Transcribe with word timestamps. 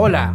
Hola, 0.00 0.32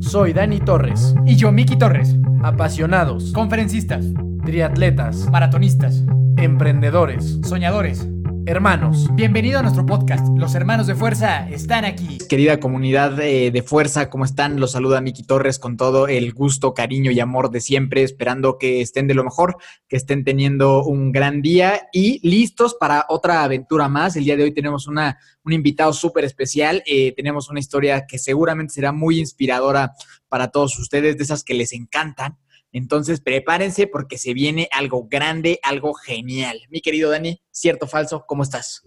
soy 0.00 0.34
Dani 0.34 0.60
Torres. 0.60 1.14
Y 1.24 1.36
yo, 1.36 1.50
Miki 1.50 1.78
Torres. 1.78 2.14
Apasionados, 2.42 3.32
Conferencistas, 3.32 4.04
triatletas, 4.44 5.30
maratonistas, 5.30 6.04
emprendedores, 6.36 7.40
soñadores. 7.42 8.06
Hermanos. 8.46 9.08
Bienvenido 9.14 9.58
a 9.58 9.62
nuestro 9.62 9.84
podcast. 9.84 10.28
Los 10.36 10.54
hermanos 10.54 10.86
de 10.86 10.94
fuerza 10.94 11.50
están 11.50 11.84
aquí. 11.84 12.18
Querida 12.28 12.60
comunidad 12.60 13.10
de 13.10 13.64
fuerza, 13.66 14.08
¿cómo 14.08 14.24
están? 14.24 14.60
Los 14.60 14.72
saluda 14.72 15.00
Miki 15.00 15.24
Torres 15.24 15.58
con 15.58 15.76
todo 15.76 16.06
el 16.06 16.32
gusto, 16.32 16.72
cariño 16.72 17.10
y 17.10 17.18
amor 17.18 17.50
de 17.50 17.60
siempre, 17.60 18.04
esperando 18.04 18.56
que 18.56 18.80
estén 18.80 19.08
de 19.08 19.14
lo 19.14 19.24
mejor, 19.24 19.56
que 19.88 19.96
estén 19.96 20.22
teniendo 20.22 20.84
un 20.84 21.10
gran 21.10 21.42
día 21.42 21.88
y 21.92 22.20
listos 22.26 22.76
para 22.78 23.04
otra 23.08 23.42
aventura 23.42 23.88
más. 23.88 24.14
El 24.14 24.24
día 24.24 24.36
de 24.36 24.44
hoy 24.44 24.54
tenemos 24.54 24.86
una, 24.86 25.18
un 25.42 25.52
invitado 25.52 25.92
súper 25.92 26.24
especial, 26.24 26.84
eh, 26.86 27.12
tenemos 27.16 27.50
una 27.50 27.58
historia 27.58 28.06
que 28.06 28.18
seguramente 28.18 28.74
será 28.74 28.92
muy 28.92 29.18
inspiradora 29.18 29.92
para 30.28 30.52
todos 30.52 30.78
ustedes, 30.78 31.16
de 31.16 31.24
esas 31.24 31.42
que 31.42 31.54
les 31.54 31.72
encantan. 31.72 32.38
Entonces, 32.76 33.20
prepárense 33.22 33.86
porque 33.86 34.18
se 34.18 34.34
viene 34.34 34.68
algo 34.70 35.08
grande, 35.10 35.58
algo 35.62 35.94
genial. 35.94 36.60
Mi 36.68 36.82
querido 36.82 37.10
Dani, 37.10 37.40
cierto 37.50 37.86
falso, 37.86 38.26
¿cómo 38.28 38.42
estás? 38.42 38.82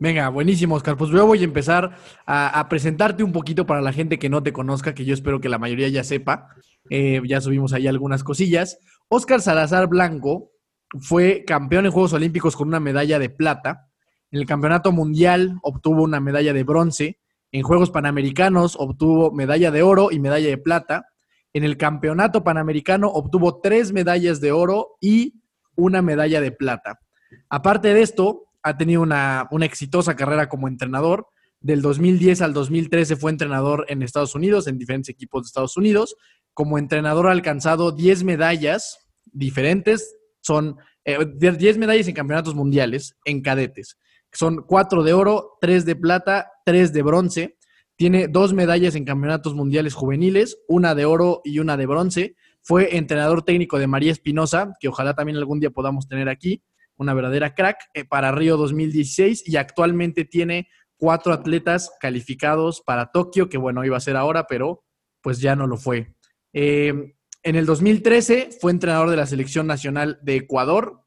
Venga, 0.00 0.28
buenísimo, 0.28 0.76
Oscar. 0.76 0.96
Pues 0.96 1.10
yo 1.10 1.26
voy 1.26 1.40
a 1.40 1.44
empezar 1.44 1.96
a, 2.26 2.68
presentarte 2.68 3.24
un 3.24 3.32
poquito 3.32 3.66
para 3.66 3.80
la 3.80 3.92
gente 3.92 4.18
que 4.18 4.28
no 4.28 4.42
te 4.42 4.52
conozca, 4.52 4.94
que 4.94 5.04
yo 5.04 5.14
espero 5.14 5.40
que 5.40 5.48
la 5.48 5.58
mayoría 5.58 5.88
ya 5.88 6.04
sepa. 6.04 6.48
Eh, 6.90 7.20
ya 7.26 7.40
subimos 7.40 7.72
ahí 7.72 7.86
algunas 7.86 8.22
cosillas. 8.22 8.78
Oscar 9.08 9.40
Salazar 9.40 9.88
Blanco 9.88 10.52
fue 11.00 11.44
campeón 11.46 11.86
en 11.86 11.92
Juegos 11.92 12.12
Olímpicos 12.12 12.54
con 12.54 12.68
una 12.68 12.80
medalla 12.80 13.18
de 13.18 13.30
plata. 13.30 13.88
En 14.30 14.40
el 14.40 14.46
Campeonato 14.46 14.92
Mundial 14.92 15.58
obtuvo 15.62 16.02
una 16.02 16.20
medalla 16.20 16.52
de 16.52 16.64
bronce. 16.64 17.18
En 17.50 17.62
Juegos 17.62 17.90
Panamericanos 17.90 18.76
obtuvo 18.78 19.32
medalla 19.32 19.70
de 19.70 19.82
oro 19.82 20.10
y 20.12 20.20
medalla 20.20 20.48
de 20.48 20.58
plata. 20.58 21.06
En 21.54 21.64
el 21.64 21.76
Campeonato 21.76 22.44
Panamericano 22.44 23.08
obtuvo 23.08 23.60
tres 23.60 23.92
medallas 23.92 24.40
de 24.40 24.52
oro 24.52 24.96
y 25.00 25.40
una 25.74 26.02
medalla 26.02 26.40
de 26.40 26.52
plata. 26.52 27.00
Aparte 27.48 27.94
de 27.94 28.02
esto, 28.02 28.47
ha 28.62 28.76
tenido 28.76 29.02
una, 29.02 29.48
una 29.50 29.66
exitosa 29.66 30.16
carrera 30.16 30.48
como 30.48 30.68
entrenador. 30.68 31.26
Del 31.60 31.82
2010 31.82 32.42
al 32.42 32.52
2013 32.52 33.16
fue 33.16 33.30
entrenador 33.30 33.84
en 33.88 34.02
Estados 34.02 34.34
Unidos, 34.34 34.66
en 34.66 34.78
diferentes 34.78 35.08
equipos 35.08 35.42
de 35.42 35.46
Estados 35.46 35.76
Unidos. 35.76 36.16
Como 36.54 36.78
entrenador 36.78 37.26
ha 37.26 37.32
alcanzado 37.32 37.92
10 37.92 38.24
medallas 38.24 38.98
diferentes. 39.32 40.16
Son 40.40 40.76
eh, 41.04 41.18
10 41.36 41.78
medallas 41.78 42.08
en 42.08 42.14
campeonatos 42.14 42.54
mundiales 42.54 43.16
en 43.24 43.42
cadetes. 43.42 43.98
Son 44.32 44.62
4 44.66 45.02
de 45.02 45.12
oro, 45.12 45.56
3 45.60 45.84
de 45.84 45.96
plata, 45.96 46.52
3 46.64 46.92
de 46.92 47.02
bronce. 47.02 47.58
Tiene 47.96 48.28
dos 48.28 48.52
medallas 48.52 48.94
en 48.94 49.04
campeonatos 49.04 49.54
mundiales 49.54 49.94
juveniles, 49.94 50.58
una 50.68 50.94
de 50.94 51.04
oro 51.04 51.40
y 51.42 51.58
una 51.58 51.76
de 51.76 51.86
bronce. 51.86 52.36
Fue 52.62 52.96
entrenador 52.96 53.42
técnico 53.42 53.78
de 53.78 53.86
María 53.88 54.12
Espinosa, 54.12 54.74
que 54.78 54.88
ojalá 54.88 55.14
también 55.14 55.38
algún 55.38 55.58
día 55.58 55.70
podamos 55.70 56.06
tener 56.06 56.28
aquí 56.28 56.62
una 56.98 57.14
verdadera 57.14 57.54
crack 57.54 57.78
eh, 57.94 58.04
para 58.04 58.32
Río 58.32 58.56
2016 58.56 59.48
y 59.48 59.56
actualmente 59.56 60.24
tiene 60.24 60.68
cuatro 60.96 61.32
atletas 61.32 61.92
calificados 62.00 62.82
para 62.84 63.10
Tokio, 63.10 63.48
que 63.48 63.56
bueno, 63.56 63.84
iba 63.84 63.96
a 63.96 64.00
ser 64.00 64.16
ahora, 64.16 64.46
pero 64.46 64.84
pues 65.22 65.40
ya 65.40 65.56
no 65.56 65.66
lo 65.66 65.76
fue. 65.76 66.14
Eh, 66.52 67.14
en 67.42 67.56
el 67.56 67.66
2013 67.66 68.50
fue 68.60 68.72
entrenador 68.72 69.10
de 69.10 69.16
la 69.16 69.26
selección 69.26 69.66
nacional 69.66 70.18
de 70.22 70.36
Ecuador 70.36 71.04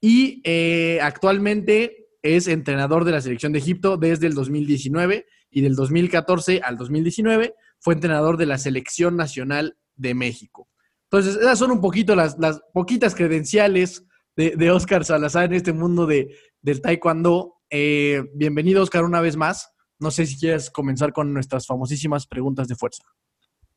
y 0.00 0.40
eh, 0.44 1.00
actualmente 1.02 2.08
es 2.22 2.46
entrenador 2.46 3.04
de 3.04 3.12
la 3.12 3.20
selección 3.20 3.52
de 3.52 3.58
Egipto 3.58 3.96
desde 3.96 4.28
el 4.28 4.34
2019 4.34 5.26
y 5.50 5.60
del 5.60 5.74
2014 5.74 6.60
al 6.62 6.76
2019 6.76 7.54
fue 7.80 7.94
entrenador 7.94 8.36
de 8.36 8.46
la 8.46 8.58
selección 8.58 9.16
nacional 9.16 9.76
de 9.96 10.14
México. 10.14 10.68
Entonces, 11.10 11.36
esas 11.36 11.58
son 11.58 11.72
un 11.72 11.80
poquito 11.80 12.14
las, 12.14 12.38
las 12.38 12.62
poquitas 12.72 13.14
credenciales 13.14 14.06
de, 14.36 14.56
de 14.56 14.70
Oscar 14.70 15.04
Salazar 15.04 15.44
en 15.44 15.54
este 15.54 15.72
mundo 15.72 16.06
de, 16.06 16.34
del 16.60 16.80
taekwondo. 16.80 17.56
Eh, 17.70 18.22
bienvenido, 18.34 18.82
Oscar, 18.82 19.04
una 19.04 19.20
vez 19.20 19.36
más. 19.36 19.72
No 19.98 20.10
sé 20.10 20.26
si 20.26 20.38
quieres 20.38 20.70
comenzar 20.70 21.12
con 21.12 21.32
nuestras 21.32 21.66
famosísimas 21.66 22.26
preguntas 22.26 22.68
de 22.68 22.74
fuerza. 22.74 23.02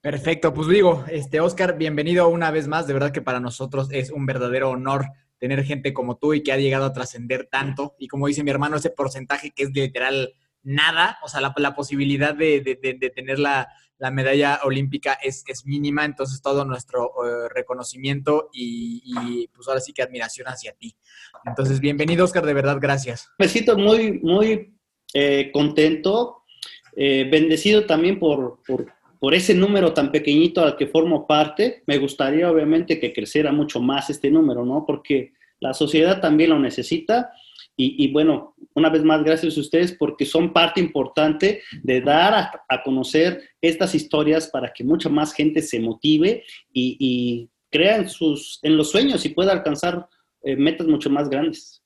Perfecto, 0.02 0.54
pues 0.54 0.68
digo, 0.68 1.04
este 1.10 1.40
Oscar, 1.40 1.78
bienvenido 1.78 2.28
una 2.28 2.52
vez 2.52 2.68
más. 2.68 2.88
De 2.88 2.94
verdad 2.94 3.12
que 3.12 3.22
para 3.22 3.40
nosotros 3.40 3.88
es 3.92 4.12
un 4.12 4.26
verdadero 4.26 4.70
honor 4.70 5.06
tener 5.40 5.64
gente 5.64 5.94
como 5.94 6.18
tú 6.18 6.34
y 6.34 6.44
que 6.44 6.52
ha 6.52 6.58
llegado 6.58 6.86
a 6.86 6.94
trascender 6.94 7.48
tanto. 7.52 7.96
Y 8.00 8.08
como 8.08 8.28
dice 8.28 8.44
mi 8.44 8.52
hermano, 8.52 8.78
ese 8.78 8.92
porcentaje 8.92 9.52
que 9.52 9.64
es 9.64 9.72
literal 9.72 10.34
nada, 10.66 11.18
o 11.24 11.30
sea, 11.30 11.40
la, 11.40 11.54
la 11.58 11.74
posibilidad 11.74 12.36
de, 12.36 12.60
de- 12.60 12.76
de- 12.82 12.96
de 12.96 13.10
tener 13.10 13.40
la, 13.40 13.68
la 13.98 14.12
medalla 14.12 14.60
olímpica 14.66 15.14
es, 15.14 15.46
es 15.48 15.66
mínima, 15.66 16.04
entonces 16.04 16.42
todo 16.42 16.66
nuestro 16.66 17.12
eh, 17.26 17.48
reconocimiento 17.56 18.50
y, 18.52 19.02
y, 19.06 19.48
pues 19.48 19.68
ahora 19.70 19.80
sí 19.80 19.94
que 19.94 20.02
admiración 20.02 20.48
hacia 20.50 20.74
ti. 20.74 20.98
Entonces, 21.46 21.80
bienvenido 21.80 22.26
Oscar, 22.26 22.46
de 22.46 22.54
verdad, 22.54 22.78
gracias. 22.82 23.30
Me 23.40 23.48
siento 23.48 23.78
muy, 23.78 24.20
muy 24.20 24.76
eh, 25.14 25.50
contento, 25.54 26.44
eh, 26.98 27.26
bendecido 27.32 27.86
también 27.86 28.20
por, 28.20 28.60
por, 28.68 28.92
por 29.20 29.34
ese 29.34 29.54
número 29.54 29.94
tan 29.94 30.12
pequeñito 30.12 30.62
al 30.62 30.76
que 30.76 30.88
formo 30.88 31.26
parte. 31.26 31.84
Me 31.88 31.98
gustaría 31.98 32.52
obviamente 32.52 33.00
que 33.00 33.14
creciera 33.14 33.52
mucho 33.54 33.80
más 33.80 34.10
este 34.10 34.30
número, 34.30 34.66
¿no? 34.66 34.84
Porque 34.86 35.34
la 35.60 35.74
sociedad 35.74 36.20
también 36.20 36.50
lo 36.50 36.60
necesita. 36.60 37.32
Y, 37.78 38.06
y 38.06 38.12
bueno, 38.12 38.56
una 38.74 38.90
vez 38.90 39.04
más, 39.04 39.24
gracias 39.24 39.58
a 39.58 39.60
ustedes 39.60 39.94
porque 39.94 40.26
son 40.26 40.54
parte 40.54 40.80
importante 40.80 41.62
de 41.84 42.02
dar 42.02 42.34
a, 42.34 42.52
a 42.70 42.84
conocer 42.84 43.42
estas 43.62 43.94
historias 43.96 44.48
para 44.48 44.72
que 44.72 44.84
mucha 44.84 45.10
más 45.10 45.34
gente 45.34 45.62
se 45.62 45.80
motive 45.80 46.44
y, 46.72 46.98
y 47.00 47.50
crea 47.70 47.98
en, 47.98 48.10
sus, 48.10 48.60
en 48.64 48.78
los 48.78 48.92
sueños 48.92 49.26
y 49.26 49.30
pueda 49.30 49.52
alcanzar 49.52 50.08
eh, 50.44 50.56
metas 50.56 50.88
mucho 50.88 51.10
más 51.10 51.30
grandes. 51.30 51.82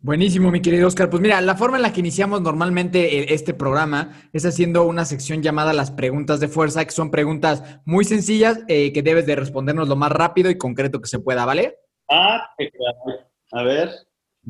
Buenísimo, 0.00 0.52
mi 0.52 0.62
querido 0.62 0.86
Oscar. 0.86 1.10
Pues 1.10 1.20
mira, 1.20 1.40
la 1.40 1.56
forma 1.56 1.76
en 1.76 1.82
la 1.82 1.92
que 1.92 2.00
iniciamos 2.00 2.40
normalmente 2.40 3.18
eh, 3.18 3.26
este 3.30 3.52
programa 3.52 4.12
es 4.32 4.46
haciendo 4.46 4.84
una 4.84 5.04
sección 5.04 5.42
llamada 5.42 5.72
las 5.72 5.90
preguntas 5.90 6.38
de 6.38 6.46
fuerza, 6.48 6.84
que 6.84 6.92
son 6.92 7.10
preguntas 7.10 7.80
muy 7.84 8.04
sencillas 8.04 8.60
eh, 8.68 8.92
que 8.92 9.02
debes 9.02 9.26
de 9.26 9.34
respondernos 9.34 9.88
lo 9.88 9.96
más 9.96 10.12
rápido 10.12 10.50
y 10.50 10.58
concreto 10.58 11.00
que 11.00 11.08
se 11.08 11.18
pueda, 11.18 11.44
¿vale? 11.44 11.76
Ah, 12.08 12.48
claro. 12.56 13.28
A 13.50 13.62
ver, 13.62 13.90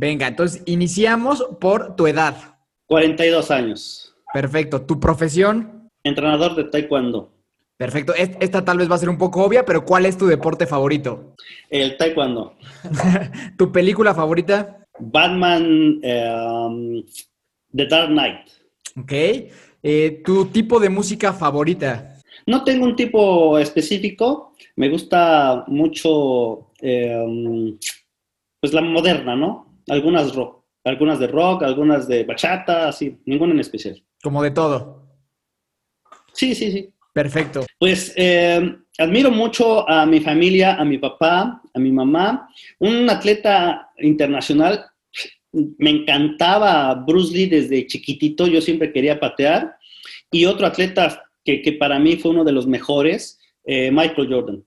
Venga, 0.00 0.28
entonces 0.28 0.62
iniciamos 0.66 1.44
por 1.60 1.96
tu 1.96 2.06
edad. 2.06 2.36
42 2.86 3.50
años. 3.50 4.14
Perfecto. 4.32 4.82
¿Tu 4.82 5.00
profesión? 5.00 5.90
Entrenador 6.04 6.54
de 6.54 6.64
taekwondo. 6.64 7.32
Perfecto. 7.76 8.14
Es- 8.14 8.30
Esta 8.40 8.64
tal 8.64 8.78
vez 8.78 8.88
va 8.88 8.94
a 8.94 8.98
ser 8.98 9.08
un 9.08 9.18
poco 9.18 9.42
obvia, 9.42 9.64
pero 9.64 9.84
¿cuál 9.84 10.06
es 10.06 10.16
tu 10.16 10.26
deporte 10.28 10.68
favorito? 10.68 11.34
El 11.68 11.96
taekwondo. 11.96 12.54
¿Tu 13.58 13.72
película 13.72 14.14
favorita? 14.14 14.84
Batman, 15.00 15.98
eh, 16.02 17.04
The 17.74 17.86
Dark 17.86 18.10
Knight. 18.10 18.46
Ok. 18.96 19.12
Eh, 19.82 20.22
¿Tu 20.24 20.44
tipo 20.46 20.78
de 20.78 20.90
música 20.90 21.32
favorita? 21.32 22.14
No 22.46 22.62
tengo 22.62 22.84
un 22.86 22.94
tipo 22.94 23.58
específico. 23.58 24.52
Me 24.76 24.88
gusta 24.88 25.64
mucho, 25.66 26.70
eh, 26.80 27.76
pues 28.60 28.72
la 28.72 28.80
moderna, 28.80 29.34
¿no? 29.34 29.67
Algunas 29.88 30.34
rock, 30.34 30.64
algunas 30.84 31.18
de 31.18 31.26
rock, 31.26 31.62
algunas 31.62 32.08
de 32.08 32.24
bachata, 32.24 32.88
así, 32.88 33.18
ninguna 33.26 33.52
en 33.52 33.60
especial. 33.60 34.02
Como 34.22 34.42
de 34.42 34.50
todo. 34.50 35.06
Sí, 36.32 36.54
sí, 36.54 36.70
sí. 36.70 36.92
Perfecto. 37.12 37.66
Pues 37.78 38.12
eh, 38.16 38.76
admiro 38.98 39.30
mucho 39.30 39.88
a 39.88 40.06
mi 40.06 40.20
familia, 40.20 40.74
a 40.74 40.84
mi 40.84 40.98
papá, 40.98 41.60
a 41.74 41.78
mi 41.78 41.90
mamá. 41.90 42.48
Un 42.78 43.10
atleta 43.10 43.90
internacional, 43.98 44.86
me 45.52 45.90
encantaba 45.90 46.94
Bruce 46.94 47.34
Lee 47.34 47.46
desde 47.46 47.86
chiquitito, 47.86 48.46
yo 48.46 48.60
siempre 48.60 48.92
quería 48.92 49.18
patear. 49.18 49.76
Y 50.30 50.44
otro 50.44 50.66
atleta 50.66 51.24
que, 51.44 51.62
que 51.62 51.72
para 51.72 51.98
mí 51.98 52.16
fue 52.16 52.30
uno 52.30 52.44
de 52.44 52.52
los 52.52 52.66
mejores, 52.66 53.40
eh, 53.64 53.90
Michael 53.90 54.28
Jordan. 54.32 54.64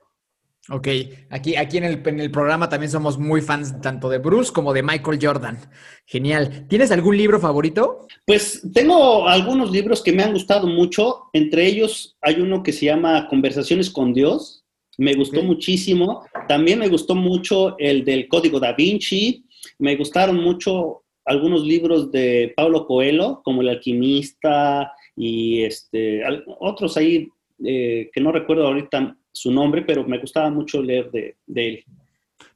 Ok, 0.70 0.88
aquí, 1.32 1.56
aquí 1.56 1.78
en, 1.78 1.86
el, 1.86 2.04
en 2.06 2.20
el 2.20 2.30
programa 2.30 2.70
también 2.70 2.92
somos 2.92 3.18
muy 3.18 3.42
fans 3.42 3.82
tanto 3.82 4.10
de 4.10 4.20
Bruce 4.20 4.54
como 4.54 4.74
de 4.74 4.84
Michael 4.84 5.20
Jordan. 5.20 5.58
Genial. 6.06 6.68
¿Tienes 6.70 6.92
algún 6.92 7.18
libro 7.18 7.40
favorito? 7.40 8.06
Pues 8.26 8.62
tengo 8.72 9.28
algunos 9.28 9.72
libros 9.72 10.04
que 10.04 10.14
me 10.14 10.22
han 10.22 10.34
gustado 10.34 10.68
mucho. 10.68 11.30
Entre 11.34 11.66
ellos 11.66 12.16
hay 12.22 12.40
uno 12.42 12.62
que 12.62 12.74
se 12.74 12.86
llama 12.86 13.28
Conversaciones 13.28 13.90
con 13.90 14.14
Dios. 14.14 14.64
Me 15.00 15.16
gustó 15.16 15.42
muchísimo. 15.42 16.26
También 16.48 16.78
me 16.78 16.90
gustó 16.90 17.16
mucho 17.16 17.76
el 17.80 18.06
del 18.06 18.28
Código 18.28 18.60
da 18.60 18.74
Vinci. 18.74 19.44
Me 19.80 19.96
gustaron 19.96 20.36
mucho 20.36 21.04
algunos 21.26 21.66
libros 21.66 22.12
de 22.12 22.54
Paulo 22.56 22.86
Coelho, 22.86 23.42
como 23.44 23.62
El 23.62 23.70
Alquimista 23.70 24.94
y 25.16 25.64
este, 25.64 26.22
otros 26.60 26.98
ahí 26.98 27.28
eh, 27.64 28.10
que 28.14 28.22
no 28.22 28.32
recuerdo 28.32 28.68
ahorita 28.68 29.18
su 29.32 29.52
nombre, 29.52 29.84
pero 29.84 30.06
me 30.06 30.20
gustaba 30.20 30.50
mucho 30.50 30.82
leer 30.82 31.12
de, 31.12 31.38
de 31.46 31.68
él. 31.68 31.86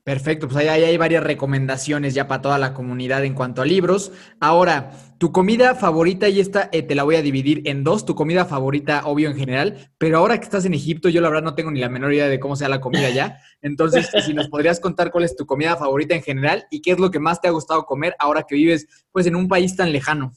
Perfecto, 0.06 0.48
pues 0.48 0.58
ahí, 0.58 0.68
ahí 0.68 0.84
hay 0.84 0.98
varias 0.98 1.24
recomendaciones 1.24 2.14
ya 2.14 2.28
para 2.28 2.40
toda 2.40 2.60
la 2.60 2.76
comunidad 2.76 3.26
en 3.26 3.34
cuanto 3.34 3.64
a 3.64 3.66
libros. 3.66 4.12
Ahora, 4.40 4.92
tu 5.18 5.32
comida 5.32 5.74
favorita, 5.74 6.30
y 6.30 6.40
esta 6.40 6.70
eh, 6.72 6.84
te 6.84 6.94
la 6.94 7.02
voy 7.02 7.16
a 7.16 7.24
dividir 7.24 7.64
en 7.66 7.84
dos, 7.84 8.06
tu 8.06 8.14
comida 8.14 8.46
favorita, 8.46 9.02
obvio 9.06 9.30
en 9.30 9.36
general, 9.36 9.90
pero 9.98 10.20
ahora 10.20 10.38
que 10.38 10.44
estás 10.44 10.64
en 10.66 10.76
Egipto, 10.76 11.10
yo 11.10 11.22
la 11.22 11.30
verdad 11.30 11.44
no 11.44 11.56
tengo 11.56 11.72
ni 11.72 11.80
la 11.80 11.90
menor 11.90 12.14
idea 12.14 12.28
de 12.28 12.40
cómo 12.40 12.56
sea 12.56 12.70
la 12.70 12.82
comida 12.82 13.08
allá. 13.08 13.40
Entonces, 13.64 14.08
si 14.24 14.36
nos 14.36 14.48
podrías 14.48 14.80
contar 14.80 15.12
cuál 15.12 15.24
es 15.24 15.36
tu 15.36 15.48
comida 15.48 15.76
favorita 15.76 16.14
en 16.14 16.22
general 16.22 16.68
y 16.70 16.84
qué 16.84 16.92
es 16.92 17.00
lo 17.00 17.10
que 17.10 17.20
más 17.20 17.42
te 17.42 17.48
ha 17.48 17.52
gustado 17.52 17.86
comer 17.86 18.16
ahora 18.20 18.44
que 18.48 18.54
vives 18.54 18.88
pues 19.12 19.26
en 19.26 19.36
un 19.36 19.48
país 19.48 19.76
tan 19.76 19.92
lejano. 19.92 20.34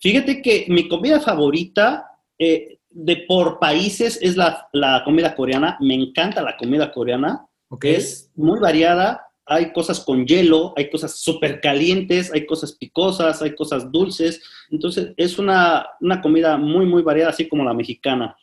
Fíjate 0.00 0.40
que 0.40 0.66
mi 0.68 0.86
comida 0.86 1.20
favorita 1.20 2.06
eh, 2.38 2.78
de 2.94 3.24
por 3.28 3.58
países 3.58 4.18
es 4.22 4.36
la, 4.36 4.68
la 4.72 5.02
comida 5.04 5.34
coreana. 5.34 5.76
Me 5.80 5.94
encanta 5.94 6.42
la 6.42 6.56
comida 6.56 6.92
coreana. 6.92 7.46
¿Ok? 7.68 7.84
Es 7.86 8.30
muy 8.36 8.60
variada. 8.60 9.26
Hay 9.46 9.72
cosas 9.72 10.00
con 10.00 10.24
hielo, 10.24 10.72
hay 10.74 10.88
cosas 10.88 11.18
súper 11.20 11.60
calientes, 11.60 12.32
hay 12.32 12.46
cosas 12.46 12.72
picosas, 12.72 13.42
hay 13.42 13.54
cosas 13.54 13.92
dulces. 13.92 14.42
Entonces 14.70 15.12
es 15.16 15.38
una, 15.38 15.86
una 16.00 16.22
comida 16.22 16.56
muy, 16.56 16.86
muy 16.86 17.02
variada, 17.02 17.30
así 17.30 17.46
como 17.48 17.64
la 17.64 17.74
mexicana. 17.74 18.34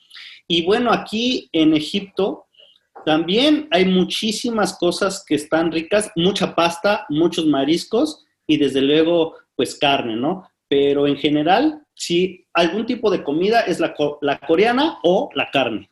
Y 0.47 0.63
bueno, 0.65 0.91
aquí 0.91 1.49
en 1.53 1.73
Egipto 1.73 2.45
también 3.05 3.67
hay 3.71 3.85
muchísimas 3.85 4.77
cosas 4.77 5.23
que 5.25 5.35
están 5.35 5.71
ricas, 5.71 6.11
mucha 6.15 6.53
pasta, 6.53 7.05
muchos 7.09 7.47
mariscos 7.47 8.25
y 8.45 8.57
desde 8.57 8.81
luego, 8.81 9.35
pues 9.55 9.77
carne, 9.79 10.15
¿no? 10.15 10.47
Pero 10.67 11.07
en 11.07 11.17
general, 11.17 11.81
sí, 11.95 12.40
algún 12.53 12.85
tipo 12.85 13.09
de 13.09 13.23
comida 13.23 13.61
es 13.61 13.79
la, 13.79 13.93
la 14.21 14.39
coreana 14.39 14.99
o 15.03 15.29
la 15.33 15.49
carne. 15.51 15.89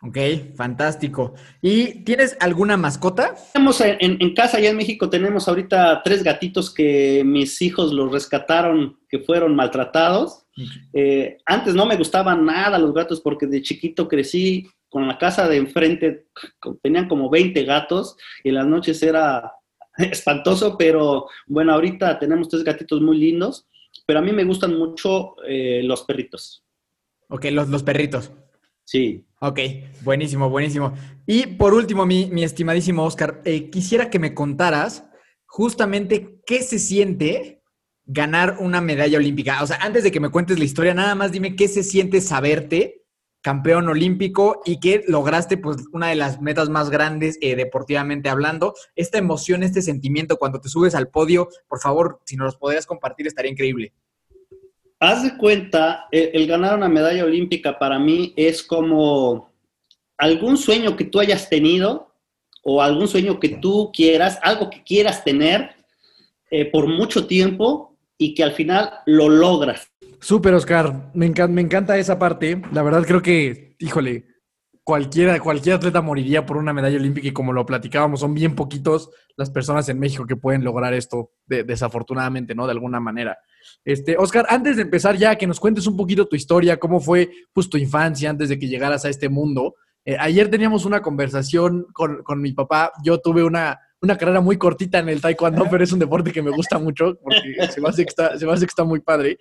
Ok, 0.00 0.16
fantástico. 0.54 1.34
¿Y 1.60 2.04
tienes 2.04 2.36
alguna 2.38 2.76
mascota? 2.76 3.34
Tenemos 3.52 3.80
en, 3.80 4.34
casa, 4.34 4.58
allá 4.58 4.70
en 4.70 4.76
México, 4.76 5.10
tenemos 5.10 5.48
ahorita 5.48 6.02
tres 6.04 6.22
gatitos 6.22 6.72
que 6.72 7.24
mis 7.24 7.60
hijos 7.62 7.92
los 7.92 8.12
rescataron, 8.12 8.96
que 9.08 9.18
fueron 9.18 9.56
maltratados. 9.56 10.46
Eh, 10.92 11.38
antes 11.44 11.74
no 11.74 11.84
me 11.84 11.96
gustaban 11.96 12.44
nada 12.44 12.78
los 12.78 12.94
gatos 12.94 13.20
porque 13.20 13.46
de 13.46 13.60
chiquito 13.60 14.06
crecí 14.06 14.68
con 14.88 15.08
la 15.08 15.18
casa 15.18 15.48
de 15.48 15.56
enfrente, 15.56 16.26
tenían 16.80 17.08
como 17.08 17.28
20 17.28 17.64
gatos 17.64 18.16
y 18.44 18.50
en 18.50 18.54
las 18.54 18.66
noches 18.66 19.02
era 19.02 19.52
espantoso, 19.98 20.78
pero 20.78 21.26
bueno, 21.46 21.72
ahorita 21.72 22.20
tenemos 22.20 22.48
tres 22.48 22.62
gatitos 22.62 23.00
muy 23.00 23.18
lindos, 23.18 23.66
pero 24.06 24.20
a 24.20 24.22
mí 24.22 24.32
me 24.32 24.44
gustan 24.44 24.76
mucho 24.76 25.36
eh, 25.46 25.82
los 25.84 26.02
perritos. 26.02 26.64
Ok, 27.28 27.46
los, 27.52 27.68
los 27.68 27.82
perritos. 27.82 28.32
Sí. 28.84 29.26
Ok, 29.40 29.60
buenísimo, 30.02 30.48
buenísimo. 30.48 30.94
Y 31.26 31.46
por 31.46 31.74
último, 31.74 32.06
mi, 32.06 32.26
mi 32.26 32.42
estimadísimo 32.42 33.04
Oscar, 33.04 33.42
eh, 33.44 33.68
quisiera 33.70 34.08
que 34.08 34.18
me 34.18 34.34
contaras 34.34 35.04
justamente 35.46 36.40
qué 36.46 36.62
se 36.62 36.78
siente 36.78 37.62
ganar 38.06 38.56
una 38.60 38.80
medalla 38.80 39.18
olímpica. 39.18 39.62
O 39.62 39.66
sea, 39.66 39.76
antes 39.76 40.02
de 40.02 40.10
que 40.10 40.20
me 40.20 40.30
cuentes 40.30 40.58
la 40.58 40.64
historia, 40.64 40.94
nada 40.94 41.14
más 41.14 41.30
dime 41.30 41.54
qué 41.54 41.68
se 41.68 41.82
siente 41.82 42.20
saberte 42.20 43.04
campeón 43.40 43.88
olímpico 43.88 44.62
y 44.64 44.80
que 44.80 45.04
lograste 45.06 45.56
pues 45.56 45.76
una 45.92 46.08
de 46.08 46.16
las 46.16 46.40
metas 46.40 46.68
más 46.68 46.90
grandes 46.90 47.38
eh, 47.40 47.56
deportivamente 47.56 48.28
hablando. 48.28 48.74
Esta 48.96 49.18
emoción, 49.18 49.62
este 49.62 49.82
sentimiento 49.82 50.36
cuando 50.36 50.60
te 50.60 50.68
subes 50.68 50.94
al 50.94 51.08
podio, 51.08 51.48
por 51.68 51.80
favor, 51.80 52.20
si 52.24 52.36
nos 52.36 52.46
los 52.46 52.56
podrías 52.56 52.86
compartir, 52.86 53.26
estaría 53.26 53.52
increíble. 53.52 53.92
Haz 55.00 55.22
de 55.22 55.36
cuenta, 55.36 56.08
el, 56.10 56.46
ganar 56.48 56.76
una 56.76 56.88
medalla 56.88 57.24
olímpica 57.24 57.78
para 57.78 58.00
mí 58.00 58.34
es 58.36 58.64
como 58.64 59.52
algún 60.16 60.56
sueño 60.56 60.96
que 60.96 61.04
tú 61.04 61.20
hayas 61.20 61.48
tenido 61.48 62.12
o 62.64 62.82
algún 62.82 63.06
sueño 63.06 63.38
que 63.38 63.50
tú 63.50 63.92
quieras, 63.94 64.40
algo 64.42 64.68
que 64.68 64.82
quieras 64.82 65.22
tener 65.22 65.70
eh, 66.50 66.64
por 66.64 66.88
mucho 66.88 67.28
tiempo 67.28 67.96
y 68.18 68.34
que 68.34 68.42
al 68.42 68.52
final 68.52 68.90
lo 69.06 69.28
logras. 69.28 69.88
Súper, 70.20 70.54
Oscar. 70.54 71.10
Me, 71.14 71.26
encan- 71.32 71.50
me 71.50 71.60
encanta 71.60 71.96
esa 71.98 72.18
parte. 72.18 72.60
La 72.72 72.82
verdad 72.82 73.04
creo 73.06 73.22
que, 73.22 73.76
híjole, 73.78 74.26
cualquiera, 74.82 75.38
cualquier 75.40 75.76
atleta 75.76 76.00
moriría 76.00 76.46
por 76.46 76.56
una 76.56 76.72
medalla 76.72 76.96
olímpica 76.96 77.28
y 77.28 77.32
como 77.32 77.52
lo 77.52 77.66
platicábamos, 77.66 78.20
son 78.20 78.34
bien 78.34 78.54
poquitos 78.54 79.10
las 79.36 79.50
personas 79.50 79.88
en 79.88 79.98
México 79.98 80.26
que 80.26 80.34
pueden 80.36 80.64
lograr 80.64 80.94
esto, 80.94 81.32
de- 81.46 81.62
desafortunadamente, 81.62 82.54
¿no? 82.54 82.66
De 82.66 82.72
alguna 82.72 82.98
manera. 83.00 83.38
Este, 83.84 84.16
Oscar, 84.16 84.46
antes 84.48 84.76
de 84.76 84.82
empezar 84.82 85.16
ya, 85.16 85.36
que 85.36 85.46
nos 85.46 85.60
cuentes 85.60 85.86
un 85.86 85.96
poquito 85.96 86.26
tu 86.26 86.36
historia, 86.36 86.78
cómo 86.78 87.00
fue 87.00 87.30
pues, 87.52 87.68
tu 87.68 87.76
infancia 87.76 88.30
antes 88.30 88.48
de 88.48 88.58
que 88.58 88.66
llegaras 88.68 89.04
a 89.04 89.08
este 89.10 89.28
mundo. 89.28 89.74
Eh, 90.04 90.16
ayer 90.18 90.48
teníamos 90.50 90.84
una 90.86 91.00
conversación 91.02 91.86
con, 91.92 92.22
con 92.22 92.40
mi 92.40 92.52
papá. 92.52 92.92
Yo 93.04 93.18
tuve 93.20 93.44
una, 93.44 93.78
una 94.00 94.16
carrera 94.16 94.40
muy 94.40 94.56
cortita 94.56 94.98
en 95.00 95.08
el 95.10 95.20
taekwondo, 95.20 95.66
pero 95.70 95.84
es 95.84 95.92
un 95.92 95.98
deporte 95.98 96.32
que 96.32 96.40
me 96.42 96.50
gusta 96.50 96.78
mucho 96.78 97.18
porque 97.22 97.54
se 97.70 97.80
me 97.80 97.88
hace 97.90 98.04
que 98.04 98.08
está, 98.08 98.38
se 98.38 98.46
me 98.46 98.52
hace 98.52 98.64
que 98.64 98.70
está 98.70 98.84
muy 98.84 99.00
padre. 99.00 99.38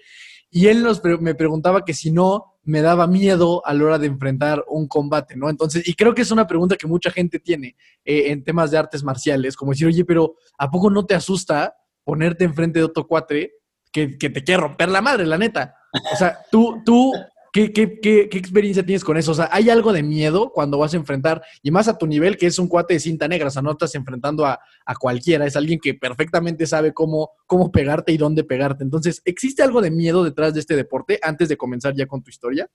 Y 0.50 0.68
él 0.68 0.84
nos 0.84 1.04
me 1.04 1.36
preguntaba 1.36 1.84
que 1.84 1.94
si 1.94 2.12
no 2.12 2.58
me 2.64 2.82
daba 2.82 3.08
miedo 3.08 3.66
a 3.66 3.74
la 3.74 3.84
hora 3.86 4.00
de 4.00 4.08
enfrentar 4.08 4.64
un 4.68 4.88
combate, 4.88 5.36
¿no? 5.36 5.50
Entonces, 5.50 5.88
y 5.88 5.94
creo 5.94 6.14
que 6.14 6.22
es 6.22 6.32
una 6.32 6.48
pregunta 6.48 6.76
que 6.76 6.88
mucha 6.88 7.12
gente 7.12 7.40
tiene 7.40 7.76
eh, 8.04 8.32
en 8.32 8.44
temas 8.44 8.72
de 8.72 8.78
artes 8.78 9.04
marciales, 9.04 9.56
como 9.56 9.72
decir, 9.72 9.88
oye, 9.88 10.04
pero 10.04 10.36
¿a 10.58 10.70
poco 10.70 10.90
no 10.90 11.06
te 11.06 11.16
asusta 11.16 11.76
ponerte 12.04 12.44
enfrente 12.44 12.80
de 12.80 12.86
otro 12.86 13.08
cuatre 13.08 13.54
que, 13.92 14.18
que 14.18 14.30
te 14.30 14.44
quiere 14.44 14.62
romper 14.62 14.90
la 14.90 15.02
madre, 15.02 15.26
la 15.26 15.38
neta? 15.38 15.76
O 16.14 16.16
sea, 16.16 16.40
tú, 16.52 16.82
tú, 16.86 17.14
¿qué, 17.52 18.30
experiencia 18.32 18.86
tienes 18.86 19.04
con 19.04 19.18
eso? 19.18 19.32
O 19.32 19.36
sea, 19.36 19.50
¿hay 19.52 19.70
algo 19.70 19.94
de 19.94 20.04
miedo 20.04 20.52
cuando 20.54 20.78
vas 20.78 20.94
a 20.94 20.98
enfrentar, 20.98 21.42
y 21.62 21.72
más 21.72 21.88
a 21.88 21.98
tu 21.98 22.08
nivel, 22.08 22.38
que 22.38 22.48
es 22.48 22.60
un 22.60 22.68
cuate 22.68 22.96
de 22.96 23.00
cinta 23.00 23.28
negra, 23.28 23.48
o 23.48 23.52
sea, 23.52 23.62
no 23.62 23.72
estás 23.72 23.96
enfrentando 23.96 24.46
a, 24.46 24.60
a 24.86 24.96
cualquiera, 24.96 25.46
es 25.46 25.56
alguien 25.56 25.80
que 25.80 25.94
perfectamente 25.94 26.66
sabe 26.66 26.94
cómo, 26.94 27.32
cómo 27.46 27.72
pegarte 27.72 28.12
y 28.12 28.18
dónde 28.18 28.44
pegarte. 28.44 28.84
Entonces, 28.84 29.22
¿existe 29.26 29.64
algo 29.64 29.82
de 29.82 29.92
miedo 29.92 30.24
detrás 30.24 30.54
de 30.54 30.60
este 30.60 30.76
deporte 30.76 31.20
antes 31.22 31.50
de 31.50 31.58
comenzar 31.58 31.94
ya 31.96 32.06
con 32.06 32.24
tu 32.24 32.30
historia? 32.30 32.70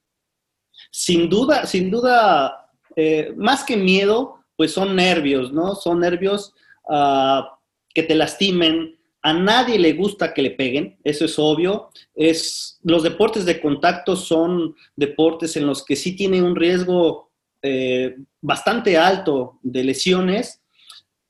Sin 0.91 1.29
duda, 1.29 1.67
sin 1.67 1.91
duda, 1.91 2.71
eh, 2.97 3.33
más 3.37 3.64
que 3.64 3.76
miedo, 3.76 4.43
pues 4.57 4.73
son 4.73 4.95
nervios, 4.95 5.52
¿no? 5.52 5.75
Son 5.75 6.00
nervios 6.00 6.55
ah, 6.88 7.59
que 7.95 8.02
te 8.02 8.14
lastimen. 8.14 8.99
A 9.23 9.33
nadie 9.33 9.79
le 9.79 9.93
gusta 9.93 10.35
que 10.35 10.43
le 10.43 10.50
peguen, 10.50 10.99
eso 11.05 11.25
es 11.25 11.38
obvio. 11.38 11.91
Es, 12.14 12.81
los 12.83 13.05
deportes 13.05 13.45
de 13.45 13.61
contacto 13.61 14.17
son 14.17 14.75
deportes 14.97 15.57
en 15.57 15.67
los 15.67 15.85
que 15.85 15.95
sí 15.95 16.17
tiene 16.17 16.43
un 16.43 16.57
riesgo 16.57 17.31
eh, 17.62 18.17
bastante 18.41 18.99
alto 18.99 19.61
de 19.62 19.85
lesiones. 19.85 20.61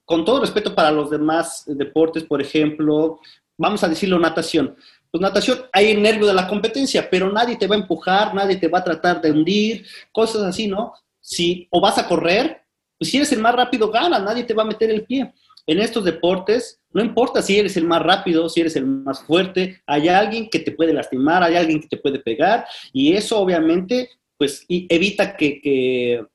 Con 0.06 0.24
todo 0.24 0.40
respeto 0.40 0.74
para 0.74 0.90
los 0.90 1.10
demás 1.10 1.64
deportes, 1.66 2.24
por 2.24 2.40
ejemplo, 2.40 3.20
vamos 3.58 3.84
a 3.84 3.88
decirlo 3.88 4.18
natación. 4.18 4.74
Pues 5.10 5.20
natación, 5.20 5.60
hay 5.74 5.90
el 5.90 6.02
nervio 6.02 6.26
de 6.26 6.32
la 6.32 6.48
competencia, 6.48 7.10
pero 7.10 7.30
nadie 7.30 7.56
te 7.56 7.66
va 7.66 7.76
a 7.76 7.78
empujar, 7.78 8.34
nadie 8.34 8.56
te 8.56 8.68
va 8.68 8.78
a 8.78 8.84
tratar 8.84 9.20
de 9.20 9.30
hundir, 9.30 9.86
cosas 10.10 10.42
así, 10.44 10.66
¿no? 10.66 10.94
Si 11.20 11.68
o 11.70 11.78
vas 11.78 11.98
a 11.98 12.08
correr, 12.08 12.62
pues 12.98 13.10
si 13.10 13.18
eres 13.18 13.30
el 13.32 13.40
más 13.40 13.54
rápido, 13.54 13.90
gana, 13.90 14.18
nadie 14.18 14.44
te 14.44 14.54
va 14.54 14.62
a 14.62 14.66
meter 14.66 14.90
el 14.90 15.04
pie. 15.04 15.34
En 15.66 15.78
estos 15.78 16.04
deportes, 16.04 16.80
no 16.92 17.02
importa 17.02 17.40
si 17.42 17.58
eres 17.58 17.76
el 17.76 17.84
más 17.84 18.02
rápido, 18.02 18.48
si 18.48 18.60
eres 18.60 18.76
el 18.76 18.86
más 18.86 19.22
fuerte, 19.22 19.80
hay 19.86 20.08
alguien 20.08 20.48
que 20.50 20.58
te 20.58 20.72
puede 20.72 20.92
lastimar, 20.92 21.42
hay 21.42 21.56
alguien 21.56 21.80
que 21.80 21.88
te 21.88 21.96
puede 21.96 22.18
pegar, 22.18 22.66
y 22.92 23.12
eso 23.14 23.38
obviamente, 23.38 24.10
pues 24.36 24.64
evita 24.68 25.36
que, 25.36 25.60
que 25.60 26.26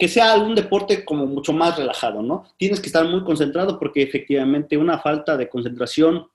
que 0.00 0.08
sea 0.08 0.34
un 0.36 0.54
deporte 0.54 1.04
como 1.04 1.26
mucho 1.26 1.52
más 1.52 1.76
relajado, 1.76 2.22
¿no? 2.22 2.46
Tienes 2.56 2.80
que 2.80 2.86
estar 2.86 3.04
muy 3.06 3.22
concentrado 3.22 3.78
porque 3.78 4.00
efectivamente 4.00 4.78
una 4.78 4.98
falta 4.98 5.36
de 5.36 5.46
concentración, 5.46 6.26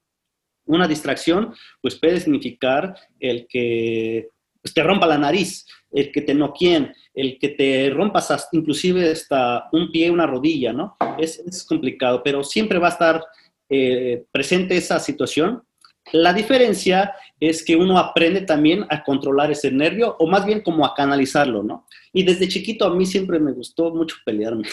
una 0.67 0.87
distracción, 0.87 1.51
pues 1.81 1.95
puede 1.95 2.19
significar 2.19 2.95
el 3.19 3.47
que 3.47 4.29
pues, 4.61 4.71
te 4.71 4.83
rompa 4.83 5.07
la 5.07 5.17
nariz, 5.17 5.65
el 5.91 6.11
que 6.11 6.21
te 6.21 6.35
noquien, 6.35 6.93
el 7.15 7.39
que 7.39 7.49
te 7.49 7.89
rompas 7.91 8.29
hasta, 8.29 8.55
inclusive 8.57 9.11
hasta 9.11 9.69
un 9.71 9.91
pie, 9.91 10.11
una 10.11 10.27
rodilla, 10.27 10.73
¿no? 10.73 10.97
Es, 11.17 11.65
complicado, 11.67 12.21
pero 12.23 12.43
siempre 12.43 12.77
va 12.77 12.87
a 12.87 12.91
estar 12.91 13.23
eh, 13.69 14.25
presente 14.31 14.75
esa 14.75 14.99
situación. 14.99 15.63
La 16.11 16.33
diferencia 16.33 17.15
es 17.39 17.63
que 17.63 17.75
uno 17.75 17.97
aprende 17.97 18.41
también 18.41 18.85
a 18.89 19.03
controlar 19.03 19.51
ese 19.51 19.71
nervio 19.71 20.15
o 20.19 20.27
más 20.27 20.45
bien 20.45 20.61
como 20.61 20.85
a 20.85 20.93
canalizarlo, 20.93 21.63
¿no? 21.63 21.87
Y 22.13 22.23
desde 22.23 22.47
chiquito 22.47 22.85
a 22.85 22.93
mí 22.93 23.05
siempre 23.05 23.39
me 23.39 23.53
gustó 23.53 23.93
mucho 23.93 24.17
pelearme. 24.25 24.67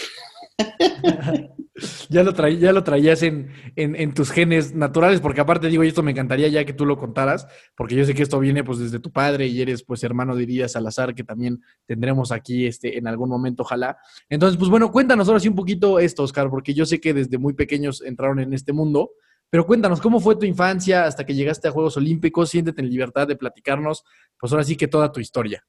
ya, 2.09 2.23
lo 2.23 2.33
ya 2.49 2.73
lo 2.73 2.85
traías 2.85 3.23
en, 3.23 3.51
en, 3.77 4.15
tus 4.15 4.31
genes 4.31 4.75
naturales, 4.75 5.21
porque 5.21 5.41
aparte 5.41 5.69
digo, 5.69 5.85
y 5.85 5.89
esto 5.89 6.03
me 6.03 6.13
encantaría 6.13 6.49
ya 6.49 6.65
que 6.65 6.73
tú 6.73 6.87
lo 6.87 6.97
contaras, 6.97 7.47
porque 7.77 7.95
yo 7.95 8.05
sé 8.05 8.15
que 8.15 8.23
esto 8.23 8.39
viene 8.39 8.65
pues 8.65 8.79
desde 8.79 8.99
tu 9.01 9.13
padre 9.13 9.47
y 9.47 9.61
eres 9.61 9.83
pues 9.83 10.03
hermano 10.05 10.37
de 10.37 10.45
Elías 10.45 10.73
Salazar, 10.73 11.15
que 11.15 11.25
también 11.25 11.61
tendremos 11.87 12.33
aquí 12.33 12.67
este, 12.67 12.99
en 12.99 13.07
algún 13.07 13.29
momento, 13.29 13.63
ojalá. 13.63 13.99
Entonces, 14.29 14.59
pues 14.59 14.71
bueno, 14.71 14.91
cuéntanos 14.91 15.29
ahora 15.29 15.41
sí 15.41 15.49
un 15.49 15.57
poquito 15.57 15.99
esto, 15.99 16.23
Oscar, 16.23 16.51
porque 16.51 16.75
yo 16.75 16.87
sé 16.87 17.01
que 17.01 17.15
desde 17.15 17.39
muy 17.39 17.55
pequeños 17.55 18.03
entraron 18.03 18.41
en 18.41 18.53
este 18.53 18.73
mundo, 18.73 19.13
pero 19.51 19.67
cuéntanos, 19.67 20.01
¿cómo 20.01 20.19
fue 20.19 20.37
tu 20.37 20.47
infancia 20.47 21.05
hasta 21.05 21.27
que 21.27 21.35
llegaste 21.35 21.69
a 21.69 21.73
Juegos 21.73 21.97
Olímpicos? 21.99 22.49
Siéntete 22.49 22.81
en 22.81 22.89
libertad 22.89 23.29
de 23.29 23.37
platicarnos, 23.37 24.03
pues 24.39 24.51
ahora 24.53 24.65
sí 24.65 24.77
que 24.77 24.89
toda 24.89 25.13
tu 25.13 25.21
historia. 25.21 25.63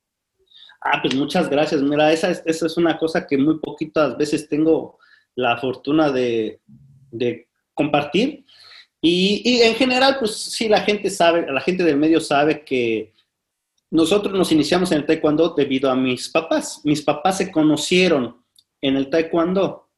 Ah, 0.85 0.99
pues 1.01 1.15
muchas 1.15 1.49
gracias. 1.49 1.81
Mira, 1.81 2.11
esa 2.11 2.29
es, 2.29 2.43
esa 2.45 2.65
es 2.65 2.77
una 2.77 2.97
cosa 2.97 3.25
que 3.25 3.37
muy 3.37 3.59
poquitas 3.59 4.17
veces 4.17 4.49
tengo 4.49 4.99
la 5.35 5.57
fortuna 5.57 6.11
de, 6.11 6.59
compartir. 7.73 8.45
Y, 9.01 9.61
en 9.61 9.75
general, 9.75 10.17
pues 10.19 10.35
sí, 10.35 10.69
la 10.69 10.81
gente 10.81 11.09
sabe, 11.09 11.51
la 11.51 11.61
gente 11.61 11.83
del 11.83 11.97
medio 11.97 12.19
sabe 12.19 12.63
que 12.63 13.13
nosotros 13.91 14.33
nos 14.33 14.51
iniciamos 14.51 14.91
en 14.91 14.99
el 14.99 15.05
taekwondo 15.05 15.53
debido 15.55 15.89
a 15.89 15.95
mis 15.95 16.29
papás. 16.29 16.81
Mis 16.83 17.01
papás 17.01 17.37
se 17.37 17.51
conocieron 17.51 18.43
en 18.81 18.95
el 18.95 19.09
taekwondo. 19.09 19.89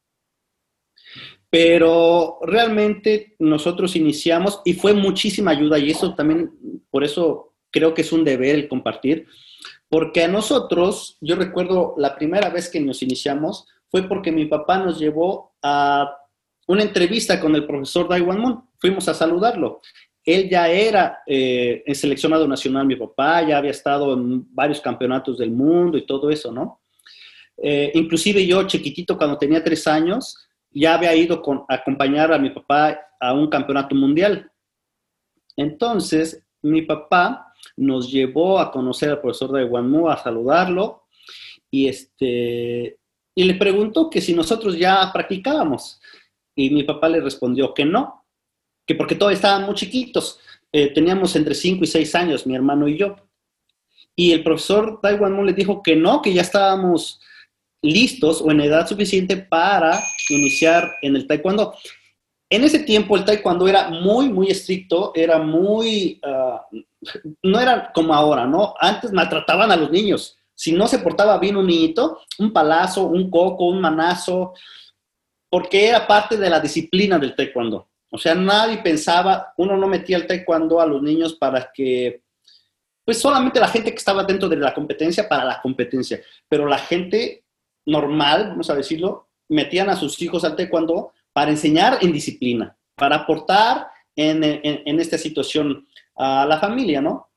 Pero 1.48 2.38
realmente 2.42 3.36
nosotros 3.38 3.94
iniciamos 3.96 4.60
y 4.64 4.74
fue 4.74 4.92
muchísima 4.92 5.52
ayuda 5.52 5.78
y 5.78 5.90
eso 5.90 6.14
también, 6.14 6.50
por 6.90 7.04
eso 7.04 7.54
creo 7.70 7.94
que 7.94 8.02
es 8.02 8.12
un 8.12 8.24
deber 8.24 8.54
el 8.54 8.68
compartir, 8.68 9.26
porque 9.88 10.24
a 10.24 10.28
nosotros, 10.28 11.18
yo 11.20 11.36
recuerdo 11.36 11.94
la 11.98 12.16
primera 12.16 12.50
vez 12.50 12.68
que 12.68 12.80
nos 12.80 13.02
iniciamos, 13.02 13.66
fue 13.96 14.06
porque 14.06 14.30
mi 14.30 14.44
papá 14.44 14.78
nos 14.78 14.98
llevó 14.98 15.54
a 15.62 16.18
una 16.66 16.82
entrevista 16.82 17.40
con 17.40 17.54
el 17.54 17.66
profesor 17.66 18.06
Daiwan 18.06 18.38
Moon. 18.38 18.64
Fuimos 18.78 19.08
a 19.08 19.14
saludarlo. 19.14 19.80
Él 20.22 20.50
ya 20.50 20.68
era 20.68 21.20
eh, 21.26 21.82
seleccionado 21.94 22.46
nacional, 22.46 22.86
mi 22.86 22.96
papá, 22.96 23.40
ya 23.48 23.56
había 23.56 23.70
estado 23.70 24.12
en 24.12 24.54
varios 24.54 24.82
campeonatos 24.82 25.38
del 25.38 25.50
mundo 25.50 25.96
y 25.96 26.04
todo 26.04 26.28
eso, 26.28 26.52
¿no? 26.52 26.82
Eh, 27.56 27.90
inclusive 27.94 28.46
yo, 28.46 28.66
chiquitito, 28.66 29.16
cuando 29.16 29.38
tenía 29.38 29.64
tres 29.64 29.86
años, 29.86 30.36
ya 30.70 30.92
había 30.92 31.14
ido 31.14 31.42
a 31.66 31.74
acompañar 31.74 32.34
a 32.34 32.38
mi 32.38 32.50
papá 32.50 33.00
a 33.18 33.32
un 33.32 33.48
campeonato 33.48 33.94
mundial. 33.94 34.50
Entonces, 35.56 36.44
mi 36.60 36.82
papá 36.82 37.54
nos 37.78 38.12
llevó 38.12 38.58
a 38.58 38.70
conocer 38.70 39.08
al 39.08 39.22
profesor 39.22 39.52
de 39.52 39.64
Mu, 39.64 40.10
a 40.10 40.18
saludarlo, 40.18 41.04
y, 41.70 41.88
este, 41.88 42.98
y 43.38 43.44
le 43.44 43.54
preguntó 43.54 44.08
que 44.08 44.22
si 44.22 44.32
nosotros 44.32 44.78
ya 44.78 45.10
practicábamos. 45.12 46.00
Y 46.56 46.70
mi 46.70 46.84
papá 46.84 47.08
le 47.10 47.20
respondió 47.20 47.74
que 47.74 47.84
no, 47.84 48.24
que 48.86 48.94
porque 48.94 49.14
todos 49.14 49.34
estaban 49.34 49.66
muy 49.66 49.74
chiquitos. 49.74 50.40
Eh, 50.72 50.92
teníamos 50.92 51.36
entre 51.36 51.54
5 51.54 51.84
y 51.84 51.86
6 51.86 52.14
años, 52.14 52.46
mi 52.46 52.56
hermano 52.56 52.88
y 52.88 52.96
yo. 52.96 53.16
Y 54.16 54.32
el 54.32 54.42
profesor 54.42 55.00
Taiwan 55.02 55.34
Mu 55.34 55.44
le 55.44 55.52
dijo 55.52 55.82
que 55.82 55.94
no, 55.94 56.22
que 56.22 56.32
ya 56.32 56.40
estábamos 56.40 57.20
listos 57.82 58.40
o 58.40 58.50
en 58.50 58.62
edad 58.62 58.88
suficiente 58.88 59.36
para 59.36 60.00
iniciar 60.30 60.90
en 61.02 61.16
el 61.16 61.26
taekwondo. 61.26 61.74
En 62.48 62.64
ese 62.64 62.78
tiempo 62.78 63.18
el 63.18 63.26
taekwondo 63.26 63.68
era 63.68 63.90
muy, 63.90 64.30
muy 64.30 64.48
estricto, 64.48 65.12
era 65.14 65.38
muy, 65.38 66.18
ah, 66.24 66.66
no 67.42 67.60
era 67.60 67.92
como 67.92 68.14
ahora, 68.14 68.46
¿no? 68.46 68.74
Antes 68.80 69.12
maltrataban 69.12 69.70
a 69.70 69.76
los 69.76 69.90
niños. 69.90 70.38
Si 70.56 70.72
no 70.72 70.86
se 70.88 71.00
portaba 71.00 71.38
bien 71.38 71.56
un 71.56 71.66
niñito, 71.66 72.22
un 72.38 72.50
palazo, 72.50 73.04
un 73.04 73.30
coco, 73.30 73.66
un 73.66 73.78
manazo, 73.78 74.54
porque 75.50 75.86
era 75.86 76.06
parte 76.06 76.38
de 76.38 76.48
la 76.48 76.60
disciplina 76.60 77.18
del 77.18 77.36
taekwondo. 77.36 77.90
O 78.10 78.16
sea, 78.16 78.34
nadie 78.34 78.78
pensaba, 78.78 79.52
uno 79.58 79.76
no 79.76 79.86
metía 79.86 80.16
el 80.16 80.26
taekwondo 80.26 80.80
a 80.80 80.86
los 80.86 81.02
niños 81.02 81.34
para 81.34 81.70
que, 81.72 82.22
pues 83.04 83.20
solamente 83.20 83.60
la 83.60 83.68
gente 83.68 83.90
que 83.90 83.98
estaba 83.98 84.24
dentro 84.24 84.48
de 84.48 84.56
la 84.56 84.72
competencia 84.72 85.28
para 85.28 85.44
la 85.44 85.60
competencia, 85.60 86.20
pero 86.48 86.66
la 86.66 86.78
gente 86.78 87.44
normal, 87.84 88.48
vamos 88.48 88.70
a 88.70 88.74
decirlo, 88.74 89.28
metían 89.48 89.90
a 89.90 89.96
sus 89.96 90.20
hijos 90.22 90.42
al 90.44 90.56
taekwondo 90.56 91.12
para 91.34 91.50
enseñar 91.50 91.98
en 92.00 92.12
disciplina, 92.12 92.74
para 92.94 93.16
aportar 93.16 93.88
en, 94.16 94.42
en 94.42 95.00
esta 95.00 95.18
situación 95.18 95.86
a 96.16 96.46
la 96.46 96.58
familia, 96.58 97.02
¿no? 97.02 97.28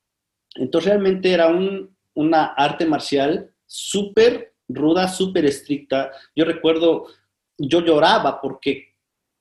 Entonces 0.56 0.92
realmente 0.92 1.32
era 1.32 1.48
un, 1.48 1.94
una 2.20 2.48
arte 2.48 2.86
marcial 2.86 3.50
súper 3.66 4.54
ruda, 4.68 5.08
súper 5.08 5.46
estricta. 5.46 6.12
Yo 6.36 6.44
recuerdo, 6.44 7.08
yo 7.58 7.80
lloraba 7.80 8.42
porque 8.42 8.96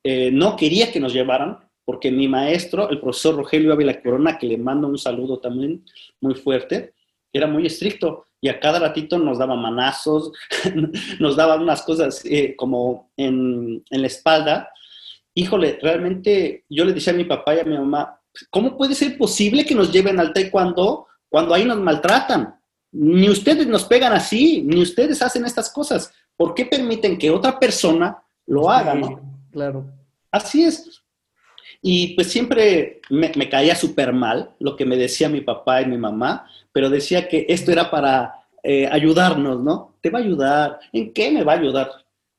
eh, 0.05 0.31
no 0.31 0.55
quería 0.55 0.93
que 0.93 1.01
nos 1.01 1.13
llevaran, 1.13 1.59
porque 1.85 2.13
mi 2.13 2.29
maestro, 2.29 2.89
el 2.89 3.01
profesor 3.01 3.35
Rogelio 3.35 3.73
Ávila 3.73 4.01
Corona, 4.01 4.39
que 4.39 4.47
le 4.47 4.59
mando 4.59 4.87
un 4.87 4.99
saludo 4.99 5.41
también 5.41 5.85
muy 6.21 6.37
fuerte, 6.37 6.95
era 7.33 7.49
muy 7.49 7.67
estricto 7.67 8.27
y 8.41 8.49
a 8.49 8.61
cada 8.61 8.79
ratito 8.79 9.19
nos 9.19 9.39
daba 9.39 9.57
manazos, 9.57 10.31
nos 11.19 11.35
daba 11.35 11.57
unas 11.57 11.83
cosas 11.83 12.25
eh, 12.25 12.55
como 12.57 13.11
en, 13.17 13.83
en, 13.91 14.01
la 14.01 14.07
espalda. 14.07 14.71
Híjole, 15.35 15.81
realmente 15.83 16.65
yo 16.69 16.85
le 16.85 16.93
decía 16.93 17.13
a 17.13 17.17
mi 17.17 17.25
papá 17.25 17.57
y 17.57 17.61
a 17.61 17.65
mi 17.65 17.77
mamá, 17.77 18.21
¿cómo 18.51 18.77
puede 18.77 18.95
ser 18.95 19.19
posible 19.19 19.65
que 19.65 19.75
nos 19.75 19.93
lleven 19.93 20.21
al 20.21 20.33
taekwondo 20.33 21.09
cuando 21.29 21.55
ahí 21.55 21.65
nos 21.65 21.81
maltratan? 21.81 22.58
Ni 22.93 23.29
ustedes 23.29 23.67
nos 23.67 23.85
pegan 23.85 24.13
así, 24.13 24.63
ni 24.63 24.81
ustedes 24.81 25.21
hacen 25.23 25.45
estas 25.45 25.71
cosas. 25.71 26.13
¿Por 26.37 26.55
qué 26.55 26.67
permiten 26.67 27.19
que 27.19 27.31
otra 27.31 27.59
persona 27.59 28.23
lo 28.47 28.71
haga? 28.71 28.95
Claro. 29.51 29.87
Así 30.31 30.65
es. 30.65 31.03
Y 31.81 32.15
pues 32.15 32.31
siempre 32.31 33.01
me, 33.11 33.31
caía 33.49 33.75
súper 33.75 34.13
mal 34.13 34.55
lo 34.59 34.77
que 34.77 34.85
me 34.85 34.97
decía 34.97 35.29
mi 35.29 35.41
papá 35.41 35.83
y 35.83 35.87
mi 35.87 35.97
mamá, 35.97 36.47
pero 36.73 36.91
decía 36.91 37.29
que 37.29 37.47
esto 37.49 37.71
era 37.71 37.91
para 37.91 38.47
eh, 38.63 38.89
ayudarnos, 38.91 39.63
¿no? 39.63 39.97
Te 40.01 40.11
va 40.11 40.19
a 40.19 40.23
ayudar. 40.23 40.81
¿En 40.93 41.13
qué 41.13 41.31
me 41.31 41.45
va 41.45 41.53
a 41.53 41.59
ayudar? 41.59 41.91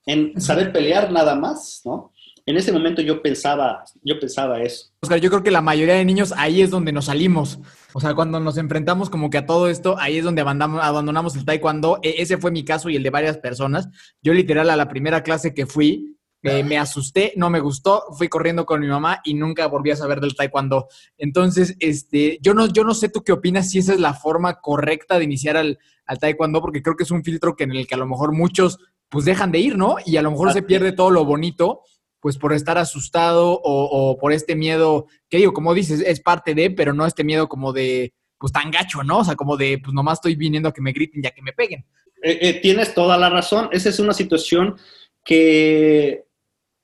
En 0.04 0.40
saber 0.40 0.72
pelear 0.72 1.10
nada 1.10 1.34
más, 1.34 1.82
¿no? 1.84 2.12
En 2.46 2.56
ese 2.56 2.72
momento 2.72 3.02
yo 3.02 3.22
pensaba, 3.22 3.84
yo 4.02 4.18
pensaba 4.18 4.60
eso. 4.60 4.86
Oscar, 5.02 5.20
yo 5.20 5.30
creo 5.30 5.42
que 5.42 5.50
la 5.50 5.60
mayoría 5.60 5.94
de 5.94 6.04
niños 6.04 6.32
ahí 6.36 6.62
es 6.62 6.70
donde 6.70 6.92
nos 6.92 7.06
salimos. 7.06 7.58
O 7.92 8.00
sea, 8.00 8.14
cuando 8.14 8.40
nos 8.40 8.56
enfrentamos 8.56 9.10
como 9.10 9.30
que 9.30 9.38
a 9.38 9.46
todo 9.46 9.68
esto, 9.68 9.96
ahí 9.98 10.18
es 10.18 10.24
donde 10.24 10.42
abandonamos, 10.42 11.36
el 11.36 11.44
taekwondo. 11.44 11.98
E, 12.02 12.16
ese 12.18 12.38
fue 12.38 12.50
mi 12.50 12.64
caso 12.64 12.88
y 12.88 12.96
el 12.96 13.02
de 13.02 13.10
varias 13.10 13.38
personas. 13.38 13.88
Yo 14.22 14.32
literal 14.32 14.70
a 14.70 14.76
la 14.76 14.88
primera 14.88 15.22
clase 15.22 15.54
que 15.54 15.66
fui, 15.66 16.16
me 16.42 16.78
asusté, 16.78 17.34
no 17.36 17.50
me 17.50 17.60
gustó, 17.60 18.04
fui 18.16 18.28
corriendo 18.28 18.64
con 18.64 18.80
mi 18.80 18.86
mamá 18.86 19.20
y 19.24 19.34
nunca 19.34 19.66
volví 19.66 19.90
a 19.90 19.96
saber 19.96 20.20
del 20.20 20.34
taekwondo. 20.34 20.88
Entonces, 21.18 21.76
este, 21.80 22.38
yo 22.40 22.54
no, 22.54 22.66
yo 22.66 22.82
no 22.82 22.94
sé 22.94 23.10
tú 23.10 23.22
qué 23.22 23.32
opinas 23.32 23.70
si 23.70 23.78
esa 23.78 23.92
es 23.92 24.00
la 24.00 24.14
forma 24.14 24.60
correcta 24.60 25.18
de 25.18 25.24
iniciar 25.24 25.58
al, 25.58 25.78
al 26.06 26.18
taekwondo, 26.18 26.62
porque 26.62 26.82
creo 26.82 26.96
que 26.96 27.04
es 27.04 27.10
un 27.10 27.22
filtro 27.22 27.56
que 27.56 27.64
en 27.64 27.72
el 27.72 27.86
que 27.86 27.94
a 27.94 27.98
lo 27.98 28.06
mejor 28.06 28.32
muchos 28.32 28.78
pues 29.10 29.24
dejan 29.24 29.50
de 29.50 29.58
ir, 29.58 29.76
¿no? 29.76 29.96
Y 30.06 30.16
a 30.16 30.22
lo 30.22 30.30
mejor 30.30 30.52
se 30.52 30.62
pierde 30.62 30.92
todo 30.92 31.10
lo 31.10 31.24
bonito 31.24 31.82
pues 32.20 32.36
por 32.36 32.52
estar 32.52 32.78
asustado 32.78 33.60
o, 33.62 34.18
por 34.18 34.32
este 34.32 34.54
miedo, 34.54 35.06
que 35.28 35.38
digo, 35.38 35.52
como 35.52 35.74
dices, 35.74 36.00
es 36.00 36.20
parte 36.20 36.54
de, 36.54 36.70
pero 36.70 36.92
no 36.92 37.06
este 37.06 37.24
miedo 37.24 37.48
como 37.48 37.72
de, 37.72 38.12
pues 38.38 38.52
tan 38.52 38.70
gacho, 38.70 39.02
¿no? 39.02 39.18
O 39.18 39.24
sea, 39.24 39.36
como 39.36 39.56
de, 39.56 39.78
pues 39.82 39.94
nomás 39.94 40.18
estoy 40.18 40.36
viniendo 40.36 40.68
a 40.68 40.72
que 40.72 40.82
me 40.82 40.92
griten 40.92 41.22
y 41.24 41.26
a 41.26 41.30
que 41.30 41.42
me 41.42 41.52
peguen. 41.52 41.84
Eh, 42.22 42.38
eh, 42.42 42.60
tienes 42.60 42.92
toda 42.92 43.16
la 43.16 43.30
razón, 43.30 43.70
esa 43.72 43.88
es 43.88 43.98
una 43.98 44.12
situación 44.12 44.76
que 45.24 46.24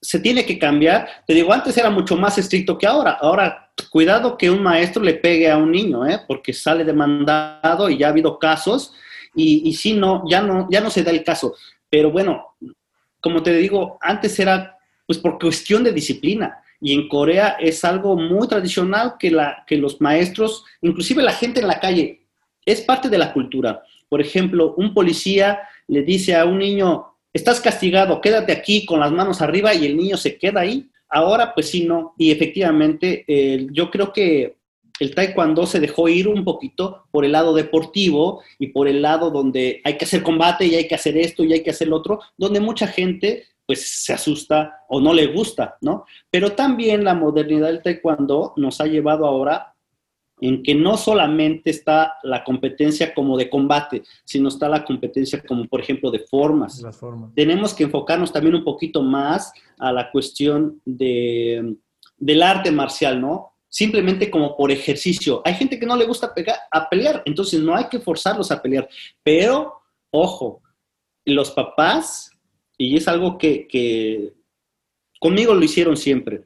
se 0.00 0.20
tiene 0.20 0.46
que 0.46 0.58
cambiar. 0.58 1.08
Te 1.26 1.34
digo, 1.34 1.52
antes 1.52 1.76
era 1.76 1.90
mucho 1.90 2.16
más 2.16 2.38
estricto 2.38 2.78
que 2.78 2.86
ahora. 2.86 3.12
Ahora, 3.20 3.72
cuidado 3.90 4.38
que 4.38 4.50
un 4.50 4.62
maestro 4.62 5.02
le 5.02 5.14
pegue 5.14 5.50
a 5.50 5.58
un 5.58 5.70
niño, 5.70 6.06
¿eh? 6.06 6.20
porque 6.26 6.52
sale 6.52 6.84
demandado 6.84 7.90
y 7.90 7.98
ya 7.98 8.06
ha 8.06 8.10
habido 8.10 8.38
casos 8.38 8.94
y, 9.34 9.68
y 9.68 9.74
sí, 9.74 9.94
no, 9.94 10.24
ya 10.28 10.40
no, 10.40 10.66
ya 10.70 10.80
no 10.80 10.90
se 10.90 11.02
da 11.02 11.10
el 11.10 11.22
caso. 11.22 11.54
Pero 11.90 12.10
bueno, 12.10 12.56
como 13.20 13.42
te 13.42 13.52
digo, 13.54 13.98
antes 14.00 14.38
era 14.38 14.75
pues 15.06 15.18
por 15.18 15.38
cuestión 15.38 15.84
de 15.84 15.92
disciplina. 15.92 16.58
Y 16.80 16.92
en 16.92 17.08
Corea 17.08 17.56
es 17.58 17.84
algo 17.84 18.16
muy 18.16 18.48
tradicional 18.48 19.14
que, 19.18 19.30
la, 19.30 19.64
que 19.66 19.76
los 19.76 20.00
maestros, 20.00 20.64
inclusive 20.82 21.22
la 21.22 21.32
gente 21.32 21.60
en 21.60 21.68
la 21.68 21.80
calle, 21.80 22.26
es 22.64 22.80
parte 22.82 23.08
de 23.08 23.18
la 23.18 23.32
cultura. 23.32 23.82
Por 24.08 24.20
ejemplo, 24.20 24.74
un 24.76 24.92
policía 24.92 25.60
le 25.88 26.02
dice 26.02 26.34
a 26.34 26.44
un 26.44 26.58
niño, 26.58 27.06
estás 27.32 27.60
castigado, 27.60 28.20
quédate 28.20 28.52
aquí 28.52 28.84
con 28.84 29.00
las 29.00 29.12
manos 29.12 29.40
arriba 29.40 29.74
y 29.74 29.86
el 29.86 29.96
niño 29.96 30.16
se 30.16 30.36
queda 30.36 30.60
ahí. 30.60 30.90
Ahora, 31.08 31.54
pues 31.54 31.70
sí, 31.70 31.84
no. 31.84 32.14
Y 32.18 32.30
efectivamente, 32.30 33.24
yo 33.72 33.90
creo 33.90 34.12
que 34.12 34.56
el 34.98 35.14
taekwondo 35.14 35.66
se 35.66 35.80
dejó 35.80 36.08
ir 36.08 36.26
un 36.28 36.44
poquito 36.44 37.04
por 37.10 37.24
el 37.24 37.32
lado 37.32 37.54
deportivo 37.54 38.42
y 38.58 38.68
por 38.68 38.88
el 38.88 39.02
lado 39.02 39.30
donde 39.30 39.80
hay 39.84 39.96
que 39.96 40.04
hacer 40.04 40.22
combate 40.22 40.66
y 40.66 40.74
hay 40.74 40.88
que 40.88 40.94
hacer 40.94 41.16
esto 41.16 41.44
y 41.44 41.52
hay 41.52 41.62
que 41.62 41.70
hacer 41.70 41.88
lo 41.88 41.96
otro, 41.96 42.20
donde 42.36 42.60
mucha 42.60 42.86
gente 42.86 43.44
pues 43.66 44.04
se 44.04 44.12
asusta 44.12 44.84
o 44.88 45.00
no 45.00 45.12
le 45.12 45.26
gusta, 45.26 45.76
¿no? 45.80 46.04
Pero 46.30 46.52
también 46.52 47.04
la 47.04 47.14
modernidad 47.14 47.66
del 47.66 47.82
taekwondo 47.82 48.54
nos 48.56 48.80
ha 48.80 48.86
llevado 48.86 49.26
ahora 49.26 49.74
en 50.40 50.62
que 50.62 50.74
no 50.74 50.96
solamente 50.96 51.70
está 51.70 52.14
la 52.22 52.44
competencia 52.44 53.14
como 53.14 53.36
de 53.36 53.48
combate, 53.48 54.02
sino 54.24 54.48
está 54.48 54.68
la 54.68 54.84
competencia 54.84 55.42
como, 55.42 55.64
por 55.66 55.80
ejemplo, 55.80 56.10
de 56.10 56.20
formas. 56.20 56.80
Las 56.82 56.98
formas. 56.98 57.32
Tenemos 57.34 57.72
que 57.72 57.84
enfocarnos 57.84 58.32
también 58.32 58.54
un 58.54 58.64
poquito 58.64 59.02
más 59.02 59.52
a 59.78 59.92
la 59.92 60.10
cuestión 60.10 60.80
de, 60.84 61.76
del 62.18 62.42
arte 62.42 62.70
marcial, 62.70 63.20
¿no? 63.20 63.54
Simplemente 63.68 64.30
como 64.30 64.56
por 64.56 64.70
ejercicio. 64.70 65.42
Hay 65.44 65.54
gente 65.54 65.78
que 65.78 65.86
no 65.86 65.96
le 65.96 66.06
gusta 66.06 66.34
pegar, 66.34 66.58
a 66.70 66.88
pelear, 66.88 67.22
entonces 67.24 67.60
no 67.60 67.74
hay 67.74 67.84
que 67.88 67.98
forzarlos 67.98 68.50
a 68.50 68.60
pelear. 68.60 68.88
Pero, 69.22 69.80
ojo, 70.10 70.62
los 71.24 71.50
papás, 71.50 72.30
y 72.78 72.96
es 72.96 73.08
algo 73.08 73.38
que, 73.38 73.66
que 73.66 74.34
conmigo 75.20 75.54
lo 75.54 75.64
hicieron 75.64 75.96
siempre, 75.96 76.44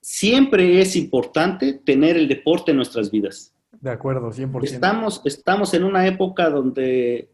siempre 0.00 0.80
es 0.80 0.96
importante 0.96 1.72
tener 1.72 2.16
el 2.16 2.28
deporte 2.28 2.70
en 2.70 2.76
nuestras 2.76 3.10
vidas. 3.10 3.54
De 3.80 3.90
acuerdo, 3.90 4.30
100%. 4.30 4.64
Estamos, 4.64 5.22
estamos 5.24 5.74
en 5.74 5.84
una 5.84 6.06
época 6.06 6.48
donde 6.50 7.30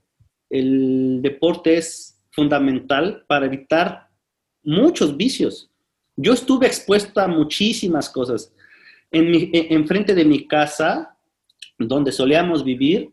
el 0.50 1.20
deporte 1.22 1.76
es 1.76 2.20
fundamental 2.30 3.24
para 3.26 3.46
evitar 3.46 4.08
muchos 4.62 5.16
vicios. 5.16 5.70
Yo 6.16 6.32
estuve 6.32 6.66
expuesto 6.66 7.20
a 7.20 7.28
muchísimas 7.28 8.08
cosas. 8.08 8.52
En, 9.10 9.30
mi, 9.30 9.50
en 9.52 9.86
frente 9.86 10.14
de 10.14 10.24
mi 10.24 10.46
casa, 10.46 11.16
donde 11.78 12.12
solíamos 12.12 12.64
vivir, 12.64 13.12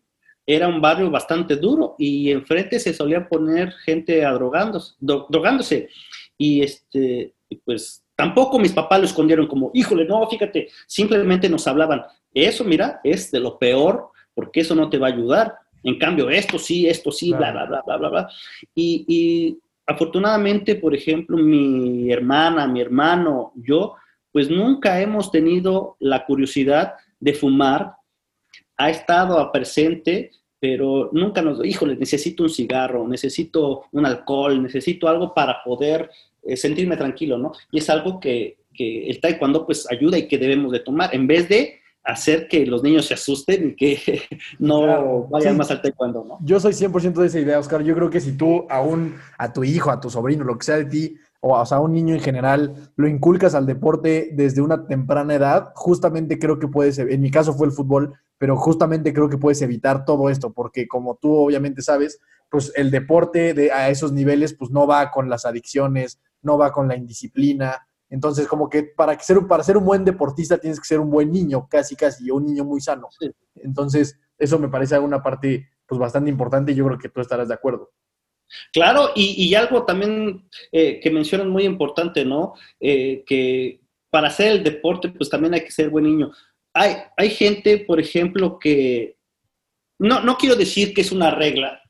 era 0.56 0.68
un 0.68 0.82
barrio 0.82 1.12
bastante 1.12 1.56
duro 1.56 1.96
y 1.98 2.32
enfrente 2.32 2.80
se 2.80 2.94
solía 2.94 3.28
poner 3.28 3.72
gente 3.72 4.26
a 4.26 4.32
drogándose, 4.32 4.96
drogándose. 5.00 5.90
Y 6.38 6.62
este, 6.62 7.34
pues 7.64 8.04
Tampoco 8.20 8.60
mis 8.60 8.74
papás 8.74 9.00
lo 9.00 9.06
escondieron 9.06 9.48
como, 9.48 9.72
híjole, 9.74 10.04
no, 10.04 10.28
fíjate, 10.28 10.68
simplemente 10.86 11.48
nos 11.48 11.66
hablaban, 11.68 12.04
eso, 12.34 12.66
mira, 12.66 13.00
es 13.02 13.32
de 13.32 13.40
lo 13.40 13.58
peor, 13.58 14.10
porque 14.34 14.60
eso 14.60 14.76
no 14.76 14.90
te 14.90 14.98
va 14.98 15.08
a 15.08 15.12
ayudar. 15.12 15.56
En 15.84 15.98
cambio, 15.98 16.30
esto 16.30 16.60
sí, 16.60 16.86
esto 16.86 17.14
sí, 17.14 17.32
bla, 17.32 17.54
bla, 17.54 17.66
bla, 17.66 17.82
bla, 17.86 17.96
bla, 17.96 18.10
bla. 18.10 18.30
Y, 18.76 19.06
y 19.08 19.58
afortunadamente, 19.88 20.76
por 20.76 20.94
ejemplo, 20.94 21.38
mi 21.38 22.12
hermana, 22.12 22.68
mi 22.68 22.82
hermano, 22.82 23.54
yo, 23.56 23.96
pues 24.34 24.50
nunca 24.50 25.00
hemos 25.00 25.32
tenido 25.32 25.96
la 26.00 26.26
curiosidad 26.26 26.96
de 27.22 27.34
fumar. 27.34 27.94
Ha 28.80 28.90
estado 28.90 29.52
presente, 29.52 30.32
pero 30.60 31.10
nunca 31.12 31.42
nos, 31.42 31.64
híjole, 31.66 31.96
necesito 31.96 32.44
un 32.44 32.50
cigarro, 32.50 33.08
necesito 33.08 33.84
un 33.92 34.06
alcohol, 34.06 34.64
necesito 34.64 35.08
algo 35.08 35.34
para 35.34 35.62
poder 35.64 36.10
eh, 36.44 36.56
sentirme 36.56 36.98
tranquilo, 36.98 37.38
¿no? 37.38 37.52
Y 37.72 37.80
es 37.80 37.90
algo 37.90 38.20
que, 38.20 38.58
que, 38.74 39.10
el 39.10 39.20
taekwondo 39.20 39.66
pues 39.66 39.86
ayuda 39.92 40.18
y 40.18 40.28
que 40.28 40.38
debemos 40.38 40.72
de 40.72 40.80
tomar, 40.80 41.14
en 41.14 41.28
vez 41.28 41.50
de 41.50 41.80
hacer 42.04 42.48
que 42.48 42.66
los 42.66 42.82
niños 42.82 43.06
se 43.06 43.14
asusten 43.14 43.70
y 43.70 43.76
que 43.76 44.22
no 44.60 45.28
vayan 45.28 45.58
más 45.58 45.72
al 45.72 45.82
taekwondo, 45.82 46.26
¿no? 46.26 46.38
Yo 46.42 46.60
soy 46.60 46.74
100% 46.74 47.14
de 47.14 47.28
esa 47.28 47.40
idea, 47.40 47.60
Oscar. 47.60 47.84
Yo 47.84 47.94
creo 47.96 48.10
que 48.10 48.22
si 48.22 48.38
tú 48.38 48.66
a, 48.70 48.82
un, 48.82 49.16
a 49.38 49.52
tu 49.52 49.64
hijo, 49.64 49.92
a 49.92 50.00
tu 50.00 50.10
sobrino, 50.10 50.44
lo 50.44 50.58
que 50.58 50.66
sea 50.66 50.78
de 50.78 50.86
ti, 50.86 51.18
o, 51.42 51.58
o 51.58 51.66
sea, 51.66 51.78
a 51.78 51.82
un 51.82 51.94
niño 51.94 52.16
en 52.16 52.22
general, 52.22 52.92
lo 52.96 53.08
inculcas 53.08 53.56
al 53.56 53.66
deporte 53.66 54.30
desde 54.34 54.62
una 54.62 54.88
temprana 54.88 55.36
edad, 55.36 55.72
justamente 55.76 56.40
creo 56.40 56.60
que 56.60 56.68
puedes, 56.68 56.98
en 57.00 57.22
mi 57.22 57.32
caso 57.32 57.54
fue 57.54 57.68
el 57.68 57.74
fútbol, 57.74 58.14
pero 58.40 58.56
justamente 58.58 59.14
creo 59.14 59.30
que 59.30 59.38
puedes 59.38 59.62
evitar 59.62 60.06
todo 60.06 60.30
esto, 60.30 60.52
porque 60.54 60.88
como 60.88 61.16
tú 61.18 61.36
obviamente 61.36 61.84
sabes, 61.84 62.20
pues 62.50 62.72
el 62.76 62.90
deporte 62.90 63.54
de, 63.54 63.72
a 63.72 63.90
esos 63.90 64.12
niveles 64.12 64.56
pues 64.56 64.72
no 64.72 64.88
va 64.88 65.12
con 65.12 65.30
las 65.30 65.46
adicciones, 65.46 66.20
no 66.42 66.58
va 66.58 66.72
con 66.72 66.88
la 66.88 66.96
indisciplina. 66.96 67.86
Entonces, 68.10 68.48
como 68.48 68.70
que 68.70 68.84
para, 68.84 69.16
que 69.16 69.24
ser, 69.24 69.46
para 69.48 69.62
ser 69.62 69.78
un 69.78 69.86
buen 69.86 70.04
deportista 70.04 70.58
tienes 70.58 70.80
que 70.80 70.88
ser 70.88 71.00
un 71.00 71.12
buen 71.12 71.32
niño, 71.32 71.68
casi, 71.70 71.96
casi, 71.96 72.32
un 72.32 72.46
niño 72.46 72.64
muy 72.64 72.82
sano. 72.82 73.10
Entonces, 73.56 74.18
eso 74.38 74.58
me 74.58 74.70
parece 74.70 74.98
una 74.98 75.22
parte 75.22 75.70
pues 75.86 76.00
bastante 76.00 76.32
importante 76.32 76.72
y 76.72 76.76
yo 76.76 76.86
creo 76.86 76.98
que 76.98 77.10
tú 77.10 77.20
estarás 77.20 77.50
de 77.50 77.54
acuerdo. 77.54 77.92
Claro, 78.72 79.10
y, 79.16 79.44
y 79.44 79.54
algo 79.54 79.84
también 79.84 80.48
eh, 80.72 81.00
que 81.02 81.12
mencionan 81.12 81.50
muy 81.50 81.66
importante, 81.66 82.26
¿no? 82.26 82.54
Eh, 82.80 83.24
que 83.28 83.82
para 84.10 84.30
hacer 84.30 84.52
el 84.52 84.64
deporte, 84.64 85.10
pues 85.10 85.30
también 85.30 85.54
hay 85.54 85.64
que 85.64 85.72
ser 85.72 85.90
buen 85.90 86.06
niño. 86.06 86.32
Hay, 86.74 86.98
hay 87.18 87.30
gente, 87.30 87.80
por 87.80 88.00
ejemplo, 88.00 88.60
que 88.60 89.18
no, 90.00 90.22
no 90.22 90.38
quiero 90.38 90.56
decir 90.56 90.94
que 90.94 91.02
es 91.02 91.12
una 91.12 91.32
regla, 91.32 91.82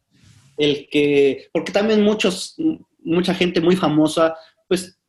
el 0.57 0.87
que, 0.89 1.49
porque 1.53 1.71
también 1.71 2.03
muchos, 2.03 2.55
mucha 3.03 3.33
gente 3.33 3.61
muy 3.61 3.75
famosa, 3.75 4.35
pues 4.67 4.99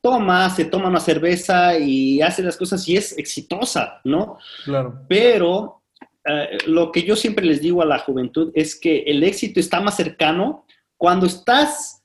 toma, 0.00 0.48
se 0.50 0.66
toma 0.66 0.88
una 0.88 1.00
cerveza 1.00 1.78
y 1.78 2.20
hace 2.22 2.42
las 2.42 2.56
cosas 2.56 2.86
y 2.88 2.96
es 2.96 3.16
exitosa, 3.18 4.00
¿no? 4.04 4.38
Claro. 4.64 5.00
Pero 5.08 5.82
eh, 6.24 6.58
lo 6.66 6.92
que 6.92 7.02
yo 7.02 7.16
siempre 7.16 7.44
les 7.44 7.60
digo 7.60 7.82
a 7.82 7.86
la 7.86 7.98
juventud 7.98 8.50
es 8.54 8.78
que 8.78 9.00
el 9.06 9.22
éxito 9.24 9.60
está 9.60 9.80
más 9.80 9.96
cercano 9.96 10.64
cuando 10.96 11.26
estás 11.26 12.02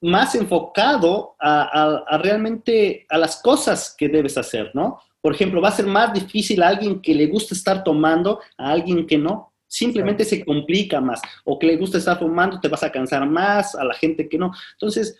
más 0.00 0.34
enfocado 0.34 1.36
a, 1.38 1.62
a, 1.62 2.04
a, 2.08 2.18
realmente 2.18 3.06
a 3.08 3.18
las 3.18 3.40
cosas 3.40 3.94
que 3.96 4.08
debes 4.08 4.36
hacer, 4.36 4.72
¿no? 4.74 5.00
Por 5.22 5.34
ejemplo, 5.34 5.62
va 5.62 5.68
a 5.68 5.72
ser 5.72 5.86
más 5.86 6.12
difícil 6.12 6.62
a 6.62 6.68
alguien 6.68 7.00
que 7.00 7.14
le 7.14 7.26
gusta 7.26 7.54
estar 7.54 7.82
tomando 7.82 8.40
a 8.58 8.70
alguien 8.72 9.06
que 9.06 9.16
no 9.16 9.52
simplemente 9.72 10.26
se 10.26 10.44
complica 10.44 11.00
más. 11.00 11.22
O 11.44 11.58
que 11.58 11.66
le 11.66 11.76
gusta 11.76 11.96
estar 11.96 12.18
fumando, 12.18 12.60
te 12.60 12.68
vas 12.68 12.82
a 12.82 12.92
cansar 12.92 13.26
más, 13.26 13.74
a 13.74 13.84
la 13.84 13.94
gente 13.94 14.28
que 14.28 14.36
no. 14.36 14.52
Entonces, 14.72 15.16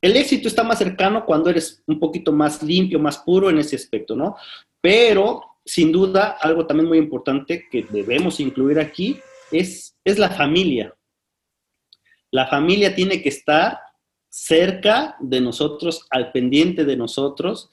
el 0.00 0.16
éxito 0.16 0.48
está 0.48 0.62
más 0.62 0.78
cercano 0.78 1.26
cuando 1.26 1.50
eres 1.50 1.82
un 1.86 1.98
poquito 1.98 2.32
más 2.32 2.62
limpio, 2.62 2.98
más 2.98 3.18
puro 3.18 3.50
en 3.50 3.58
ese 3.58 3.76
aspecto, 3.76 4.16
¿no? 4.16 4.36
Pero, 4.80 5.42
sin 5.64 5.92
duda, 5.92 6.38
algo 6.40 6.66
también 6.66 6.88
muy 6.88 6.98
importante 6.98 7.66
que 7.70 7.86
debemos 7.90 8.40
incluir 8.40 8.78
aquí 8.78 9.18
es, 9.50 9.96
es 10.02 10.18
la 10.18 10.30
familia. 10.30 10.94
La 12.30 12.46
familia 12.46 12.94
tiene 12.94 13.20
que 13.20 13.28
estar 13.28 13.78
cerca 14.30 15.16
de 15.20 15.40
nosotros, 15.40 16.06
al 16.10 16.32
pendiente 16.32 16.84
de 16.84 16.96
nosotros, 16.96 17.70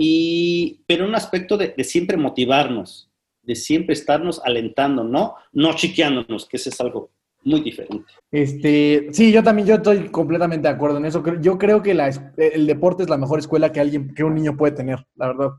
y, 0.00 0.82
pero 0.86 1.06
un 1.06 1.14
aspecto 1.14 1.56
de, 1.56 1.74
de 1.76 1.84
siempre 1.84 2.16
motivarnos 2.16 3.10
de 3.42 3.54
siempre 3.54 3.94
estarnos 3.94 4.40
alentando, 4.44 5.04
¿no? 5.04 5.34
No 5.52 5.74
chiqueándonos, 5.74 6.46
que 6.46 6.56
eso 6.56 6.70
es 6.70 6.80
algo 6.80 7.10
muy 7.42 7.60
diferente. 7.62 8.04
Este, 8.30 9.08
sí, 9.12 9.32
yo 9.32 9.42
también, 9.42 9.66
yo 9.66 9.76
estoy 9.76 10.08
completamente 10.10 10.68
de 10.68 10.74
acuerdo 10.74 10.98
en 10.98 11.06
eso. 11.06 11.22
Yo 11.40 11.58
creo 11.58 11.82
que 11.82 11.94
la, 11.94 12.08
el 12.36 12.66
deporte 12.66 13.02
es 13.02 13.08
la 13.08 13.16
mejor 13.16 13.38
escuela 13.38 13.72
que 13.72 13.80
alguien, 13.80 14.14
que 14.14 14.24
un 14.24 14.34
niño 14.34 14.56
puede 14.56 14.72
tener, 14.72 15.06
la 15.16 15.28
verdad. 15.28 15.50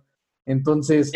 Entonces, 0.46 1.12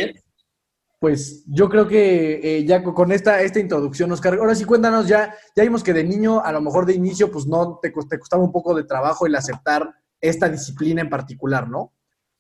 pues 1.00 1.46
yo 1.48 1.70
creo 1.70 1.88
que 1.88 2.40
eh, 2.58 2.66
ya 2.66 2.84
con 2.84 3.12
esta, 3.12 3.42
esta 3.42 3.60
introducción, 3.60 4.12
Oscar, 4.12 4.34
ahora 4.40 4.56
sí 4.56 4.66
cuéntanos, 4.66 5.08
ya, 5.08 5.36
ya 5.56 5.64
vimos 5.64 5.84
que 5.84 5.94
de 5.94 6.04
niño, 6.04 6.42
a 6.44 6.52
lo 6.52 6.62
mejor 6.62 6.86
de 6.86 6.96
inicio, 6.96 7.32
pues 7.32 7.46
no 7.46 7.80
te, 7.82 7.92
te 8.10 8.20
costaba 8.20 8.44
un 8.44 8.52
poco 8.52 8.74
de 8.74 8.84
trabajo 8.84 9.28
el 9.28 9.36
aceptar 9.36 9.94
esta 10.20 10.50
disciplina 10.50 11.02
en 11.02 11.10
particular, 11.10 11.70
¿no? 11.70 11.94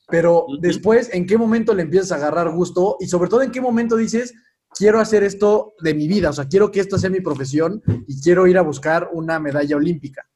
Pero 0.09 0.45
después, 0.59 1.13
¿en 1.13 1.25
qué 1.25 1.37
momento 1.37 1.73
le 1.73 1.83
empiezas 1.83 2.11
a 2.11 2.15
agarrar 2.15 2.51
gusto? 2.51 2.97
Y 2.99 3.07
sobre 3.07 3.29
todo, 3.29 3.41
¿en 3.41 3.51
qué 3.51 3.61
momento 3.61 3.95
dices, 3.95 4.33
quiero 4.77 4.99
hacer 4.99 5.23
esto 5.23 5.73
de 5.79 5.93
mi 5.93 6.07
vida? 6.07 6.29
O 6.29 6.33
sea, 6.33 6.47
quiero 6.47 6.71
que 6.71 6.79
esto 6.79 6.97
sea 6.97 7.09
mi 7.09 7.21
profesión 7.21 7.81
y 8.07 8.21
quiero 8.21 8.47
ir 8.47 8.57
a 8.57 8.61
buscar 8.61 9.09
una 9.13 9.39
medalla 9.39 9.75
olímpica. 9.75 10.27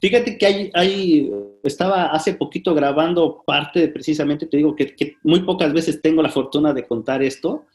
Fíjate 0.00 0.38
que 0.38 0.46
hay, 0.46 0.70
hay 0.74 1.32
estaba 1.64 2.06
hace 2.12 2.34
poquito 2.34 2.72
grabando 2.72 3.42
parte 3.44 3.80
de, 3.80 3.88
precisamente, 3.88 4.46
te 4.46 4.56
digo 4.56 4.76
que, 4.76 4.94
que, 4.94 5.16
muy 5.24 5.40
pocas 5.40 5.72
veces 5.72 6.00
tengo 6.00 6.22
la 6.22 6.28
fortuna 6.28 6.72
de 6.72 6.86
contar 6.86 7.22
esto, 7.22 7.66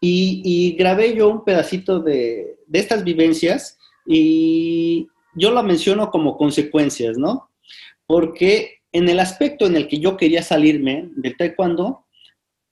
y, 0.00 0.40
y 0.44 0.76
grabé 0.76 1.14
yo 1.14 1.28
un 1.28 1.44
pedacito 1.44 2.00
de, 2.00 2.58
de 2.66 2.78
estas 2.78 3.04
vivencias 3.04 3.78
y 4.06 5.08
yo 5.34 5.50
lo 5.50 5.62
menciono 5.62 6.10
como 6.10 6.36
consecuencias, 6.36 7.18
¿no? 7.18 7.50
Porque 8.06 8.77
en 8.92 9.08
el 9.08 9.20
aspecto 9.20 9.66
en 9.66 9.76
el 9.76 9.88
que 9.88 9.98
yo 9.98 10.16
quería 10.16 10.42
salirme 10.42 11.08
del 11.16 11.36
taekwondo, 11.36 12.06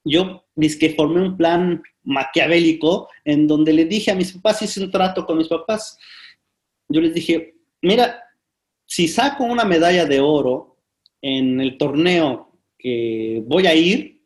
yo 0.05 0.45
que 0.79 0.95
formé 0.95 1.21
un 1.21 1.37
plan 1.37 1.83
maquiavélico 2.05 3.09
en 3.25 3.47
donde 3.47 3.73
le 3.73 3.85
dije 3.85 4.11
a 4.11 4.15
mis 4.15 4.33
papás, 4.33 4.63
hice 4.63 4.83
un 4.83 4.91
trato 4.91 5.27
con 5.27 5.37
mis 5.37 5.49
papás. 5.49 5.99
Yo 6.89 7.01
les 7.01 7.13
dije, 7.13 7.57
mira, 7.83 8.23
si 8.87 9.09
saco 9.09 9.45
una 9.45 9.65
medalla 9.65 10.07
de 10.07 10.21
oro 10.21 10.79
en 11.21 11.61
el 11.61 11.77
torneo 11.77 12.53
que 12.79 13.43
voy 13.47 13.67
a 13.67 13.75
ir, 13.75 14.23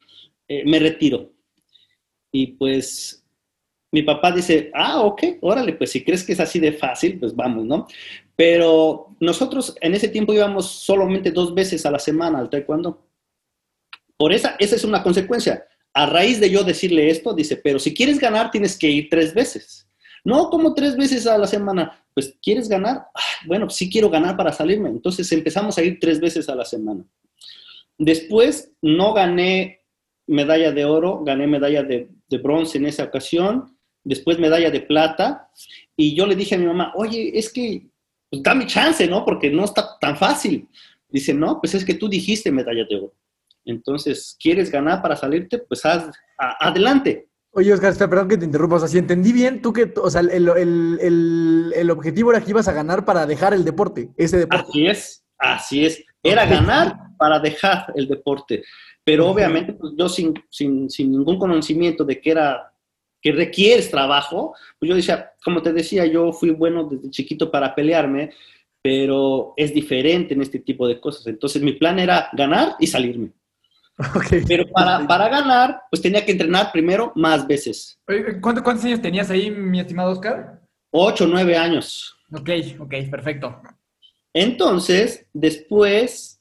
eh, 0.46 0.62
me 0.66 0.79
retiro. 0.79 1.33
Y 2.31 2.48
pues 2.48 3.24
mi 3.90 4.03
papá 4.03 4.31
dice, 4.31 4.70
ah, 4.74 5.00
ok, 5.00 5.22
órale, 5.40 5.72
pues 5.72 5.90
si 5.90 6.05
crees 6.05 6.22
que 6.22 6.33
es 6.33 6.40
así 6.40 6.61
de 6.61 6.72
fácil, 6.72 7.18
pues 7.18 7.35
vamos, 7.35 7.64
¿no? 7.64 7.88
Pero 8.40 9.14
nosotros 9.20 9.76
en 9.83 9.94
ese 9.94 10.09
tiempo 10.09 10.33
íbamos 10.33 10.64
solamente 10.64 11.31
dos 11.31 11.55
veces 11.55 11.85
a 11.85 11.90
la 11.90 11.98
semana 11.98 12.38
al 12.38 12.48
taekwondo. 12.48 13.07
Por 14.16 14.33
esa, 14.33 14.57
esa 14.59 14.76
es 14.76 14.85
una 14.85 15.03
consecuencia. 15.03 15.66
A 15.92 16.07
raíz 16.07 16.40
de 16.40 16.48
yo 16.48 16.64
decirle 16.64 17.11
esto, 17.11 17.35
dice, 17.35 17.57
pero 17.57 17.79
si 17.79 17.92
quieres 17.92 18.18
ganar, 18.18 18.50
tienes 18.50 18.79
que 18.79 18.88
ir 18.88 19.11
tres 19.11 19.35
veces. 19.35 19.87
No, 20.24 20.48
como 20.48 20.72
tres 20.72 20.96
veces 20.96 21.26
a 21.26 21.37
la 21.37 21.46
semana. 21.46 22.03
Pues, 22.14 22.35
¿quieres 22.40 22.66
ganar? 22.66 23.09
Bueno, 23.46 23.68
sí 23.68 23.90
quiero 23.90 24.09
ganar 24.09 24.38
para 24.38 24.53
salirme. 24.55 24.88
Entonces 24.88 25.31
empezamos 25.33 25.76
a 25.76 25.83
ir 25.83 25.98
tres 26.00 26.18
veces 26.18 26.48
a 26.48 26.55
la 26.55 26.64
semana. 26.64 27.05
Después 27.98 28.72
no 28.81 29.12
gané 29.12 29.83
medalla 30.26 30.72
de 30.72 30.87
oro, 30.87 31.22
gané 31.24 31.46
medalla 31.46 31.83
de, 31.83 32.09
bronce 32.42 32.79
en 32.79 32.87
esa 32.87 33.05
ocasión, 33.05 33.76
después 34.03 34.38
medalla 34.38 34.70
de 34.70 34.81
plata, 34.81 35.50
y 35.94 36.14
yo 36.14 36.26
le 36.26 36.37
dije 36.37 36.55
a 36.55 36.59
mi 36.59 36.64
mamá, 36.64 36.94
oye, 36.96 37.38
es 37.38 37.53
que 37.53 37.89
pues, 38.31 38.43
dame 38.43 38.66
chance, 38.66 39.07
¿no? 39.07 39.25
Porque 39.25 39.51
no 39.51 39.64
está 39.64 39.99
tan 40.01 40.16
fácil. 40.16 40.69
Dice, 41.09 41.35
no, 41.35 41.61
pues 41.61 41.75
es 41.75 41.85
que 41.85 41.95
tú 41.95 42.09
dijiste 42.09 42.53
medalla 42.53 42.85
de 42.88 42.97
oro. 42.97 43.14
Entonces, 43.64 44.37
¿quieres 44.40 44.71
ganar 44.71 45.03
para 45.03 45.16
salirte? 45.16 45.59
Pues 45.59 45.85
haz, 45.85 46.11
adelante. 46.38 47.29
Oye, 47.53 47.73
Oscar, 47.73 47.95
perdón 48.09 48.29
que 48.29 48.38
te 48.38 48.45
interrumpa. 48.45 48.77
O 48.77 48.79
sea, 48.79 48.88
si 48.88 48.99
entendí 48.99 49.33
bien, 49.33 49.61
tú 49.61 49.73
que, 49.73 49.93
o 49.97 50.09
sea, 50.09 50.21
el, 50.21 50.49
el, 50.49 51.73
el, 51.75 51.90
objetivo 51.90 52.31
era 52.31 52.40
que 52.40 52.51
ibas 52.51 52.69
a 52.69 52.73
ganar 52.73 53.05
para 53.05 53.27
dejar 53.27 53.53
el 53.55 53.64
deporte, 53.64 54.11
ese 54.16 54.38
deporte. 54.38 54.66
Así 54.69 54.87
es, 54.87 55.25
así 55.37 55.85
es. 55.85 56.05
Era 56.23 56.47
ganar 56.47 56.97
para 57.19 57.40
dejar 57.40 57.93
el 57.97 58.07
deporte. 58.07 58.62
Pero 59.05 59.29
obviamente, 59.29 59.73
pues 59.73 59.95
yo 59.99 60.09
sin, 60.09 60.35
sin, 60.49 60.88
sin, 60.88 61.11
ningún 61.11 61.38
conocimiento 61.38 62.05
de 62.05 62.21
que 62.21 62.31
era, 62.31 62.73
que 63.20 63.33
requieres 63.33 63.90
trabajo, 63.90 64.54
pues 64.78 64.88
yo 64.88 64.96
decía, 64.96 65.33
como 65.44 65.62
te 65.62 65.72
decía, 65.72 66.06
yo 66.06 66.33
fui 66.33 66.50
bueno 66.50 66.85
desde 66.85 67.11
chiquito 67.11 67.50
para 67.50 67.74
pelearme, 67.74 68.30
pero 68.83 69.52
es 69.56 69.74
diferente 69.74 70.35
en 70.35 70.42
este 70.42 70.59
tipo 70.61 70.88
de 70.88 71.00
cosas. 71.00 71.26
Entonces 71.26 71.62
mi 71.62 71.72
plan 71.72 71.98
era 71.98 72.30
ganar 72.33 72.76
y 72.78 72.87
salirme. 72.87 73.33
Pero 74.48 74.66
para, 74.70 75.06
para, 75.06 75.28
ganar, 75.28 75.83
pues 75.90 76.00
tenía 76.00 76.24
que 76.24 76.33
entrenar 76.33 76.72
primero 76.72 77.12
más 77.16 77.46
veces. 77.46 78.00
¿Cuántos, 78.40 78.64
¿Cuántos 78.64 78.87
años 78.87 79.02
tenías 79.02 79.30
ahí, 79.30 79.50
mi 79.50 79.78
estimado 79.78 80.12
Oscar? 80.12 80.59
Ocho, 80.90 81.26
nueve 81.26 81.54
años. 81.54 82.16
Ok, 82.33 82.48
ok, 82.78 82.94
perfecto. 83.11 83.61
Entonces, 84.33 85.26
después, 85.35 86.40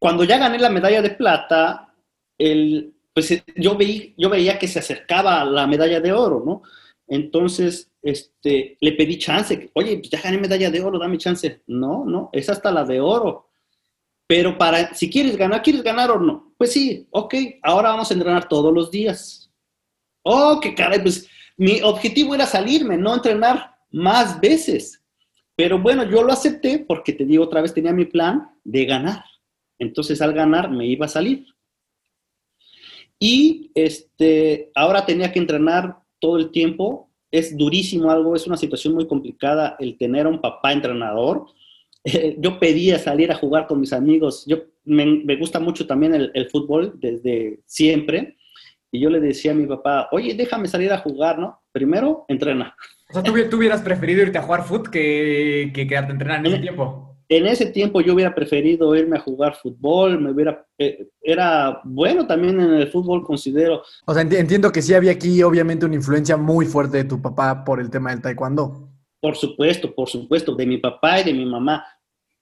cuando 0.00 0.24
ya 0.24 0.38
gané 0.38 0.58
la 0.58 0.70
medalla 0.70 1.00
de 1.00 1.10
plata, 1.10 1.94
el, 2.38 2.95
pues 3.16 3.42
yo, 3.54 3.78
veí, 3.78 4.14
yo 4.18 4.28
veía 4.28 4.58
que 4.58 4.68
se 4.68 4.78
acercaba 4.78 5.42
la 5.42 5.66
medalla 5.66 6.00
de 6.00 6.12
oro, 6.12 6.42
¿no? 6.44 6.62
Entonces, 7.08 7.90
este, 8.02 8.76
le 8.78 8.92
pedí 8.92 9.16
chance. 9.16 9.70
Oye, 9.72 9.96
pues 9.96 10.10
ya 10.10 10.20
gané 10.20 10.36
medalla 10.36 10.70
de 10.70 10.82
oro, 10.82 10.98
dame 10.98 11.16
chance. 11.16 11.62
No, 11.66 12.04
no, 12.04 12.28
es 12.30 12.50
hasta 12.50 12.70
la 12.70 12.84
de 12.84 13.00
oro. 13.00 13.48
Pero 14.26 14.58
para, 14.58 14.92
si 14.92 15.08
quieres 15.08 15.34
ganar, 15.34 15.62
¿quieres 15.62 15.82
ganar 15.82 16.10
o 16.10 16.20
no? 16.20 16.52
Pues 16.58 16.74
sí, 16.74 17.08
ok, 17.10 17.34
ahora 17.62 17.88
vamos 17.88 18.10
a 18.10 18.14
entrenar 18.14 18.50
todos 18.50 18.70
los 18.70 18.90
días. 18.90 19.50
Oh, 20.22 20.60
qué 20.60 20.74
caray, 20.74 21.00
pues 21.00 21.26
mi 21.56 21.80
objetivo 21.80 22.34
era 22.34 22.44
salirme, 22.44 22.98
no 22.98 23.14
entrenar 23.14 23.76
más 23.92 24.38
veces. 24.42 25.02
Pero 25.56 25.80
bueno, 25.80 26.04
yo 26.04 26.22
lo 26.22 26.34
acepté 26.34 26.80
porque 26.86 27.14
te 27.14 27.24
digo 27.24 27.44
otra 27.44 27.62
vez, 27.62 27.72
tenía 27.72 27.94
mi 27.94 28.04
plan 28.04 28.50
de 28.62 28.84
ganar. 28.84 29.24
Entonces 29.78 30.20
al 30.20 30.34
ganar 30.34 30.70
me 30.70 30.86
iba 30.86 31.06
a 31.06 31.08
salir. 31.08 31.46
Y 33.18 33.70
este, 33.74 34.70
ahora 34.74 35.06
tenía 35.06 35.32
que 35.32 35.38
entrenar 35.38 35.96
todo 36.18 36.36
el 36.36 36.50
tiempo. 36.50 37.10
Es 37.30 37.56
durísimo 37.56 38.10
algo, 38.10 38.36
es 38.36 38.46
una 38.46 38.56
situación 38.56 38.94
muy 38.94 39.06
complicada 39.06 39.76
el 39.78 39.98
tener 39.98 40.26
a 40.26 40.30
un 40.30 40.40
papá 40.40 40.72
entrenador 40.72 41.46
yo 42.38 42.58
pedía 42.58 42.98
salir 42.98 43.30
a 43.32 43.34
jugar 43.34 43.66
con 43.66 43.80
mis 43.80 43.92
amigos. 43.92 44.44
Yo 44.46 44.58
me, 44.84 45.36
gusta 45.36 45.58
mucho 45.58 45.86
también 45.86 46.14
el, 46.14 46.48
fútbol 46.50 46.94
desde 46.96 47.60
siempre. 47.66 48.36
Y 48.92 49.00
yo 49.00 49.10
le 49.10 49.20
decía 49.20 49.50
a 49.50 49.54
mi 49.54 49.66
papá, 49.66 50.08
oye, 50.12 50.34
déjame 50.34 50.68
salir 50.68 50.92
a 50.92 50.98
jugar, 50.98 51.38
¿no? 51.38 51.60
Primero, 51.72 52.24
entrena. 52.28 52.76
O 53.10 53.12
sea, 53.12 53.22
¿tú, 53.22 53.32
hubieras 53.56 53.82
preferido 53.82 54.22
irte 54.22 54.38
a 54.38 54.42
jugar 54.42 54.64
fútbol 54.64 54.90
que, 54.90 55.72
que 55.74 55.86
quedarte 55.86 56.10
a 56.10 56.14
entrenar 56.14 56.38
en 56.40 56.46
ese 56.46 56.58
tiempo? 56.58 57.15
En 57.28 57.46
ese 57.46 57.66
tiempo 57.66 58.00
yo 58.00 58.14
hubiera 58.14 58.34
preferido 58.34 58.94
irme 58.94 59.16
a 59.16 59.20
jugar 59.20 59.56
fútbol, 59.56 60.20
me 60.20 60.30
hubiera, 60.30 60.64
eh, 60.78 61.08
era 61.20 61.80
bueno 61.84 62.26
también 62.26 62.60
en 62.60 62.74
el 62.74 62.88
fútbol, 62.88 63.24
considero. 63.24 63.82
O 64.04 64.14
sea, 64.14 64.22
entiendo 64.22 64.70
que 64.70 64.82
sí 64.82 64.94
había 64.94 65.12
aquí 65.12 65.42
obviamente 65.42 65.86
una 65.86 65.96
influencia 65.96 66.36
muy 66.36 66.66
fuerte 66.66 66.98
de 66.98 67.04
tu 67.04 67.20
papá 67.20 67.64
por 67.64 67.80
el 67.80 67.90
tema 67.90 68.10
del 68.10 68.22
taekwondo. 68.22 68.90
Por 69.20 69.36
supuesto, 69.36 69.92
por 69.94 70.08
supuesto, 70.08 70.54
de 70.54 70.66
mi 70.66 70.78
papá 70.78 71.20
y 71.20 71.24
de 71.24 71.32
mi 71.32 71.46
mamá 71.46 71.84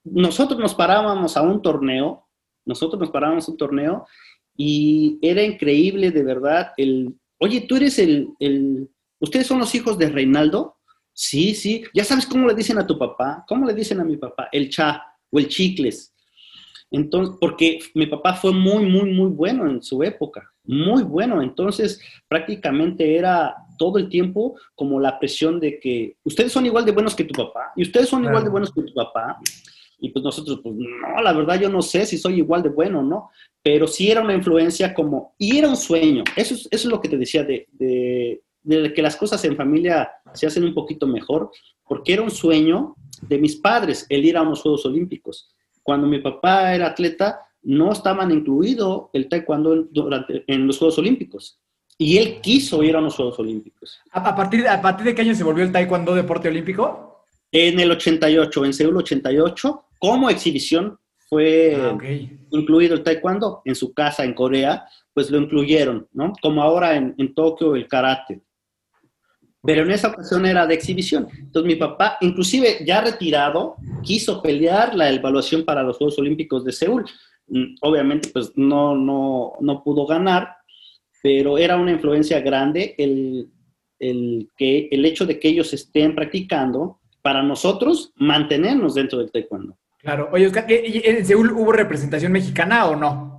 nosotros 0.05 0.61
nos 0.61 0.75
parábamos 0.75 1.37
a 1.37 1.43
un 1.43 1.63
torneo, 1.63 2.29
nosotros 2.65 3.01
nos 3.01 3.11
parábamos 3.11 3.49
a 3.49 3.51
un 3.51 3.57
torneo 3.57 4.07
y 4.57 5.19
era 5.23 5.43
increíble 5.43 6.11
de 6.11 6.23
verdad 6.23 6.73
el, 6.77 7.15
oye, 7.39 7.63
tú 7.63 7.77
eres 7.77 7.99
el, 7.99 8.29
el, 8.39 8.89
¿ustedes 9.19 9.47
son 9.47 9.59
los 9.59 9.75
hijos 9.75 9.99
de 9.99 10.11
Reinaldo? 10.11 10.74
Sí, 11.15 11.55
sí, 11.55 11.85
ya 11.95 12.05
sabes 12.05 12.27
cómo 12.27 12.49
le 12.49 12.55
dicen 12.55 12.77
a 12.79 12.87
tu 12.87 12.99
papá, 12.99 13.45
cómo 13.47 13.67
le 13.67 13.73
dicen 13.73 14.01
a 14.01 14.05
mi 14.05 14.17
papá, 14.17 14.49
el 14.51 14.69
cha 14.69 15.03
o 15.31 15.39
el 15.39 15.49
chicles. 15.49 16.13
Entonces, 16.91 17.37
porque 17.41 17.79
mi 17.95 18.07
papá 18.07 18.35
fue 18.35 18.53
muy, 18.53 18.85
muy, 18.85 19.13
muy 19.13 19.31
bueno 19.31 19.69
en 19.69 19.83
su 19.83 20.03
época, 20.03 20.53
muy 20.65 21.03
bueno. 21.03 21.41
Entonces, 21.41 22.01
prácticamente 22.29 23.17
era 23.17 23.55
todo 23.79 23.99
el 23.99 24.09
tiempo 24.09 24.57
como 24.75 25.01
la 25.01 25.19
presión 25.19 25.61
de 25.61 25.79
que 25.81 26.17
ustedes 26.25 26.53
son 26.53 26.67
igual 26.67 26.85
de 26.85 26.93
buenos 26.93 27.15
que 27.15 27.25
tu 27.25 27.35
papá 27.35 27.73
y 27.77 27.83
ustedes 27.83 28.09
son 28.09 28.25
igual 28.25 28.45
de 28.45 28.51
buenos 28.51 28.73
que 28.73 28.83
tu 28.83 28.95
papá 28.95 29.39
y 29.99 30.11
pues 30.11 30.25
nosotros, 30.25 30.61
pues 30.63 30.77
no, 30.77 31.23
la 31.23 31.33
verdad 31.33 31.61
yo 31.61 31.69
no 31.69 31.81
sé 31.81 32.05
si 32.07 32.19
soy 32.19 32.37
igual 32.37 32.63
de 32.63 32.69
bueno, 32.69 33.03
¿no? 33.03 33.31
Pero 33.63 33.87
sí 33.87 34.11
era 34.11 34.21
una 34.21 34.35
influencia 34.35 34.93
como, 34.93 35.35
y 35.39 35.57
era 35.57 35.69
un 35.69 35.77
sueño, 35.77 36.23
eso 36.37 36.55
es, 36.55 36.69
eso 36.71 36.71
es 36.71 36.85
lo 36.85 37.01
que 37.01 37.09
te 37.09 37.17
decía, 37.17 37.43
de, 37.43 37.67
de, 37.73 38.43
de 38.65 38.93
que 38.93 39.03
las 39.03 39.17
cosas 39.17 39.45
en 39.45 39.57
familia 39.57 40.11
se 40.33 40.47
hacen 40.47 40.65
un 40.65 40.75
poquito 40.75 41.07
mejor, 41.07 41.51
porque 41.87 42.15
era 42.15 42.23
un 42.23 42.31
sueño 42.31 42.97
de 43.23 43.39
mis 43.39 43.57
padres 43.57 44.07
el 44.09 44.25
ir 44.25 44.37
a 44.37 44.43
unos 44.43 44.63
Juegos 44.63 44.87
Olímpicos. 44.87 45.55
Cuando 45.83 46.07
mi 46.07 46.19
papá 46.19 46.75
era 46.75 46.89
atleta, 46.89 47.41
no 47.63 47.93
estaban 47.93 48.31
incluido 48.31 49.11
el 49.13 49.29
taekwondo 49.29 49.85
durante, 49.91 50.45
en 50.47 50.67
los 50.67 50.79
Juegos 50.79 50.99
Olímpicos. 50.99 51.61
Y 51.97 52.19
él 52.19 52.41
quiso 52.41 52.83
ir 52.83 52.97
a 52.97 52.99
unos 52.99 53.15
Juegos 53.15 53.39
Olímpicos. 53.39 54.01
¿A, 54.11 54.35
partir, 54.35 54.67
¿A 54.67 54.81
partir 54.81 55.07
de 55.07 55.15
qué 55.15 55.23
año 55.23 55.35
se 55.35 55.45
volvió 55.45 55.65
el 55.65 55.73
taekwondo 55.73 56.15
deporte 56.15 56.49
olímpico? 56.49 57.25
En 57.53 57.79
el 57.79 57.91
88, 57.93 58.65
en 58.65 58.73
Seúl 58.73 58.97
88, 58.97 59.85
como 59.99 60.29
exhibición 60.29 60.99
fue 61.29 61.77
ah, 61.77 61.97
incluido 62.51 62.95
el 62.95 63.03
taekwondo 63.03 63.63
en 63.65 63.75
su 63.75 63.95
casa 63.95 64.25
en 64.25 64.35
Corea, 64.35 64.87
pues 65.13 65.31
lo 65.31 65.39
incluyeron, 65.39 66.09
¿no? 66.13 66.33
Como 66.43 66.63
ahora 66.63 66.97
en, 66.97 67.15
en 67.17 67.35
Tokio 67.35 67.77
el 67.77 67.87
karate. 67.87 68.43
Pero 69.65 69.83
en 69.83 69.91
esa 69.91 70.09
ocasión 70.09 70.45
era 70.47 70.67
de 70.67 70.75
exhibición. 70.75 71.29
Entonces 71.39 71.67
mi 71.67 71.77
papá, 71.77 72.19
inclusive 72.21 72.85
ya 72.85 73.01
retirado, 73.01 73.77
quiso 74.03 74.43
pelear 74.43 74.95
la 74.95 75.11
evaluación 75.11 75.65
para 75.65 75.83
los 75.83 75.97
Juegos 75.97 76.19
Olímpicos 76.19 76.65
de 76.65 76.73
Seúl. 76.73 77.05
Mm, 77.47 77.77
obviamente, 77.81 78.29
pues 78.33 78.53
no, 78.57 78.95
no, 78.95 79.55
no 79.61 79.83
pudo 79.83 80.07
ganar, 80.07 80.57
pero 81.23 81.57
era 81.57 81.77
una 81.77 81.93
influencia 81.93 82.41
grande 82.41 82.95
el, 82.99 83.49
el, 83.99 84.51
que, 84.57 84.89
el 84.91 85.05
hecho 85.05 85.25
de 85.25 85.39
que 85.39 85.49
ellos 85.49 85.73
estén 85.73 86.15
practicando 86.15 87.01
para 87.23 87.43
nosotros 87.43 88.13
mantenernos 88.17 88.95
dentro 88.95 89.19
del 89.19 89.31
taekwondo. 89.31 89.79
Claro. 89.99 90.29
Oye, 90.31 90.47
Oscar, 90.47 90.67
¿en 90.69 91.25
Seúl 91.25 91.51
hubo 91.53 91.73
representación 91.73 92.31
mexicana 92.31 92.87
o 92.87 92.97
no? 92.97 93.35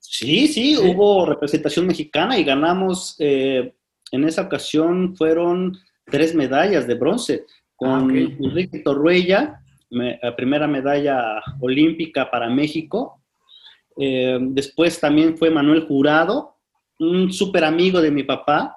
Sí, 0.00 0.48
sí, 0.48 0.76
hubo 0.76 1.24
representación 1.24 1.86
mexicana 1.86 2.36
y 2.36 2.42
ganamos, 2.42 3.14
eh, 3.20 3.74
en 4.12 4.24
esa 4.24 4.42
ocasión 4.42 5.16
fueron 5.16 5.76
tres 6.04 6.34
medallas 6.34 6.86
de 6.86 6.94
bronce 6.94 7.44
con 7.76 8.10
ah, 8.10 8.36
Enrique 8.40 8.80
Torruella, 8.80 9.60
la 9.90 10.34
primera 10.36 10.66
medalla 10.66 11.42
olímpica 11.60 12.30
para 12.30 12.50
México. 12.50 13.22
Eh, 13.96 14.38
después 14.40 15.00
también 15.00 15.36
fue 15.36 15.50
Manuel 15.50 15.86
Jurado, 15.86 16.56
un 16.98 17.32
súper 17.32 17.64
amigo 17.64 18.00
de 18.00 18.10
mi 18.10 18.24
papá, 18.24 18.76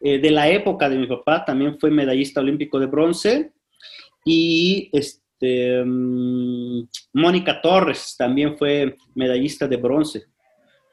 eh, 0.00 0.18
de 0.18 0.30
la 0.30 0.48
época 0.48 0.88
de 0.88 0.96
mi 0.96 1.06
papá, 1.06 1.44
también 1.44 1.78
fue 1.78 1.90
medallista 1.90 2.40
olímpico 2.40 2.78
de 2.78 2.86
bronce 2.86 3.52
y 4.24 4.88
este, 4.92 5.82
mm, 5.84 6.88
Mónica 7.14 7.60
Torres 7.60 8.14
también 8.16 8.56
fue 8.56 8.96
medallista 9.14 9.66
de 9.66 9.76
bronce. 9.76 10.26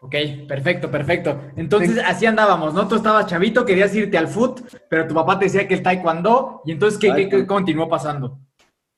Ok, 0.06 0.16
perfecto, 0.48 0.92
perfecto. 0.92 1.42
Entonces 1.56 2.00
así 2.06 2.28
andábamos, 2.28 2.76
¿no? 2.76 2.88
Tú 2.88 2.94
estabas 2.94 3.26
chavito, 3.26 3.66
querías 3.66 3.96
irte 3.96 4.20
al 4.20 4.28
foot, 4.28 4.62
pero 4.88 5.08
tu 5.08 5.16
papá 5.16 5.40
te 5.40 5.46
decía 5.46 5.68
que 5.68 5.74
el 5.74 5.82
taekwondo, 5.82 6.62
y 6.64 6.74
entonces, 6.74 7.00
¿qué, 7.00 7.48
continuó 7.48 7.90
pasando? 7.90 8.38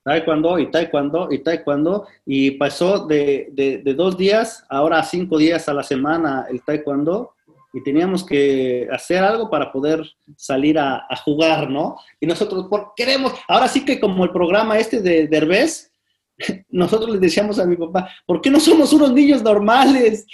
Taekwondo 0.04 0.60
y 0.60 0.70
taekwondo 0.70 1.30
y 1.32 1.40
taekwondo, 1.40 2.08
y 2.26 2.52
pasó 2.52 3.08
de, 3.08 3.48
de, 3.54 3.94
dos 3.94 4.18
días, 4.18 4.66
ahora 4.70 5.00
a 5.00 5.04
cinco 5.04 5.38
días 5.38 5.70
a 5.70 5.74
la 5.74 5.84
semana 5.84 6.46
el 6.50 6.62
taekwondo, 6.62 7.36
y 7.72 7.82
teníamos 7.82 8.26
que 8.26 8.90
hacer 8.92 9.24
algo 9.24 9.50
para 9.50 9.72
poder 9.72 10.04
salir 10.36 10.78
a, 10.78 11.08
jugar, 11.24 11.70
¿no? 11.70 11.96
Y 12.20 12.26
nosotros, 12.26 12.66
por 12.70 12.92
queremos, 12.98 13.32
ahora 13.48 13.70
sí 13.70 13.86
que 13.86 13.98
como 13.98 14.26
el 14.26 14.32
programa 14.32 14.78
este 14.78 15.02
de 15.02 15.30
Derbez, 15.30 15.90
nosotros 16.70 17.12
le 17.12 17.20
decíamos 17.20 17.60
a 17.60 17.66
mi 17.66 17.78
papá, 17.78 18.10
¿por 18.26 18.42
qué 18.42 18.50
no 18.50 18.60
somos 18.60 18.92
unos 18.92 19.14
niños 19.14 19.42
normales? 19.42 20.26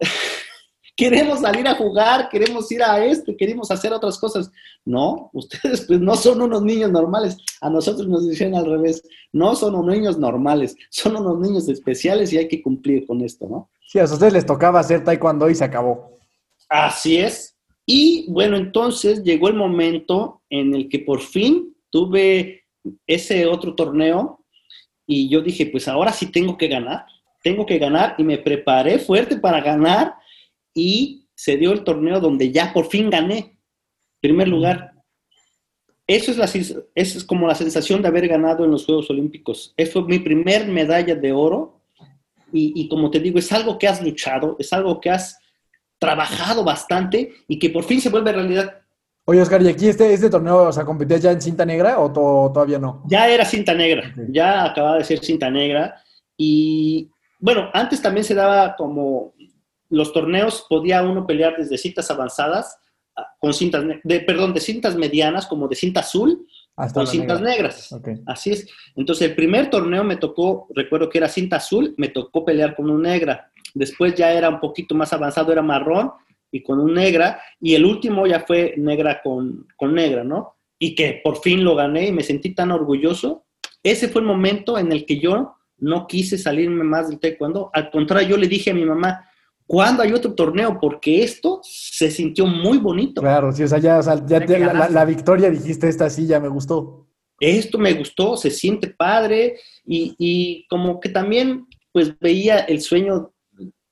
queremos 0.96 1.40
salir 1.40 1.66
a 1.68 1.76
jugar, 1.76 2.28
queremos 2.28 2.70
ir 2.72 2.82
a 2.82 3.04
esto, 3.04 3.32
queremos 3.36 3.70
hacer 3.70 3.92
otras 3.92 4.18
cosas. 4.18 4.50
No, 4.84 5.30
ustedes 5.32 5.82
pues 5.82 6.00
no 6.00 6.16
son 6.16 6.42
unos 6.42 6.62
niños 6.62 6.90
normales. 6.90 7.36
A 7.60 7.70
nosotros 7.70 8.08
nos 8.08 8.28
dicen 8.28 8.54
al 8.54 8.66
revés, 8.66 9.02
no 9.32 9.54
son 9.54 9.74
unos 9.74 9.94
niños 9.94 10.18
normales, 10.18 10.74
son 10.90 11.16
unos 11.16 11.38
niños 11.38 11.68
especiales 11.68 12.32
y 12.32 12.38
hay 12.38 12.48
que 12.48 12.62
cumplir 12.62 13.06
con 13.06 13.22
esto, 13.22 13.46
¿no? 13.48 13.70
Sí, 13.86 13.98
a 13.98 14.04
ustedes 14.04 14.32
les 14.32 14.46
tocaba 14.46 14.80
hacer 14.80 15.04
taekwondo 15.04 15.48
y 15.48 15.54
se 15.54 15.64
acabó. 15.64 16.18
Así 16.68 17.18
es. 17.18 17.56
Y 17.86 18.30
bueno, 18.30 18.56
entonces 18.56 19.22
llegó 19.22 19.48
el 19.48 19.54
momento 19.54 20.42
en 20.50 20.74
el 20.74 20.88
que 20.88 20.98
por 20.98 21.20
fin 21.20 21.74
tuve 21.90 22.64
ese 23.06 23.46
otro 23.46 23.74
torneo 23.74 24.44
y 25.06 25.30
yo 25.30 25.40
dije, 25.40 25.66
pues 25.66 25.88
ahora 25.88 26.12
sí 26.12 26.26
tengo 26.26 26.58
que 26.58 26.68
ganar, 26.68 27.06
tengo 27.42 27.66
que 27.66 27.78
ganar 27.78 28.14
y 28.18 28.24
me 28.24 28.38
preparé 28.38 28.98
fuerte 28.98 29.36
para 29.36 29.60
ganar 29.60 30.14
y 30.74 31.26
se 31.34 31.56
dio 31.56 31.72
el 31.72 31.84
torneo 31.84 32.20
donde 32.20 32.50
ya 32.50 32.72
por 32.72 32.86
fin 32.86 33.10
gané, 33.10 33.58
primer 34.20 34.48
lugar. 34.48 34.92
Eso 36.06 36.30
es, 36.30 36.38
la, 36.38 36.46
eso 36.46 36.84
es 36.94 37.24
como 37.24 37.46
la 37.46 37.54
sensación 37.54 38.00
de 38.00 38.08
haber 38.08 38.28
ganado 38.28 38.64
en 38.64 38.70
los 38.70 38.86
Juegos 38.86 39.10
Olímpicos. 39.10 39.74
Eso 39.76 40.00
fue 40.00 40.08
mi 40.08 40.18
primer 40.18 40.66
medalla 40.66 41.14
de 41.14 41.32
oro 41.32 41.82
y, 42.50 42.72
y, 42.74 42.88
como 42.88 43.10
te 43.10 43.20
digo, 43.20 43.38
es 43.38 43.52
algo 43.52 43.78
que 43.78 43.86
has 43.86 44.02
luchado, 44.02 44.56
es 44.58 44.72
algo 44.72 45.00
que 45.00 45.10
has 45.10 45.38
trabajado 45.98 46.64
bastante 46.64 47.32
y 47.46 47.58
que 47.58 47.70
por 47.70 47.84
fin 47.84 48.00
se 48.00 48.08
vuelve 48.08 48.32
realidad. 48.32 48.80
Oye, 49.26 49.42
Oscar, 49.42 49.60
¿y 49.60 49.68
aquí 49.68 49.88
este, 49.88 50.10
este 50.10 50.30
torneo, 50.30 50.68
o 50.68 50.72
sea, 50.72 50.86
competías 50.86 51.20
ya 51.20 51.32
en 51.32 51.42
cinta 51.42 51.66
negra 51.66 51.98
o 52.00 52.10
todavía 52.10 52.78
no? 52.78 53.02
Ya 53.06 53.28
era 53.28 53.44
cinta 53.44 53.74
negra, 53.74 54.14
ya 54.30 54.64
acababa 54.64 54.96
de 54.96 55.04
ser 55.04 55.18
cinta 55.22 55.50
negra 55.50 56.02
y 56.38 57.10
bueno, 57.38 57.70
antes 57.72 58.02
también 58.02 58.24
se 58.24 58.34
daba 58.34 58.76
como 58.76 59.34
los 59.90 60.12
torneos 60.12 60.66
podía 60.68 61.02
uno 61.02 61.26
pelear 61.26 61.56
desde 61.56 61.78
cintas 61.78 62.10
avanzadas 62.10 62.78
ah, 63.16 63.26
con 63.38 63.54
cintas, 63.54 63.84
de, 64.04 64.20
perdón, 64.20 64.52
de 64.52 64.60
cintas 64.60 64.96
medianas 64.96 65.46
como 65.46 65.68
de 65.68 65.76
cinta 65.76 66.00
azul 66.00 66.46
con 66.92 67.06
cintas 67.06 67.40
negras. 67.40 67.90
Así 68.26 68.50
es. 68.50 68.68
Entonces 68.94 69.30
el 69.30 69.34
primer 69.34 69.68
torneo 69.68 70.04
me 70.04 70.16
tocó, 70.16 70.68
recuerdo 70.74 71.08
que 71.08 71.18
era 71.18 71.28
cinta 71.28 71.56
azul, 71.56 71.94
me 71.96 72.08
tocó 72.08 72.44
pelear 72.44 72.76
con 72.76 72.88
un 72.88 73.02
negra. 73.02 73.50
Después 73.74 74.14
ya 74.14 74.32
era 74.32 74.48
un 74.48 74.60
poquito 74.60 74.94
más 74.94 75.12
avanzado, 75.12 75.50
era 75.50 75.62
marrón 75.62 76.12
y 76.52 76.62
con 76.62 76.78
un 76.78 76.94
negra. 76.94 77.40
Y 77.60 77.74
el 77.74 77.84
último 77.84 78.26
ya 78.26 78.40
fue 78.40 78.74
negra 78.76 79.20
con, 79.22 79.66
con 79.76 79.92
negra, 79.94 80.22
¿no? 80.22 80.56
Y 80.78 80.94
que 80.94 81.20
por 81.24 81.40
fin 81.40 81.64
lo 81.64 81.74
gané 81.74 82.08
y 82.08 82.12
me 82.12 82.22
sentí 82.22 82.54
tan 82.54 82.70
orgulloso. 82.70 83.46
Ese 83.82 84.08
fue 84.08 84.20
el 84.20 84.28
momento 84.28 84.78
en 84.78 84.92
el 84.92 85.04
que 85.04 85.18
yo 85.18 85.56
no 85.78 86.06
quise 86.06 86.38
salirme 86.38 86.84
más 86.84 87.08
del 87.08 87.18
taekwondo. 87.18 87.70
Al 87.72 87.90
contrario, 87.90 88.30
yo 88.30 88.36
le 88.36 88.48
dije 88.48 88.70
a 88.70 88.74
mi 88.74 88.84
mamá, 88.84 89.28
¿Cuándo 89.68 90.02
hay 90.02 90.14
otro 90.14 90.32
torneo? 90.32 90.78
Porque 90.80 91.22
esto 91.22 91.60
se 91.62 92.10
sintió 92.10 92.46
muy 92.46 92.78
bonito. 92.78 93.20
Claro, 93.20 93.52
sí, 93.52 93.62
o 93.64 93.68
sea, 93.68 93.78
ya, 93.78 94.00
la, 94.00 95.04
victoria 95.04 95.50
dijiste, 95.50 95.90
esta 95.90 96.08
sí, 96.08 96.26
ya 96.26 96.40
me 96.40 96.48
gustó. 96.48 97.06
Esto 97.38 97.76
me 97.76 97.92
gustó, 97.92 98.38
se 98.38 98.50
siente 98.50 98.88
padre 98.88 99.60
y, 99.84 100.66
como 100.70 100.98
que 100.98 101.10
también 101.10 101.66
pues 101.92 102.18
veía 102.18 102.60
el 102.60 102.80
sueño, 102.80 103.34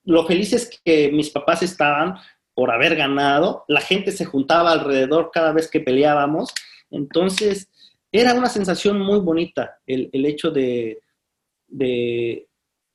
lo 0.04 0.26
felices 0.26 0.80
que 0.82 1.12
mis 1.12 1.28
papás 1.28 1.62
estaban 1.62 2.14
por 2.54 2.70
haber 2.70 2.96
ganado, 2.96 3.64
la 3.68 3.82
gente 3.82 4.12
se 4.12 4.24
juntaba 4.24 4.72
alrededor 4.72 5.30
cada 5.30 5.52
vez 5.52 5.70
que 5.70 5.80
peleábamos, 5.80 6.54
entonces 6.90 7.68
era 8.10 8.32
una 8.32 8.48
sensación 8.48 8.98
muy 8.98 9.18
bonita 9.18 9.78
el, 9.86 10.24
hecho 10.24 10.50
de, 10.50 11.00
de 11.68 12.48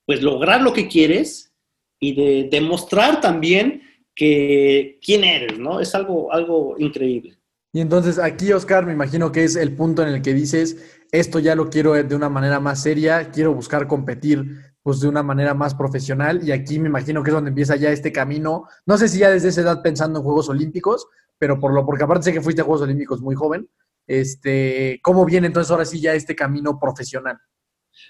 pues 0.06 0.22
lograr 0.22 0.62
lo 0.62 0.74
que 0.74 0.88
quieres 0.88 1.54
y 2.00 2.16
de 2.16 2.50
demostrar 2.50 3.22
también 3.22 3.82
que 4.16 5.00
quién 5.04 5.24
eres, 5.24 5.58
¿no? 5.60 5.80
Es 5.80 5.96
algo, 5.96 6.32
algo 6.34 6.76
increíble. 6.78 7.38
Y 7.74 7.80
entonces 7.80 8.20
aquí, 8.20 8.52
Oscar, 8.52 8.86
me 8.86 8.92
imagino 8.92 9.32
que 9.32 9.46
es 9.46 9.56
el 9.56 9.76
punto 9.76 10.02
en 10.04 10.10
el 10.10 10.22
que 10.22 10.34
dices, 10.34 11.00
esto 11.12 11.40
ya 11.40 11.56
lo 11.56 11.70
quiero 11.70 11.94
de 11.94 12.16
una 12.16 12.30
manera 12.30 12.60
más 12.60 12.84
seria, 12.84 13.32
quiero 13.32 13.54
buscar 13.54 13.88
competir 13.88 14.46
pues 14.84 15.00
de 15.00 15.08
una 15.08 15.24
manera 15.24 15.54
más 15.54 15.76
profesional 15.76 16.42
y 16.44 16.52
aquí 16.52 16.80
me 16.80 16.90
imagino 16.90 17.22
que 17.22 17.30
es 17.30 17.36
donde 17.36 17.50
empieza 17.50 17.76
ya 17.76 17.92
este 17.92 18.12
camino, 18.12 18.66
no 18.86 18.98
sé 18.98 19.08
si 19.08 19.20
ya 19.20 19.30
desde 19.30 19.50
esa 19.50 19.62
edad 19.62 19.82
pensando 19.82 20.20
en 20.20 20.26
Juegos 20.26 20.50
Olímpicos, 20.50 21.08
pero 21.38 21.60
por 21.60 21.74
lo 21.74 21.86
porque 21.86 22.04
aparte 22.04 22.26
sé 22.26 22.34
que 22.34 22.42
fuiste 22.42 22.62
a 22.62 22.66
Juegos 22.66 22.82
Olímpicos 22.82 23.22
muy 23.22 23.36
joven, 23.36 23.70
este, 24.08 25.00
¿cómo 25.04 25.24
viene 25.24 25.48
entonces 25.48 25.72
ahora 25.72 25.86
sí 25.86 26.02
ya 26.02 26.14
este 26.14 26.36
camino 26.36 26.80
profesional? 26.80 27.38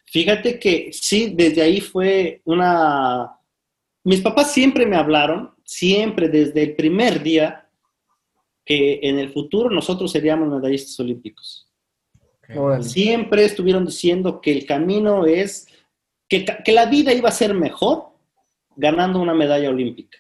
Fíjate 0.06 0.60
que 0.60 0.90
sí, 0.92 1.34
desde 1.36 1.62
ahí 1.62 1.82
fue 1.82 2.42
una 2.46 3.38
mis 4.04 4.22
papás 4.22 4.52
siempre 4.52 4.86
me 4.86 4.96
hablaron, 4.96 5.54
siempre 5.64 6.28
desde 6.28 6.64
el 6.64 6.76
primer 6.76 7.22
día, 7.22 7.70
que 8.66 9.00
en 9.04 9.20
el 9.20 9.32
futuro 9.32 9.70
nosotros 9.70 10.12
seríamos 10.12 10.50
medallistas 10.50 11.00
olímpicos. 11.00 11.68
Siempre 12.82 13.46
estuvieron 13.46 13.86
diciendo 13.86 14.42
que 14.42 14.52
el 14.52 14.66
camino 14.66 15.26
es, 15.26 15.68
que, 16.28 16.46
la 16.74 16.86
vida 16.86 17.14
iba 17.14 17.30
a 17.30 17.34
ser 17.34 17.54
mejor 17.54 18.10
ganando 18.76 19.22
una 19.22 19.34
medalla 19.34 19.70
olímpica. 19.70 20.18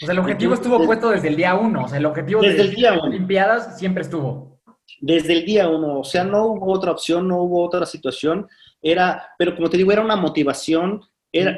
O 0.00 0.06
sea, 0.06 0.14
el 0.14 0.20
objetivo 0.20 0.54
estuvo 0.54 0.82
puesto 0.84 1.10
desde 1.10 1.28
el 1.28 1.36
día 1.36 1.54
uno. 1.54 1.84
O 1.84 1.88
sea, 1.88 1.98
el 1.98 2.06
objetivo 2.06 2.40
desde 2.40 2.62
el 2.62 2.74
día 2.74 2.92
uno. 2.94 3.02
Olimpiadas 3.02 3.78
siempre 3.78 4.02
estuvo. 4.02 4.60
Desde 5.00 5.32
el 5.34 5.44
día 5.44 5.68
uno. 5.68 6.00
O 6.00 6.04
sea, 6.04 6.24
no 6.24 6.46
hubo 6.46 6.72
otra 6.72 6.92
opción, 6.92 7.28
no 7.28 7.42
hubo 7.42 7.62
otra 7.64 7.84
situación. 7.84 8.48
Era, 8.82 9.34
pero 9.38 9.54
como 9.54 9.70
te 9.70 9.76
digo, 9.76 9.92
era 9.92 10.02
una 10.02 10.16
motivación 10.16 11.02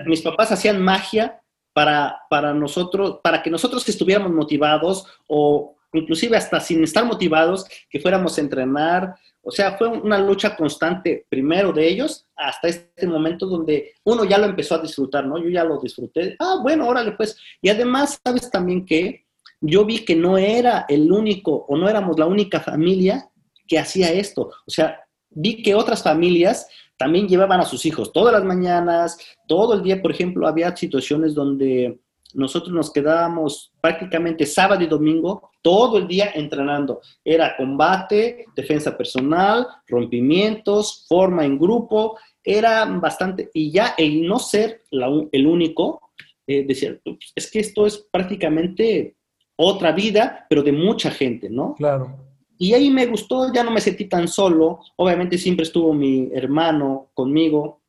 mis 0.06 0.22
papás 0.22 0.52
hacían 0.52 0.80
magia 0.80 1.40
para, 1.72 2.20
para 2.30 2.54
nosotros, 2.54 3.18
para 3.22 3.42
que 3.42 3.50
nosotros 3.50 3.88
estuviéramos 3.88 4.32
motivados 4.32 5.06
o 5.26 5.76
inclusive 5.92 6.36
hasta 6.36 6.58
sin 6.60 6.82
estar 6.82 7.04
motivados, 7.04 7.66
que 7.88 8.00
fuéramos 8.00 8.36
a 8.36 8.40
entrenar. 8.40 9.14
O 9.42 9.50
sea, 9.50 9.76
fue 9.76 9.86
una 9.86 10.18
lucha 10.18 10.56
constante, 10.56 11.26
primero 11.28 11.72
de 11.72 11.86
ellos, 11.86 12.26
hasta 12.34 12.68
este 12.68 13.06
momento 13.06 13.46
donde 13.46 13.92
uno 14.02 14.24
ya 14.24 14.38
lo 14.38 14.46
empezó 14.46 14.74
a 14.74 14.82
disfrutar, 14.82 15.24
¿no? 15.24 15.38
Yo 15.38 15.48
ya 15.50 15.62
lo 15.62 15.80
disfruté. 15.80 16.34
Ah, 16.40 16.56
bueno, 16.60 16.88
órale, 16.88 17.12
pues. 17.12 17.36
Y 17.62 17.68
además, 17.68 18.18
sabes 18.24 18.50
también 18.50 18.84
que 18.84 19.26
yo 19.60 19.84
vi 19.84 20.04
que 20.04 20.16
no 20.16 20.36
era 20.36 20.84
el 20.88 21.10
único 21.12 21.64
o 21.68 21.76
no 21.76 21.88
éramos 21.88 22.18
la 22.18 22.26
única 22.26 22.58
familia 22.58 23.28
que 23.68 23.78
hacía 23.78 24.12
esto. 24.12 24.50
O 24.66 24.70
sea, 24.70 25.00
vi 25.30 25.62
que 25.62 25.74
otras 25.74 26.02
familias 26.02 26.66
también 26.96 27.28
llevaban 27.28 27.60
a 27.60 27.64
sus 27.64 27.84
hijos 27.86 28.12
todas 28.12 28.32
las 28.32 28.44
mañanas, 28.44 29.18
todo 29.48 29.74
el 29.74 29.82
día, 29.82 30.00
por 30.00 30.10
ejemplo, 30.10 30.46
había 30.46 30.74
situaciones 30.76 31.34
donde 31.34 31.98
nosotros 32.34 32.72
nos 32.72 32.92
quedábamos 32.92 33.72
prácticamente 33.80 34.44
sábado 34.44 34.82
y 34.82 34.86
domingo 34.86 35.50
todo 35.62 35.98
el 35.98 36.06
día 36.06 36.32
entrenando. 36.34 37.00
Era 37.24 37.56
combate, 37.56 38.46
defensa 38.54 38.96
personal, 38.96 39.66
rompimientos, 39.86 41.06
forma 41.08 41.44
en 41.44 41.58
grupo, 41.58 42.18
era 42.42 42.84
bastante, 42.84 43.50
y 43.54 43.70
ya 43.70 43.94
el 43.96 44.26
no 44.26 44.38
ser 44.38 44.82
el 44.90 45.46
único, 45.46 46.10
eh, 46.46 46.64
decía, 46.66 46.98
es 47.34 47.50
que 47.50 47.60
esto 47.60 47.86
es 47.86 48.06
prácticamente 48.12 49.16
otra 49.56 49.92
vida, 49.92 50.46
pero 50.50 50.62
de 50.62 50.72
mucha 50.72 51.10
gente, 51.10 51.48
¿no? 51.48 51.74
Claro. 51.74 52.23
Y 52.64 52.72
ahí 52.72 52.88
me 52.88 53.04
gustó, 53.04 53.52
ya 53.52 53.62
no 53.62 53.70
me 53.70 53.80
sentí 53.82 54.06
tan 54.06 54.26
solo. 54.26 54.80
Obviamente 54.96 55.36
siempre 55.36 55.64
estuvo 55.64 55.92
mi 55.92 56.30
hermano 56.32 57.10
conmigo, 57.12 57.82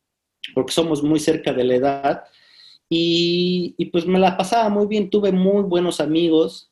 porque 0.54 0.74
somos 0.74 1.02
muy 1.02 1.18
cerca 1.18 1.50
de 1.54 1.64
la 1.64 1.74
edad. 1.76 2.24
Y, 2.86 3.74
pues 3.90 4.04
me 4.04 4.18
la 4.18 4.36
pasaba 4.36 4.68
muy 4.68 4.86
bien, 4.86 5.08
tuve 5.08 5.32
muy 5.32 5.62
buenos 5.62 5.98
amigos. 5.98 6.70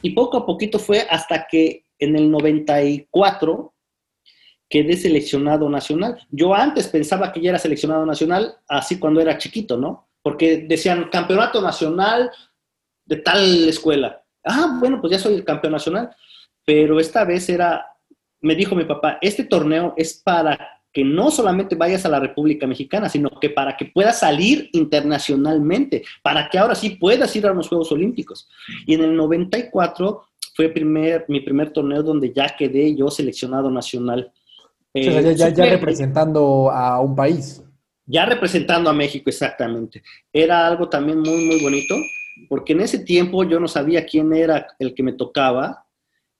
Y 0.00 0.12
poco 0.12 0.38
a 0.38 0.46
poquito 0.46 0.78
fue 0.78 1.00
hasta 1.10 1.46
que 1.46 1.84
en 1.98 2.16
el 2.16 2.30
94 2.30 3.74
quedé 4.70 4.96
seleccionado 4.96 5.68
nacional. 5.68 6.18
Yo 6.30 6.54
antes 6.54 6.88
pensaba 6.88 7.34
que 7.34 7.42
ya 7.42 7.50
era 7.50 7.58
seleccionado 7.58 8.06
nacional, 8.06 8.56
así 8.66 8.98
cuando 8.98 9.20
era 9.20 9.36
chiquito, 9.36 9.76
¿no? 9.76 10.08
Porque 10.22 10.64
decían 10.66 11.10
campeonato 11.12 11.60
nacional 11.60 12.30
de 13.04 13.16
tal 13.16 13.68
escuela. 13.68 14.24
Ah, 14.42 14.78
bueno, 14.80 15.02
pues 15.02 15.10
ya 15.10 15.18
soy 15.18 15.34
el 15.34 15.44
campeón 15.44 15.74
nacional 15.74 16.16
pero 16.66 17.00
esta 17.00 17.24
vez 17.24 17.48
era, 17.48 17.86
me 18.42 18.54
dijo 18.54 18.74
mi 18.74 18.84
papá, 18.84 19.18
este 19.22 19.44
torneo 19.44 19.94
es 19.96 20.20
para 20.22 20.58
que 20.92 21.04
no 21.04 21.30
solamente 21.30 21.76
vayas 21.76 22.04
a 22.04 22.08
la 22.08 22.18
República 22.20 22.66
Mexicana, 22.66 23.08
sino 23.08 23.30
que 23.40 23.50
para 23.50 23.76
que 23.76 23.84
puedas 23.84 24.20
salir 24.20 24.68
internacionalmente, 24.72 26.02
para 26.22 26.48
que 26.48 26.58
ahora 26.58 26.74
sí 26.74 26.90
puedas 26.90 27.34
ir 27.36 27.46
a 27.46 27.54
los 27.54 27.68
Juegos 27.68 27.92
Olímpicos. 27.92 28.48
Y 28.86 28.94
en 28.94 29.02
el 29.02 29.16
94 29.16 30.22
fue 30.54 30.70
primer, 30.70 31.26
mi 31.28 31.40
primer 31.40 31.70
torneo 31.70 32.02
donde 32.02 32.32
ya 32.32 32.48
quedé 32.56 32.96
yo 32.96 33.10
seleccionado 33.10 33.70
nacional. 33.70 34.32
ya, 34.94 35.50
ya 35.50 35.66
representando 35.66 36.70
a 36.70 37.00
un 37.00 37.14
país. 37.14 37.62
Ya 38.06 38.24
representando 38.24 38.88
a 38.88 38.94
México, 38.94 39.28
exactamente. 39.28 40.02
Era 40.32 40.66
algo 40.66 40.88
también 40.88 41.20
muy, 41.20 41.44
muy 41.44 41.60
bonito 41.60 41.94
porque 42.48 42.72
en 42.72 42.80
ese 42.80 43.00
tiempo 43.00 43.44
yo 43.44 43.60
no 43.60 43.68
sabía 43.68 44.04
quién 44.06 44.32
era 44.34 44.66
el 44.78 44.94
que 44.94 45.02
me 45.02 45.12
tocaba 45.12 45.85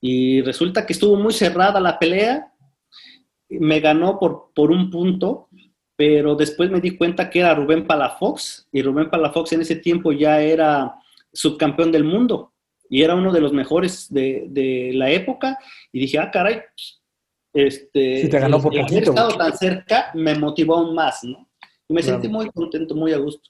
y 0.01 0.41
resulta 0.41 0.85
que 0.85 0.93
estuvo 0.93 1.15
muy 1.15 1.33
cerrada 1.33 1.79
la 1.79 1.97
pelea, 1.99 2.53
me 3.49 3.79
ganó 3.79 4.19
por, 4.19 4.51
por 4.53 4.71
un 4.71 4.89
punto, 4.91 5.47
pero 5.95 6.35
después 6.35 6.69
me 6.69 6.81
di 6.81 6.97
cuenta 6.97 7.29
que 7.29 7.39
era 7.39 7.55
Rubén 7.55 7.87
Palafox 7.87 8.67
y 8.71 8.81
Rubén 8.81 9.09
Palafox 9.09 9.53
en 9.53 9.61
ese 9.61 9.77
tiempo 9.77 10.11
ya 10.11 10.41
era 10.41 10.95
subcampeón 11.33 11.91
del 11.91 12.03
mundo 12.03 12.53
y 12.89 13.01
era 13.03 13.15
uno 13.15 13.31
de 13.31 13.41
los 13.41 13.51
mejores 13.53 14.11
de, 14.13 14.45
de 14.49 14.91
la 14.93 15.09
época 15.09 15.57
y 15.91 15.99
dije, 16.01 16.19
ah, 16.19 16.29
caray, 16.31 16.61
este, 17.53 18.21
Sí, 18.21 18.29
te 18.29 18.39
ganó 18.39 18.61
por 18.61 18.73
el 18.73 18.79
haber 18.81 18.91
poquito. 18.93 19.11
estado 19.11 19.37
tan 19.37 19.57
cerca 19.57 20.11
me 20.13 20.35
motivó 20.35 20.75
aún 20.77 20.93
más, 20.93 21.23
¿no? 21.23 21.49
Y 21.89 21.93
me 21.93 22.01
Claro. 22.01 22.17
sentí 22.21 22.27
muy 22.27 22.49
contento, 22.51 22.93
muy 22.93 23.13
a 23.13 23.17
gusto. 23.17 23.49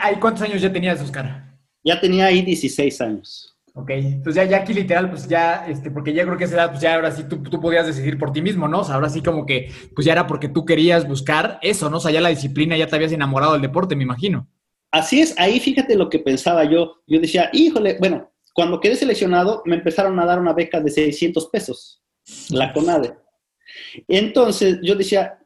Ay, 0.00 0.16
¿Cuántos 0.20 0.42
años 0.42 0.60
ya 0.60 0.70
tenías, 0.72 1.00
Oscar? 1.00 1.56
Ya 1.82 1.98
tenía 2.00 2.26
ahí 2.26 2.42
16 2.42 3.00
años. 3.00 3.56
Ok, 3.74 3.90
entonces 3.90 4.34
ya, 4.34 4.50
ya 4.50 4.56
aquí 4.58 4.74
literal, 4.74 5.08
pues 5.08 5.26
ya, 5.26 5.66
este, 5.66 5.90
porque 5.90 6.12
ya 6.12 6.24
creo 6.24 6.36
que 6.36 6.44
a 6.44 6.46
esa 6.46 6.56
edad, 6.56 6.70
pues 6.70 6.82
ya 6.82 6.94
ahora 6.94 7.10
sí 7.10 7.24
tú, 7.24 7.42
tú 7.42 7.58
podías 7.58 7.86
decidir 7.86 8.18
por 8.18 8.30
ti 8.30 8.42
mismo, 8.42 8.68
¿no? 8.68 8.80
O 8.80 8.84
sea, 8.84 8.96
ahora 8.96 9.08
sí 9.08 9.22
como 9.22 9.46
que, 9.46 9.70
pues 9.94 10.04
ya 10.04 10.12
era 10.12 10.26
porque 10.26 10.48
tú 10.48 10.66
querías 10.66 11.08
buscar 11.08 11.58
eso, 11.62 11.88
¿no? 11.88 11.96
O 11.96 12.00
sea, 12.00 12.10
ya 12.10 12.20
la 12.20 12.28
disciplina, 12.28 12.76
ya 12.76 12.86
te 12.86 12.96
habías 12.96 13.12
enamorado 13.12 13.54
del 13.54 13.62
deporte, 13.62 13.96
me 13.96 14.02
imagino. 14.02 14.46
Así 14.90 15.22
es, 15.22 15.34
ahí 15.38 15.58
fíjate 15.58 15.96
lo 15.96 16.10
que 16.10 16.18
pensaba 16.18 16.64
yo. 16.64 16.96
Yo 17.06 17.18
decía, 17.18 17.48
híjole, 17.54 17.96
bueno, 17.98 18.30
cuando 18.52 18.78
quedé 18.78 18.94
seleccionado 18.94 19.62
me 19.64 19.76
empezaron 19.76 20.20
a 20.20 20.26
dar 20.26 20.38
una 20.38 20.52
beca 20.52 20.78
de 20.80 20.90
600 20.90 21.46
pesos, 21.46 22.02
la 22.50 22.74
CONADE. 22.74 23.14
Entonces 24.06 24.80
yo 24.82 24.94
decía, 24.94 25.38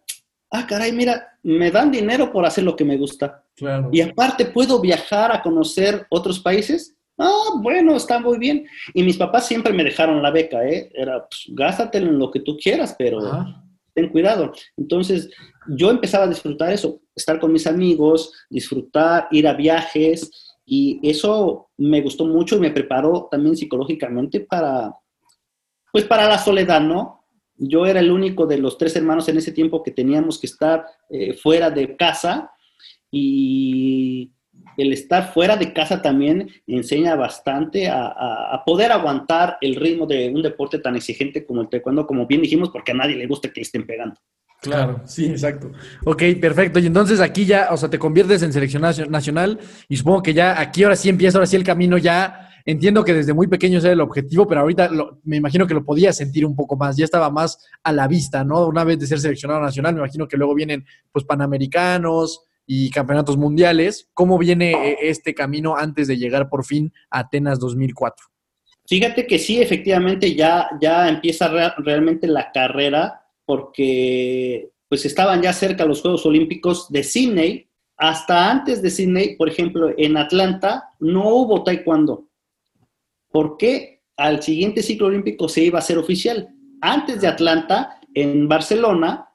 ah, 0.50 0.66
caray, 0.66 0.90
mira, 0.90 1.38
me 1.44 1.70
dan 1.70 1.92
dinero 1.92 2.32
por 2.32 2.44
hacer 2.44 2.64
lo 2.64 2.74
que 2.74 2.84
me 2.84 2.96
gusta. 2.96 3.44
Claro. 3.54 3.88
Y 3.92 4.00
aparte 4.00 4.46
puedo 4.46 4.80
viajar 4.80 5.30
a 5.30 5.42
conocer 5.42 6.06
otros 6.10 6.40
países. 6.40 6.95
Ah, 7.18 7.50
bueno, 7.60 7.96
está 7.96 8.18
muy 8.18 8.38
bien. 8.38 8.66
Y 8.94 9.02
mis 9.02 9.16
papás 9.16 9.46
siempre 9.46 9.72
me 9.72 9.84
dejaron 9.84 10.22
la 10.22 10.30
beca, 10.30 10.66
¿eh? 10.68 10.90
Era, 10.94 11.26
pues, 11.26 11.44
gástatelo 11.48 12.08
en 12.08 12.18
lo 12.18 12.30
que 12.30 12.40
tú 12.40 12.56
quieras, 12.56 12.94
pero 12.98 13.26
Ajá. 13.26 13.64
ten 13.94 14.10
cuidado. 14.10 14.52
Entonces, 14.76 15.30
yo 15.68 15.90
empezaba 15.90 16.24
a 16.24 16.28
disfrutar 16.28 16.72
eso, 16.72 17.00
estar 17.14 17.40
con 17.40 17.52
mis 17.52 17.66
amigos, 17.66 18.32
disfrutar, 18.50 19.28
ir 19.30 19.48
a 19.48 19.54
viajes, 19.54 20.30
y 20.66 20.98
eso 21.08 21.70
me 21.78 22.02
gustó 22.02 22.26
mucho 22.26 22.56
y 22.56 22.60
me 22.60 22.72
preparó 22.72 23.28
también 23.30 23.56
psicológicamente 23.56 24.40
para, 24.40 24.92
pues 25.92 26.04
para 26.04 26.28
la 26.28 26.38
soledad, 26.38 26.80
¿no? 26.80 27.24
Yo 27.56 27.86
era 27.86 28.00
el 28.00 28.10
único 28.10 28.46
de 28.46 28.58
los 28.58 28.76
tres 28.76 28.96
hermanos 28.96 29.28
en 29.28 29.38
ese 29.38 29.52
tiempo 29.52 29.82
que 29.82 29.92
teníamos 29.92 30.40
que 30.40 30.48
estar 30.48 30.84
eh, 31.08 31.34
fuera 31.34 31.70
de 31.70 31.96
casa 31.96 32.50
y 33.10 34.32
el 34.76 34.92
estar 34.92 35.32
fuera 35.32 35.56
de 35.56 35.72
casa 35.72 36.02
también 36.02 36.48
enseña 36.66 37.14
bastante 37.16 37.88
a, 37.88 38.06
a- 38.06 38.54
a 38.54 38.64
poder 38.64 38.92
aguantar 38.92 39.58
el 39.60 39.76
ritmo 39.76 40.06
de 40.06 40.30
un 40.34 40.42
deporte 40.42 40.78
tan 40.78 40.96
exigente 40.96 41.44
como 41.44 41.62
el 41.62 41.68
taekwondo, 41.68 42.06
como 42.06 42.26
bien 42.26 42.42
dijimos, 42.42 42.70
porque 42.70 42.92
a 42.92 42.94
nadie 42.94 43.16
le 43.16 43.26
gusta 43.26 43.48
que 43.48 43.60
le 43.60 43.62
estén 43.62 43.86
pegando. 43.86 44.16
Claro, 44.62 45.02
sí, 45.04 45.26
exacto. 45.26 45.70
Ok, 46.04 46.22
perfecto. 46.40 46.78
Y 46.78 46.86
entonces 46.86 47.20
aquí 47.20 47.44
ya, 47.44 47.68
o 47.70 47.76
sea, 47.76 47.88
te 47.90 47.98
conviertes 47.98 48.42
en 48.42 48.52
selección 48.52 48.82
nacio- 48.82 49.06
nacional 49.08 49.58
y 49.88 49.96
supongo 49.96 50.22
que 50.22 50.34
ya 50.34 50.58
aquí 50.60 50.82
ahora 50.82 50.96
sí 50.96 51.08
empieza, 51.08 51.38
ahora 51.38 51.46
sí 51.46 51.56
el 51.56 51.62
camino 51.64 51.98
ya. 51.98 52.42
Entiendo 52.68 53.04
que 53.04 53.14
desde 53.14 53.32
muy 53.32 53.46
pequeño 53.46 53.78
ese 53.78 53.86
era 53.88 53.92
el 53.94 54.00
objetivo, 54.00 54.48
pero 54.48 54.62
ahorita 54.62 54.88
lo- 54.88 55.20
me 55.22 55.36
imagino 55.36 55.68
que 55.68 55.74
lo 55.74 55.84
podías 55.84 56.16
sentir 56.16 56.44
un 56.44 56.56
poco 56.56 56.74
más, 56.76 56.96
ya 56.96 57.04
estaba 57.04 57.30
más 57.30 57.64
a 57.84 57.92
la 57.92 58.08
vista, 58.08 58.42
¿no? 58.42 58.66
Una 58.66 58.82
vez 58.82 58.98
de 58.98 59.06
ser 59.06 59.20
seleccionado 59.20 59.60
nacional, 59.60 59.94
me 59.94 60.00
imagino 60.00 60.26
que 60.26 60.36
luego 60.36 60.52
vienen 60.54 60.84
pues 61.12 61.24
panamericanos 61.24 62.45
y 62.66 62.90
campeonatos 62.90 63.36
mundiales. 63.36 64.08
¿Cómo 64.14 64.38
viene 64.38 64.72
eh, 64.72 64.96
este 65.02 65.34
camino 65.34 65.76
antes 65.76 66.08
de 66.08 66.16
llegar 66.18 66.48
por 66.48 66.64
fin 66.64 66.92
a 67.10 67.20
Atenas 67.20 67.58
2004? 67.60 68.26
Fíjate 68.88 69.26
que 69.26 69.38
sí, 69.38 69.60
efectivamente 69.60 70.34
ya, 70.34 70.68
ya 70.80 71.08
empieza 71.08 71.48
rea- 71.48 71.74
realmente 71.78 72.26
la 72.26 72.50
carrera 72.52 73.20
porque 73.44 74.70
pues 74.88 75.04
estaban 75.04 75.42
ya 75.42 75.52
cerca 75.52 75.84
los 75.84 76.00
Juegos 76.02 76.24
Olímpicos 76.26 76.90
de 76.90 77.02
Sydney. 77.02 77.68
Hasta 77.96 78.50
antes 78.50 78.82
de 78.82 78.90
Sydney, 78.90 79.36
por 79.36 79.48
ejemplo, 79.48 79.90
en 79.96 80.16
Atlanta 80.16 80.90
no 81.00 81.28
hubo 81.34 81.64
taekwondo. 81.64 82.28
porque 83.30 84.02
al 84.16 84.42
siguiente 84.42 84.82
ciclo 84.82 85.08
olímpico 85.08 85.48
se 85.48 85.62
iba 85.62 85.78
a 85.78 85.82
hacer 85.82 85.98
oficial. 85.98 86.48
Antes 86.80 87.20
de 87.20 87.26
Atlanta, 87.28 88.00
en 88.14 88.48
Barcelona, 88.48 89.28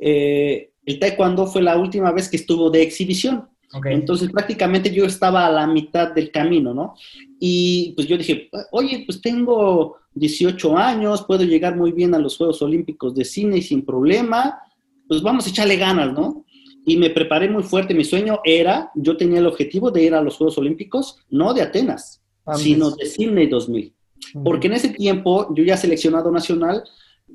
eh, 0.00 0.69
el 0.90 0.98
taekwondo 0.98 1.46
fue 1.46 1.62
la 1.62 1.76
última 1.76 2.12
vez 2.12 2.28
que 2.28 2.36
estuvo 2.36 2.70
de 2.70 2.82
exhibición. 2.82 3.48
Entonces 3.84 4.30
prácticamente 4.30 4.92
yo 4.92 5.04
estaba 5.04 5.46
a 5.46 5.50
la 5.50 5.66
mitad 5.66 6.12
del 6.12 6.32
camino, 6.32 6.74
¿no? 6.74 6.94
Y 7.38 7.92
pues 7.94 8.08
yo 8.08 8.18
dije, 8.18 8.50
oye, 8.72 9.04
pues 9.06 9.20
tengo 9.20 9.96
18 10.14 10.76
años, 10.76 11.24
puedo 11.24 11.44
llegar 11.44 11.76
muy 11.76 11.92
bien 11.92 12.14
a 12.14 12.18
los 12.18 12.36
Juegos 12.36 12.60
Olímpicos 12.62 13.14
de 13.14 13.24
cine 13.24 13.62
sin 13.62 13.84
problema, 13.84 14.58
pues 15.06 15.22
vamos 15.22 15.46
a 15.46 15.50
echarle 15.50 15.76
ganas, 15.76 16.12
¿no? 16.12 16.44
Y 16.84 16.96
me 16.96 17.10
preparé 17.10 17.48
muy 17.48 17.62
fuerte, 17.62 17.94
mi 17.94 18.04
sueño 18.04 18.40
era, 18.42 18.90
yo 18.96 19.16
tenía 19.16 19.38
el 19.38 19.46
objetivo 19.46 19.90
de 19.90 20.02
ir 20.02 20.14
a 20.14 20.22
los 20.22 20.36
Juegos 20.36 20.58
Olímpicos, 20.58 21.18
no 21.28 21.54
de 21.54 21.62
Atenas, 21.62 22.22
sino 22.56 22.90
de 22.90 23.06
Sydney 23.06 23.46
2000. 23.46 23.94
Porque 24.42 24.66
en 24.66 24.74
ese 24.74 24.88
tiempo, 24.88 25.54
yo 25.54 25.62
ya 25.62 25.76
seleccionado 25.76 26.30
nacional, 26.32 26.82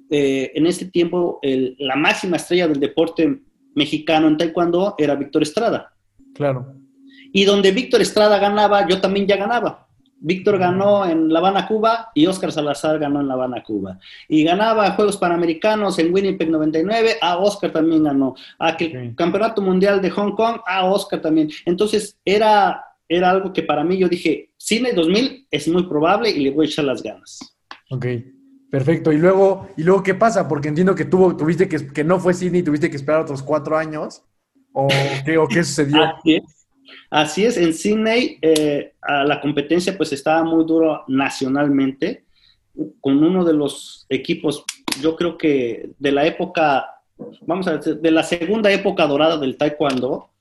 eh, 0.10 0.52
en 0.56 0.68
ese 0.68 0.86
tiempo 0.86 1.40
el- 1.42 1.76
la 1.80 1.96
máxima 1.96 2.38
estrella 2.38 2.68
del 2.68 2.80
deporte 2.80 3.42
mexicano 3.76 4.28
en 4.28 4.38
taekwondo 4.38 4.96
era 4.98 5.16
Víctor 5.16 5.44
Estrada. 5.44 5.94
Claro. 6.34 6.74
Y 7.34 7.44
donde 7.46 7.72
Víctor 7.72 8.02
Estrada 8.02 8.38
ganaba, 8.40 8.88
yo 8.88 9.02
también 9.02 9.28
ya 9.28 9.36
ganaba. 9.38 9.82
Víctor 10.18 10.58
ganó 10.58 11.06
en 11.06 11.32
La 11.32 11.40
Habana, 11.40 11.68
Cuba, 11.68 12.10
y 12.16 12.26
Óscar 12.26 12.52
Salazar 12.52 12.98
ganó 12.98 13.20
en 13.20 13.28
La 13.28 13.34
Habana, 13.34 13.62
Cuba. 13.62 14.00
Y 14.30 14.44
ganaba 14.44 14.90
Juegos 14.92 15.18
Panamericanos 15.18 16.00
en 16.00 16.14
Winnipeg 16.14 16.50
99, 16.50 17.18
a 17.22 17.38
Óscar 17.38 17.72
también 17.72 18.04
ganó. 18.06 18.34
A 18.58 18.78
que 18.78 18.86
el. 18.86 19.16
Campeonato 19.16 19.62
Mundial 19.62 20.02
de 20.02 20.10
Hong 20.10 20.32
Kong, 20.32 20.62
a 20.66 20.86
Óscar 20.86 21.22
también. 21.22 21.50
Entonces, 21.66 22.18
era, 22.24 22.82
era 23.10 23.30
algo 23.30 23.52
que 23.52 23.64
para 23.64 23.84
mí 23.84 23.98
yo 23.98 24.08
dije, 24.08 24.52
Cine 24.58 24.94
2000 24.94 25.48
es 25.52 25.68
muy 25.68 25.84
probable 25.84 26.30
y 26.32 26.40
le 26.40 26.52
voy 26.52 26.66
a 26.66 26.70
echar 26.70 26.86
las 26.86 27.04
ganas. 27.04 27.40
Ok, 27.92 28.06
perfecto. 28.76 29.14
Y 29.14 29.18
luego, 29.18 29.70
¿y 29.78 29.84
luego 29.84 30.04
qué 30.04 30.16
pasa? 30.16 30.50
Porque 30.50 30.68
entiendo 30.68 30.96
que 30.96 31.06
tuvo, 31.06 31.38
tuviste 31.38 31.70
que, 31.70 31.88
que 31.94 32.04
no 32.04 32.20
fue 32.20 32.34
Sydney, 32.34 32.62
tuviste 32.62 32.90
que 32.90 32.98
esperar 32.98 33.22
otros 33.22 33.42
cuatro 33.42 33.78
años. 33.78 34.22
¿O 34.74 34.90
qué, 35.24 35.38
o 35.38 35.48
qué 35.48 35.64
sucedió? 35.64 36.02
Así 37.10 37.46
es. 37.46 37.56
En 37.56 37.74
Sydney 37.74 38.38
eh, 38.42 38.92
a 39.02 39.24
la 39.24 39.40
competencia 39.40 39.96
pues 39.96 40.12
estaba 40.12 40.44
muy 40.44 40.66
duro 40.66 41.06
nacionalmente, 41.08 42.26
con 43.00 43.24
uno 43.24 43.46
de 43.46 43.54
los 43.54 44.06
equipos, 44.10 44.66
yo 45.02 45.16
creo 45.16 45.38
que 45.38 45.92
de 45.98 46.12
la 46.12 46.26
época, 46.26 46.86
vamos 47.48 47.68
a 47.68 47.78
decir, 47.78 48.02
de 48.02 48.12
la 48.12 48.24
segunda 48.24 48.70
época 48.70 49.08
dorada 49.08 49.38
del 49.38 49.56
taekwondo, 49.56 50.32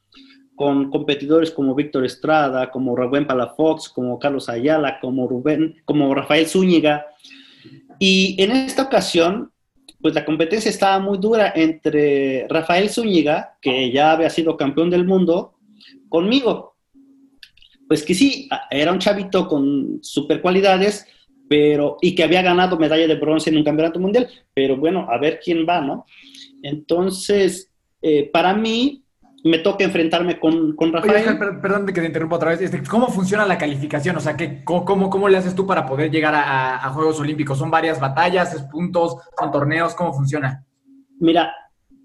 con 0.56 0.90
competidores 0.90 1.52
como 1.52 1.76
Víctor 1.76 2.04
Estrada, 2.04 2.72
como 2.72 2.96
Rubén 2.96 3.28
Palafox, 3.28 3.88
como 3.90 4.18
Carlos 4.18 4.48
Ayala, 4.48 4.98
como 4.98 5.28
Rubén, 5.28 5.76
como 5.84 6.12
Rafael 6.12 6.48
Zúñiga. 6.48 7.06
Y 7.98 8.36
en 8.42 8.50
esta 8.52 8.82
ocasión, 8.82 9.52
pues 10.00 10.14
la 10.14 10.24
competencia 10.24 10.70
estaba 10.70 10.98
muy 10.98 11.18
dura 11.18 11.52
entre 11.54 12.46
Rafael 12.48 12.90
Zúñiga, 12.90 13.56
que 13.60 13.90
ya 13.90 14.12
había 14.12 14.30
sido 14.30 14.56
campeón 14.56 14.90
del 14.90 15.04
mundo, 15.04 15.54
conmigo. 16.08 16.76
Pues 17.88 18.02
que 18.02 18.14
sí, 18.14 18.48
era 18.70 18.92
un 18.92 18.98
chavito 18.98 19.46
con 19.46 20.00
super 20.02 20.40
cualidades, 20.40 21.06
pero, 21.48 21.98
y 22.00 22.14
que 22.14 22.24
había 22.24 22.42
ganado 22.42 22.78
medalla 22.78 23.06
de 23.06 23.16
bronce 23.16 23.50
en 23.50 23.58
un 23.58 23.64
campeonato 23.64 24.00
mundial, 24.00 24.28
pero 24.52 24.76
bueno, 24.76 25.06
a 25.10 25.18
ver 25.18 25.40
quién 25.42 25.66
va, 25.68 25.80
¿no? 25.80 26.06
Entonces, 26.62 27.70
eh, 28.00 28.30
para 28.32 28.54
mí, 28.54 29.03
me 29.44 29.58
toca 29.58 29.84
enfrentarme 29.84 30.40
con, 30.40 30.74
con 30.74 30.88
Oye, 30.88 30.98
Rafael. 30.98 31.28
Oscar, 31.28 31.38
per- 31.38 31.60
perdón 31.60 31.86
de 31.86 31.92
que 31.92 32.00
te 32.00 32.06
interrumpa 32.08 32.36
otra 32.36 32.50
vez. 32.50 32.60
Este, 32.60 32.82
¿Cómo 32.82 33.08
funciona 33.08 33.46
la 33.46 33.56
calificación? 33.58 34.16
O 34.16 34.20
sea, 34.20 34.36
¿qué, 34.36 34.64
cómo, 34.64 35.08
cómo, 35.08 35.28
le 35.28 35.36
haces 35.36 35.54
tú 35.54 35.66
para 35.66 35.86
poder 35.86 36.10
llegar 36.10 36.34
a 36.34 36.90
Juegos 36.90 37.20
Olímpicos? 37.20 37.58
¿Son 37.58 37.70
varias 37.70 38.00
batallas, 38.00 38.52
es 38.54 38.62
puntos, 38.62 39.16
son 39.38 39.52
torneos? 39.52 39.94
¿Cómo 39.94 40.12
funciona? 40.12 40.64
Mira, 41.20 41.54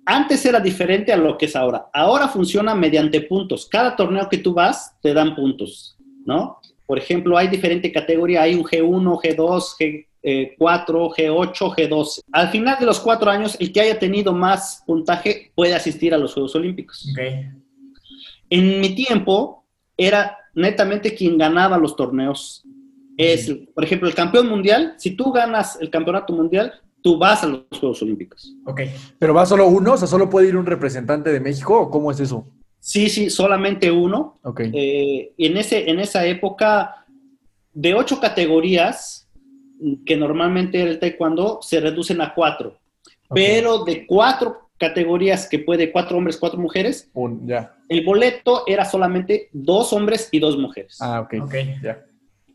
antes 0.06 0.44
era 0.44 0.60
diferente 0.60 1.14
a 1.14 1.18
lo 1.18 1.38
que 1.38 1.46
es 1.46 1.56
ahora. 1.56 1.88
Ahora 1.94 2.28
funciona 2.28 2.74
mediante 2.74 3.22
puntos. 3.22 3.68
Cada 3.70 3.96
torneo 3.96 4.28
que 4.28 4.40
tú 4.40 4.54
vas, 4.56 4.96
te 5.02 5.14
dan 5.14 5.36
puntos, 5.36 5.98
¿no? 6.26 6.60
Por 6.88 6.98
ejemplo, 6.98 7.38
hay 7.38 7.48
diferente 7.48 7.92
categoría. 7.92 8.42
Hay 8.42 8.56
un 8.56 8.64
G1, 8.64 9.22
G2, 9.22 10.08
G4, 10.24 11.16
G8, 11.16 11.76
G12. 11.76 12.22
Al 12.32 12.50
final 12.50 12.78
de 12.80 12.86
los 12.86 13.00
cuatro 13.00 13.30
años, 13.30 13.56
el 13.60 13.72
que 13.72 13.82
haya 13.82 14.00
tenido 14.00 14.34
más 14.34 14.84
puntaje 14.86 15.52
puede 15.56 15.74
asistir 15.74 16.14
a 16.14 16.18
los 16.18 16.34
Juegos 16.34 16.56
Olímpicos. 16.56 17.08
En 18.50 18.82
mi 18.82 18.96
tiempo, 18.96 19.66
era 19.96 20.38
netamente 20.56 21.14
quien 21.14 21.38
ganaba 21.38 21.78
los 21.78 21.96
torneos. 21.96 22.64
Es, 23.18 23.54
por 23.74 23.84
ejemplo, 23.84 24.08
el 24.08 24.16
campeón 24.16 24.48
mundial. 24.48 24.96
Si 24.98 25.12
tú 25.12 25.32
ganas 25.32 25.78
el 25.82 25.90
campeonato 25.90 26.34
mundial, 26.34 26.74
tú 27.02 27.18
vas 27.18 27.44
a 27.44 27.48
los 27.48 27.66
Juegos 27.80 28.02
Olímpicos. 28.02 28.56
Ok. 28.66 28.82
¿Pero 29.18 29.34
va 29.34 29.46
solo 29.46 29.68
uno? 29.68 29.94
O 29.94 29.98
sea, 29.98 30.08
¿solo 30.08 30.30
puede 30.30 30.48
ir 30.48 30.56
un 30.56 30.66
representante 30.66 31.32
de 31.32 31.40
México 31.40 31.80
o 31.80 31.90
cómo 31.90 32.12
es 32.12 32.20
eso? 32.20 32.48
Sí, 32.80 33.10
sí, 33.10 33.30
solamente 33.30 33.92
uno. 33.92 34.40
Ok. 34.44 34.62
Eh, 34.74 35.34
en, 35.38 35.58
ese, 35.58 35.90
en 35.90 36.00
esa 36.00 36.26
época, 36.26 37.06
de 37.74 37.94
ocho 37.94 38.22
categorías, 38.22 39.19
que 40.06 40.18
normalmente 40.18 40.82
era 40.82 40.90
el 40.92 41.00
taekwondo, 41.00 41.60
se 41.62 41.80
reducen 41.80 42.22
a 42.22 42.34
cuatro. 42.34 42.78
Pero 43.34 43.84
de 43.84 44.06
cuatro 44.08 44.70
categorías 44.78 45.48
que 45.48 45.60
puede 45.60 45.92
cuatro 45.92 46.18
hombres, 46.18 46.38
cuatro 46.38 46.60
mujeres, 46.60 47.10
Un- 47.14 47.48
ya. 47.48 47.76
el 47.90 48.04
boleto 48.04 48.64
era 48.66 48.86
solamente 48.86 49.50
dos 49.52 49.94
hombres 49.94 50.30
y 50.32 50.40
dos 50.40 50.58
mujeres. 50.58 50.98
Ah, 51.02 51.22
ok. 51.22 51.36
Ok. 51.44 51.54
Ya. 51.84 52.04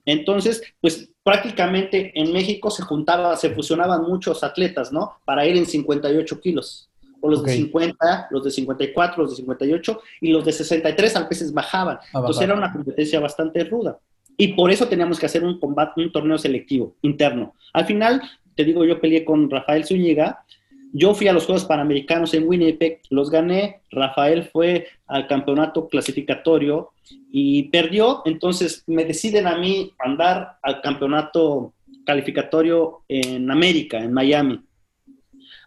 Entonces, 0.07 0.63
pues 0.81 1.11
prácticamente 1.23 2.13
en 2.19 2.33
México 2.33 2.71
se 2.71 2.83
juntaba, 2.83 3.37
se 3.37 3.51
fusionaban 3.51 4.03
muchos 4.03 4.43
atletas, 4.45 4.93
¿no? 4.93 5.15
Para 5.25 5.47
ir 5.47 5.57
en 5.57 5.67
58 5.67 6.41
kilos. 6.41 6.91
O 7.21 7.31
los 7.31 7.43
de 7.43 7.53
50, 7.55 8.29
los 8.31 8.45
de 8.45 8.51
54, 8.51 9.23
los 9.23 9.31
de 9.31 9.37
58 9.37 10.01
y 10.21 10.31
los 10.31 10.45
de 10.45 10.53
63 10.53 11.17
a 11.17 11.27
veces 11.27 11.53
bajaban. 11.55 11.97
A 11.97 12.19
Entonces 12.19 12.43
era 12.43 12.55
una 12.55 12.71
competencia 12.71 13.19
bastante 13.19 13.65
ruda. 13.65 13.99
Y 14.37 14.49
por 14.49 14.71
eso 14.71 14.89
teníamos 14.89 15.19
que 15.19 15.27
hacer 15.27 15.45
un 15.45 15.61
combate, 15.61 16.03
un 16.03 16.13
torneo 16.13 16.39
selectivo 16.39 16.97
interno. 17.03 17.55
Al 17.73 17.85
final, 17.87 18.23
te 18.55 18.65
digo, 18.65 18.85
yo 18.85 19.01
peleé 19.01 19.25
con 19.25 19.51
Rafael 19.51 19.85
Zúñiga. 19.85 20.45
Yo 20.93 21.15
fui 21.15 21.27
a 21.29 21.33
los 21.33 21.47
Juegos 21.47 21.65
Panamericanos 21.65 22.35
en 22.35 22.47
Winnipeg, 22.47 23.01
los 23.11 23.31
gané. 23.31 23.81
Rafael 23.91 24.45
fue 24.45 24.87
al 25.07 25.27
campeonato 25.27 25.89
clasificatorio 25.89 26.91
y 27.31 27.65
perdió. 27.65 28.23
Entonces 28.25 28.85
me 28.87 29.05
deciden 29.05 29.47
a 29.47 29.59
mí 29.59 29.93
andar 29.99 30.59
al 30.63 30.81
campeonato 30.81 31.75
calificatorio 32.05 33.03
en 33.09 33.51
América, 33.51 33.99
en 33.99 34.13
Miami, 34.13 34.61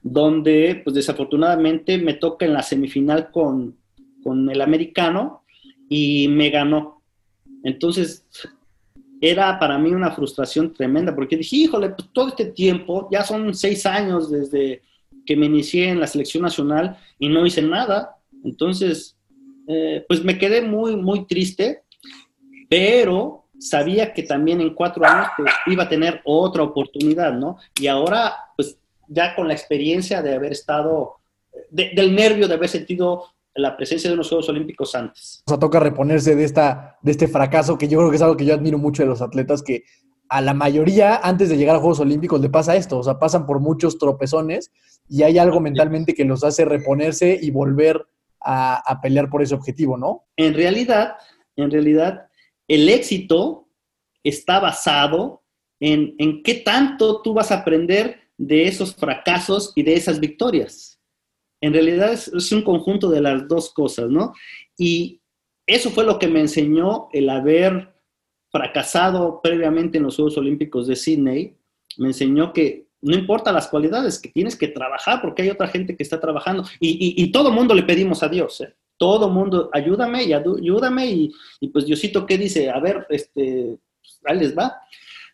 donde 0.02 0.82
pues 0.84 0.96
desafortunadamente 0.96 1.98
me 1.98 2.14
toca 2.14 2.46
en 2.46 2.54
la 2.54 2.64
semifinal 2.64 3.32
con, 3.32 3.76
con 4.24 4.50
el 4.50 4.62
americano 4.62 5.44
y 5.90 6.28
me 6.28 6.50
ganó. 6.50 7.02
Entonces 7.64 8.26
era 9.22 9.58
para 9.60 9.78
mí 9.78 9.90
una 9.92 10.12
frustración 10.12 10.74
tremenda 10.74 11.16
porque 11.16 11.38
dije, 11.38 11.56
híjole, 11.56 11.90
pues, 11.90 12.10
todo 12.14 12.28
este 12.30 12.46
tiempo, 12.46 13.08
ya 13.12 13.24
son 13.24 13.54
seis 13.54 13.86
años 13.86 14.30
desde 14.30 14.82
que 15.26 15.36
me 15.36 15.48
inicié 15.48 15.90
en 15.90 16.00
la 16.00 16.08
selección 16.08 16.44
nacional 16.44 16.98
y 17.20 17.28
no 17.30 17.46
hice 17.46 17.62
nada. 17.62 18.18
Entonces, 18.44 19.18
eh, 19.68 20.06
pues 20.08 20.24
me 20.24 20.38
quedé 20.38 20.62
muy, 20.62 20.96
muy 20.96 21.26
triste, 21.26 21.84
pero 22.70 23.46
sabía 23.60 24.14
que 24.14 24.24
también 24.24 24.62
en 24.62 24.74
cuatro 24.74 25.04
años 25.06 25.28
pues, 25.38 25.52
iba 25.66 25.84
a 25.84 25.90
tener 25.90 26.22
otra 26.26 26.64
oportunidad, 26.64 27.34
¿no? 27.34 27.58
Y 27.80 27.88
ahora, 27.88 28.36
pues 28.56 28.78
ya 29.08 29.36
con 29.36 29.48
la 29.48 29.54
experiencia 29.54 30.22
de 30.22 30.36
haber 30.36 30.52
estado, 30.52 31.16
de- 31.72 31.92
del 31.96 32.14
nervio 32.16 32.48
de 32.48 32.54
haber 32.54 32.70
sentido 32.70 33.26
la 33.58 33.76
presencia 33.76 34.10
de 34.10 34.14
unos 34.14 34.30
Juegos 34.30 34.50
Olímpicos 34.50 34.96
antes. 34.96 35.44
O 35.46 35.52
sea, 35.52 35.60
toca 35.60 35.80
reponerse 35.80 36.36
de, 36.36 36.44
esta, 36.44 36.98
de 37.02 37.12
este 37.12 37.28
fracaso, 37.28 37.78
que 37.78 37.88
yo 37.88 37.98
creo 37.98 38.10
que 38.10 38.16
es 38.16 38.22
algo 38.22 38.38
que 38.38 38.46
yo 38.46 38.54
admiro 38.54 38.78
mucho 38.78 39.04
de 39.04 39.10
los 39.10 39.22
atletas, 39.22 39.64
que 39.64 39.84
a 40.30 40.42
la 40.42 40.54
mayoría, 40.54 41.20
antes 41.24 41.50
de 41.50 41.58
llegar 41.58 41.76
a 41.76 41.80
Juegos 41.80 42.00
Olímpicos, 42.00 42.40
le 42.40 42.50
pasa 42.50 42.76
esto. 42.76 43.00
O 43.00 43.04
sea, 43.04 43.18
pasan 43.18 43.46
por 43.46 43.60
muchos 43.60 43.98
tropezones 43.98 44.72
y 45.10 45.24
hay 45.24 45.38
algo 45.38 45.60
mentalmente 45.60 46.14
que 46.14 46.26
los 46.26 46.44
hace 46.44 46.66
reponerse 46.66 47.38
y 47.42 47.50
volver 47.50 48.06
a, 48.42 48.76
a 48.76 49.02
pelear 49.02 49.30
por 49.30 49.42
ese 49.42 49.56
objetivo, 49.56 49.98
¿no? 49.98 50.26
En 50.36 50.54
realidad, 50.54 51.16
en 51.56 51.72
realidad, 51.72 52.28
el 52.68 52.90
éxito 52.90 53.70
está 54.24 54.60
basado 54.60 55.44
en, 55.80 56.16
en 56.18 56.44
qué 56.44 56.56
tanto 56.56 57.22
tú 57.22 57.34
vas 57.34 57.52
a 57.52 57.60
aprender 57.60 58.20
de 58.38 58.68
esos 58.68 58.96
fracasos 58.96 59.74
y 59.76 59.84
de 59.84 59.96
esas 59.96 60.20
victorias. 60.20 60.97
En 61.62 61.74
realidad 61.74 62.14
es, 62.14 62.52
un 62.52 62.62
conjunto 62.62 63.10
de 63.10 63.22
las 63.22 63.48
dos 63.48 63.74
cosas, 63.74 64.10
¿no? 64.10 64.34
Y 64.78 65.22
eso 65.66 65.90
fue 65.90 66.06
lo 66.06 66.20
que 66.20 66.28
me 66.28 66.40
enseñó 66.40 67.10
el 67.12 67.30
haber 67.30 67.94
fracasado 68.52 69.42
previamente 69.42 69.98
en 69.98 70.04
los 70.06 70.16
Juegos 70.16 70.38
Olímpicos 70.38 70.88
de 70.88 70.96
Sydney. 70.96 71.56
Me 71.98 72.08
enseñó 72.08 72.54
que 72.54 72.88
no 73.02 73.16
importa 73.16 73.52
las 73.52 73.68
cualidades, 73.68 74.20
que 74.20 74.30
tienes 74.30 74.56
que 74.56 74.68
trabajar 74.68 75.22
porque 75.22 75.42
hay 75.42 75.50
otra 75.50 75.68
gente 75.68 75.96
que 75.96 76.04
está 76.04 76.20
trabajando. 76.20 76.64
Y, 76.80 76.90
y, 76.90 77.24
y 77.24 77.32
todo 77.32 77.52
mundo 77.52 77.74
le 77.74 77.84
pedimos 77.84 78.24
a 78.24 78.30
Dios, 78.30 78.62
¿eh? 78.62 78.74
Todo 78.98 79.30
mundo, 79.30 79.70
ayúdame 79.74 80.24
y 80.24 80.34
ayúdame. 80.34 81.06
Y, 81.08 81.32
y 81.60 81.68
pues 81.70 81.86
Diosito, 81.86 82.26
¿qué 82.26 82.38
dice? 82.38 82.70
A 82.70 82.80
ver, 82.80 83.06
este, 83.10 83.78
pues, 84.02 84.20
ahí 84.26 84.40
les 84.40 84.58
va. 84.58 84.82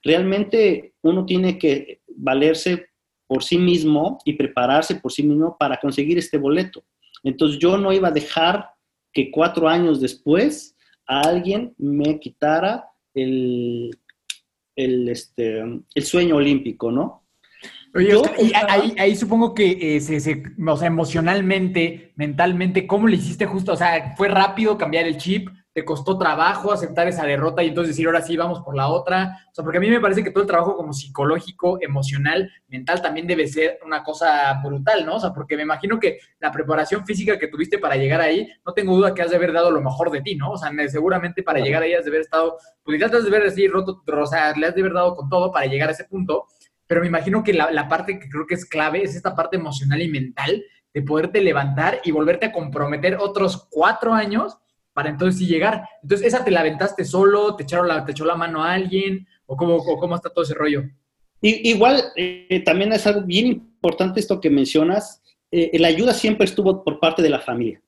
Realmente 0.03 0.95
uno 1.01 1.25
tiene 1.25 1.57
que 1.57 2.01
valerse 2.15 2.89
por 3.27 3.43
sí 3.43 3.57
mismo 3.57 4.19
y 4.25 4.33
prepararse 4.33 4.95
por 4.95 5.11
sí 5.11 5.23
mismo 5.23 5.57
para 5.57 5.77
conseguir 5.77 6.17
este 6.17 6.37
boleto. 6.37 6.83
Entonces 7.23 7.59
yo 7.59 7.77
no 7.77 7.91
iba 7.93 8.09
a 8.09 8.11
dejar 8.11 8.69
que 9.11 9.31
cuatro 9.31 9.67
años 9.67 10.01
después 10.01 10.75
a 11.07 11.21
alguien 11.21 11.73
me 11.77 12.19
quitara 12.19 12.85
el, 13.13 13.91
el, 14.75 15.09
este, 15.09 15.59
el 15.61 16.03
sueño 16.03 16.37
olímpico, 16.37 16.91
¿no? 16.91 17.23
Oye, 17.95 18.09
Yo 18.09 18.21
Oscar, 18.21 18.35
y 18.43 18.51
ahí, 18.55 18.95
ahí 18.97 19.15
supongo 19.15 19.53
que 19.53 19.95
eh, 19.97 20.01
se, 20.01 20.19
se- 20.19 20.43
o 20.67 20.77
sea, 20.77 20.87
emocionalmente, 20.87 22.11
mentalmente, 22.15 22.87
¿cómo 22.87 23.07
le 23.07 23.17
hiciste 23.17 23.45
justo? 23.45 23.73
O 23.73 23.77
sea, 23.77 24.15
¿fue 24.17 24.27
rápido 24.29 24.77
cambiar 24.77 25.05
el 25.05 25.17
chip? 25.17 25.47
¿Te 25.73 25.83
costó 25.83 26.19
trabajo 26.19 26.71
aceptar 26.71 27.07
esa 27.07 27.25
derrota 27.25 27.63
y 27.63 27.69
entonces 27.69 27.95
decir, 27.95 28.05
ahora 28.05 28.21
sí, 28.21 28.37
vamos 28.37 28.61
por 28.61 28.75
la 28.75 28.89
otra? 28.89 29.39
O 29.51 29.55
sea, 29.55 29.63
porque 29.63 29.79
a 29.79 29.81
mí 29.81 29.89
me 29.89 29.99
parece 29.99 30.23
que 30.23 30.29
todo 30.29 30.43
el 30.43 30.47
trabajo 30.47 30.77
como 30.77 30.93
psicológico, 30.93 31.79
emocional, 31.81 32.51
mental 32.67 33.01
también 33.01 33.25
debe 33.25 33.47
ser 33.47 33.79
una 33.83 34.03
cosa 34.03 34.61
brutal, 34.63 35.03
¿no? 35.05 35.15
O 35.15 35.19
sea, 35.19 35.33
porque 35.33 35.57
me 35.57 35.63
imagino 35.63 35.99
que 35.99 36.19
la 36.39 36.51
preparación 36.51 37.05
física 37.05 37.39
que 37.39 37.47
tuviste 37.47 37.79
para 37.79 37.95
llegar 37.95 38.21
ahí, 38.21 38.47
no 38.65 38.73
tengo 38.73 38.95
duda 38.95 39.15
que 39.15 39.23
has 39.23 39.31
de 39.31 39.37
haber 39.37 39.51
dado 39.51 39.71
lo 39.71 39.81
mejor 39.81 40.11
de 40.11 40.21
ti, 40.21 40.35
¿no? 40.35 40.51
O 40.51 40.57
sea, 40.57 40.71
seguramente 40.89 41.41
para 41.41 41.59
llegar 41.59 41.81
ahí 41.81 41.93
has 41.93 42.05
de 42.05 42.11
haber 42.11 42.21
estado, 42.21 42.57
pues 42.83 42.99
ya 42.99 43.09
te 43.09 43.17
has 43.17 43.23
de 43.23 43.29
haber 43.29 43.47
así 43.47 43.67
roto, 43.67 44.03
o 44.05 44.25
sea, 44.27 44.53
le 44.55 44.67
has 44.67 44.75
de 44.75 44.81
haber 44.81 44.93
dado 44.93 45.15
con 45.15 45.27
todo 45.27 45.51
para 45.51 45.65
llegar 45.65 45.89
a 45.89 45.93
ese 45.93 46.05
punto 46.05 46.45
pero 46.85 47.01
me 47.01 47.07
imagino 47.07 47.43
que 47.43 47.53
la, 47.53 47.71
la 47.71 47.87
parte 47.87 48.19
que 48.19 48.29
creo 48.29 48.45
que 48.45 48.55
es 48.55 48.65
clave 48.65 49.03
es 49.03 49.15
esta 49.15 49.35
parte 49.35 49.55
emocional 49.55 50.01
y 50.01 50.09
mental 50.09 50.63
de 50.93 51.01
poderte 51.01 51.41
levantar 51.41 52.01
y 52.03 52.11
volverte 52.11 52.47
a 52.47 52.51
comprometer 52.51 53.17
otros 53.19 53.67
cuatro 53.71 54.13
años 54.13 54.59
para 54.93 55.09
entonces 55.09 55.39
sí 55.39 55.47
llegar. 55.47 55.83
Entonces, 56.01 56.27
¿esa 56.27 56.43
te 56.43 56.51
la 56.51 56.61
aventaste 56.61 57.03
solo? 57.03 57.55
¿Te, 57.55 57.63
echaron 57.63 57.87
la, 57.87 58.05
te 58.05 58.11
echó 58.11 58.25
la 58.25 58.35
mano 58.35 58.63
a 58.63 58.73
alguien? 58.73 59.27
¿O 59.45 59.57
cómo, 59.57 59.75
o 59.75 59.99
cómo 59.99 60.15
está 60.15 60.29
todo 60.29 60.43
ese 60.43 60.53
rollo? 60.53 60.83
Igual, 61.41 62.01
eh, 62.15 62.61
también 62.63 62.93
es 62.93 63.05
algo 63.05 63.21
bien 63.21 63.47
importante 63.47 64.19
esto 64.19 64.39
que 64.39 64.49
mencionas. 64.49 65.21
eh, 65.51 65.77
la 65.77 65.89
ayuda 65.89 66.13
siempre 66.13 66.45
estuvo 66.45 66.83
por 66.83 66.99
parte 66.99 67.21
de 67.21 67.29
la 67.29 67.39
familia, 67.39 67.81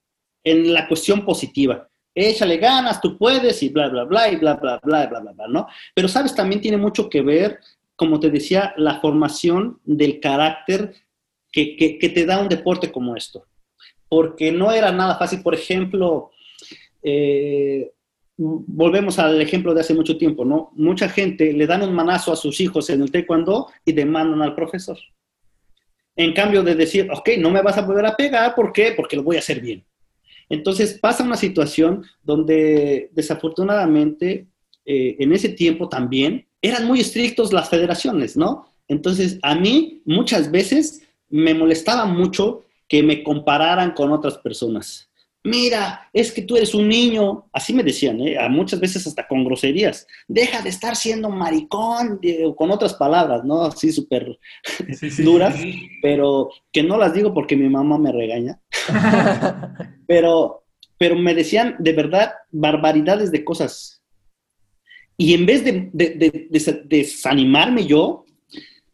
en 0.44 0.74
la 0.74 0.88
cuestión 0.88 1.24
positiva. 1.24 1.88
Échale 2.14 2.58
ganas, 2.58 3.02
tú 3.02 3.18
puedes 3.18 3.64
y 3.64 3.70
bla, 3.70 3.88
bla, 3.90 4.04
bla, 4.04 4.30
y 4.30 4.36
bla, 4.36 4.56
bla, 4.56 4.80
bla, 4.84 5.08
bla, 5.08 5.20
bla, 5.20 5.32
bla, 5.32 5.48
¿no? 5.48 5.68
Pero, 5.94 6.08
¿sabes? 6.08 6.36
También 6.36 6.62
tiene 6.62 6.78
mucho 6.78 7.10
que 7.10 7.22
ver, 7.22 7.60
como 7.96 8.20
te 8.20 8.30
decía, 8.30 8.74
la 8.78 9.00
formación 9.00 9.80
del 9.86 10.20
carácter 10.20 10.94
que, 11.52 11.76
que, 11.76 11.98
que 11.98 12.10
te 12.10 12.26
da 12.26 12.40
un 12.40 12.50
deporte 12.50 12.92
como 12.92 13.16
esto. 13.16 13.46
Porque 14.08 14.52
no 14.52 14.72
era 14.72 14.92
nada 14.92 15.18
fácil. 15.18 15.42
Por 15.42 15.56
ejemplo, 15.56 16.32
eh, 17.08 17.92
volvemos 18.36 19.20
al 19.20 19.40
ejemplo 19.40 19.76
de 19.76 19.82
hace 19.82 19.94
mucho 19.94 20.18
tiempo, 20.18 20.44
¿no? 20.44 20.72
Mucha 20.74 21.08
gente 21.08 21.54
le 21.54 21.68
dan 21.68 21.84
un 21.84 21.94
manazo 21.94 22.34
a 22.34 22.36
sus 22.36 22.60
hijos 22.60 22.90
en 22.90 23.04
el 23.04 23.12
taekwondo 23.12 23.68
y 23.86 23.92
demandan 23.92 24.42
al 24.42 24.56
profesor. 24.56 24.98
En 26.16 26.34
cambio 26.34 26.64
de 26.64 26.74
decir, 26.74 27.08
ok, 27.12 27.30
no 27.38 27.52
me 27.52 27.62
vas 27.62 27.78
a 27.78 27.84
volver 27.84 28.08
a 28.08 28.16
pegar, 28.16 28.56
¿por 28.56 28.74
qué? 28.74 28.94
Porque 28.98 29.16
lo 29.16 29.24
voy 29.24 29.36
a 29.36 29.40
hacer 29.40 29.62
bien. 29.62 29.86
Entonces 30.50 30.98
pasa 31.00 31.24
una 31.24 31.38
situación 31.38 32.04
donde 32.24 33.10
desafortunadamente 33.14 34.48
eh, 34.86 35.16
en 35.20 35.32
ese 35.32 35.50
tiempo 35.50 35.90
también 35.90 36.48
eran 36.60 36.88
muy 36.88 37.02
estrictos 37.02 37.54
las 37.54 37.70
federaciones, 37.70 38.36
¿no? 38.36 38.66
Entonces 38.88 39.38
a 39.44 39.54
mí 39.54 40.02
muchas 40.06 40.50
veces 40.50 41.04
me 41.30 41.54
molestaba 41.54 42.06
mucho 42.06 42.64
que 42.88 43.04
me 43.04 43.24
compararan 43.24 43.92
con 43.92 44.12
otras 44.12 44.40
personas 44.40 45.10
mira, 45.46 46.10
es 46.12 46.32
que 46.32 46.42
tú 46.42 46.56
eres 46.58 46.74
un 46.74 46.88
niño, 46.90 47.48
así 47.54 47.74
me 47.74 47.84
decían, 47.84 48.20
¿eh? 48.22 48.38
a 48.38 48.50
muchas 48.50 48.80
veces 48.80 49.06
hasta 49.08 49.28
con 49.28 49.46
groserías, 49.46 50.06
deja 50.28 50.62
de 50.62 50.70
estar 50.70 50.96
siendo 50.96 51.30
maricón, 51.30 52.20
o 52.44 52.56
con 52.56 52.72
otras 52.72 52.96
palabras, 52.96 53.44
¿no? 53.46 53.62
Así 53.64 53.92
súper 53.92 54.38
duras, 55.24 55.56
pero 56.02 56.50
que 56.72 56.84
no 56.84 56.98
las 56.98 57.14
digo 57.14 57.34
porque 57.34 57.56
mi 57.56 57.70
mamá 57.70 57.98
me 57.98 58.12
regaña, 58.12 58.60
pero, 60.08 60.64
pero 60.98 61.16
me 61.16 61.34
decían 61.34 61.76
de 61.80 61.94
verdad 61.94 62.34
barbaridades 62.52 63.32
de 63.32 63.44
cosas. 63.44 64.02
Y 65.18 65.34
en 65.34 65.46
vez 65.46 65.64
de, 65.64 65.90
de- 65.94 66.10
de- 66.16 66.48
de- 66.50 66.82
desanimarme 66.86 67.86
yo, 67.86 68.26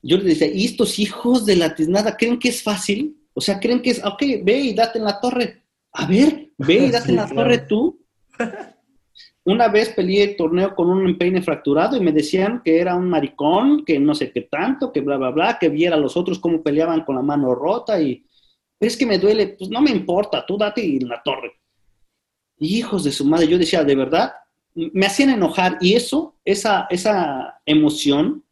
yo 0.04 0.18
les 0.18 0.26
decía, 0.40 0.48
¿y 0.54 0.66
estos 0.66 1.00
hijos 1.00 1.46
de 1.46 1.56
la 1.56 1.74
tiznada 1.76 2.16
creen 2.18 2.38
que 2.40 2.50
es 2.50 2.62
fácil? 2.62 3.18
O 3.34 3.42
sea, 3.42 3.60
creen 3.60 3.82
que 3.82 3.92
es, 3.92 4.04
ok, 4.04 4.22
ve 4.44 4.60
y 4.60 4.74
date 4.74 5.00
en 5.00 5.06
la 5.06 5.20
torre. 5.20 5.61
A 5.94 6.06
ver, 6.06 6.52
ve 6.58 6.74
y 6.74 6.90
date 6.92 7.08
Sí, 7.08 7.12
la 7.14 7.26
claro. 7.26 7.36
torre 7.36 7.58
tú. 7.60 8.00
Una 9.44 9.68
vez 9.70 9.90
peleé 9.90 10.24
el 10.24 10.36
torneo 10.36 10.76
con 10.76 10.90
un 10.90 11.08
empeine 11.08 11.42
fracturado 11.42 11.98
y 11.98 12.00
me 12.00 12.12
decían 12.12 12.62
que 12.64 12.80
era 12.80 12.96
un 12.96 13.10
maricón, 13.10 13.84
que 13.84 14.00
no 14.00 14.14
sé 14.14 14.32
qué 14.32 14.42
tanto, 14.42 14.92
que 14.92 15.02
bla, 15.02 15.18
bla, 15.18 15.32
bla, 15.32 15.58
que 15.60 15.70
viera 15.70 15.96
a 15.96 16.00
los 16.00 16.16
otros 16.16 16.38
cómo 16.40 16.62
peleaban 16.62 17.04
con 17.04 17.16
la 17.16 17.24
mano 17.24 17.56
rota 17.56 18.00
y, 18.00 18.24
es 18.82 18.98
que 18.98 19.06
me 19.06 19.20
duele, 19.20 19.56
pues 19.60 19.70
no 19.70 19.80
me 19.80 19.92
importa, 19.92 20.44
tú 20.46 20.58
date 20.58 20.84
en 20.84 21.08
la 21.08 21.22
torre. 21.24 21.54
hijos 22.58 23.04
de 23.04 23.12
su 23.12 23.26
madre, 23.26 23.48
yo 23.48 23.58
decía, 23.58 23.84
de 23.84 23.96
verdad, 23.96 24.34
me 24.74 25.06
hacían 25.06 25.30
enojar 25.30 25.78
y 25.82 25.94
eso, 25.94 26.36
esa, 26.44 26.88
esa 26.90 27.62
emoción, 27.66 28.44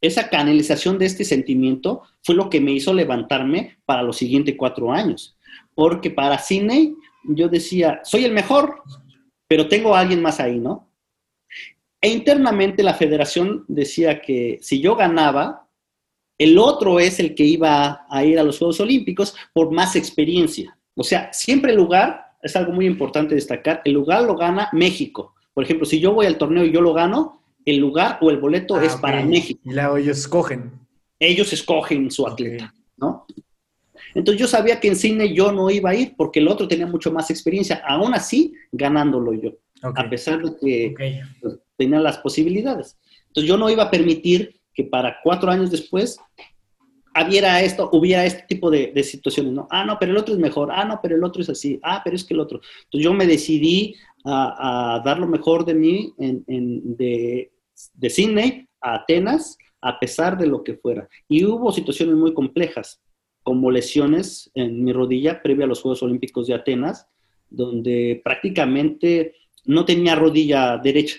esa 0.00 0.28
canalización 0.28 0.98
de 0.98 1.06
este 1.06 1.24
sentimiento 1.24 2.02
fue 2.22 2.34
lo 2.34 2.48
que 2.48 2.60
me 2.60 2.72
hizo 2.72 2.92
levantarme 2.92 3.78
para 3.84 4.02
los 4.02 4.16
siguientes 4.16 4.54
cuatro 4.56 4.92
años. 4.92 5.35
Porque 5.76 6.10
para 6.10 6.38
Cine 6.38 6.96
yo 7.22 7.48
decía, 7.48 8.00
soy 8.02 8.24
el 8.24 8.32
mejor, 8.32 8.82
pero 9.46 9.68
tengo 9.68 9.94
a 9.94 10.00
alguien 10.00 10.22
más 10.22 10.40
ahí, 10.40 10.58
¿no? 10.58 10.90
E 12.00 12.08
internamente 12.08 12.82
la 12.82 12.94
federación 12.94 13.64
decía 13.68 14.20
que 14.20 14.58
si 14.62 14.80
yo 14.80 14.96
ganaba, 14.96 15.68
el 16.38 16.58
otro 16.58 16.98
es 16.98 17.20
el 17.20 17.34
que 17.34 17.44
iba 17.44 18.06
a 18.08 18.24
ir 18.24 18.38
a 18.38 18.42
los 18.42 18.58
Juegos 18.58 18.80
Olímpicos 18.80 19.34
por 19.52 19.70
más 19.70 19.96
experiencia. 19.96 20.76
O 20.94 21.04
sea, 21.04 21.32
siempre 21.32 21.72
el 21.72 21.76
lugar, 21.76 22.32
es 22.42 22.56
algo 22.56 22.72
muy 22.72 22.86
importante 22.86 23.34
destacar, 23.34 23.82
el 23.84 23.92
lugar 23.92 24.22
lo 24.22 24.36
gana 24.36 24.68
México. 24.72 25.34
Por 25.54 25.64
ejemplo, 25.64 25.86
si 25.86 26.00
yo 26.00 26.12
voy 26.12 26.26
al 26.26 26.38
torneo 26.38 26.64
y 26.64 26.72
yo 26.72 26.80
lo 26.80 26.92
gano, 26.92 27.42
el 27.64 27.78
lugar 27.78 28.18
o 28.20 28.30
el 28.30 28.38
boleto 28.38 28.76
Ah, 28.76 28.84
es 28.84 28.96
para 28.96 29.24
México. 29.24 29.60
Y 29.64 29.74
luego 29.74 29.96
ellos 29.96 30.18
escogen. 30.18 30.72
Ellos 31.18 31.52
escogen 31.52 32.10
su 32.10 32.26
atleta, 32.26 32.72
¿no? 32.96 33.26
Entonces 34.16 34.40
yo 34.40 34.46
sabía 34.48 34.80
que 34.80 34.88
en 34.88 34.96
cine 34.96 35.32
yo 35.34 35.52
no 35.52 35.70
iba 35.70 35.90
a 35.90 35.94
ir 35.94 36.14
porque 36.16 36.40
el 36.40 36.48
otro 36.48 36.66
tenía 36.66 36.86
mucho 36.86 37.12
más 37.12 37.30
experiencia, 37.30 37.82
aún 37.86 38.14
así 38.14 38.52
ganándolo 38.72 39.32
yo, 39.34 39.50
Ok. 39.82 39.98
a 39.98 40.08
pesar 40.10 40.42
de 40.42 40.56
que 40.60 40.94
pues, 41.40 41.58
tenía 41.76 42.00
las 42.00 42.18
posibilidades. 42.18 42.96
Entonces 43.28 43.48
yo 43.48 43.56
no 43.56 43.68
iba 43.70 43.84
a 43.84 43.90
permitir 43.90 44.60
que 44.74 44.84
para 44.84 45.18
cuatro 45.22 45.50
años 45.50 45.70
después 45.70 46.18
hubiera 47.26 47.62
esto, 47.62 47.88
hubiera 47.92 48.24
este 48.26 48.44
tipo 48.48 48.70
de, 48.70 48.92
de 48.94 49.02
situaciones, 49.02 49.52
¿no? 49.52 49.66
Ah, 49.70 49.84
no, 49.84 49.98
pero 49.98 50.12
el 50.12 50.18
otro 50.18 50.34
es 50.34 50.40
mejor, 50.40 50.70
ah, 50.72 50.84
no, 50.84 51.00
pero 51.02 51.16
el 51.16 51.24
otro 51.24 51.42
es 51.42 51.48
así, 51.48 51.78
ah, 51.82 52.00
pero 52.04 52.16
es 52.16 52.24
que 52.24 52.34
el 52.34 52.40
otro. 52.40 52.60
Entonces 52.84 53.04
yo 53.04 53.12
me 53.14 53.26
decidí 53.26 53.94
a, 54.24 54.96
a 54.96 55.00
dar 55.00 55.18
lo 55.18 55.26
mejor 55.26 55.64
de 55.64 55.74
mí 55.74 56.12
en, 56.18 56.44
en- 56.46 56.96
de, 56.96 57.52
de 57.94 58.10
Sydney 58.10 58.68
a 58.80 58.96
Atenas, 58.96 59.56
a 59.80 59.98
pesar 59.98 60.36
de 60.36 60.46
lo 60.46 60.62
que 60.64 60.74
fuera. 60.74 61.08
Y 61.28 61.44
hubo 61.44 61.70
situaciones 61.72 62.16
muy 62.16 62.34
complejas, 62.34 63.00
como 63.46 63.70
lesiones 63.70 64.50
en 64.54 64.82
mi 64.82 64.92
rodilla 64.92 65.40
previa 65.40 65.66
a 65.66 65.68
los 65.68 65.80
Juegos 65.80 66.02
Olímpicos 66.02 66.48
de 66.48 66.54
Atenas, 66.54 67.06
donde 67.48 68.20
prácticamente 68.24 69.36
no 69.64 69.84
tenía 69.84 70.16
rodilla 70.16 70.78
derecha. 70.78 71.18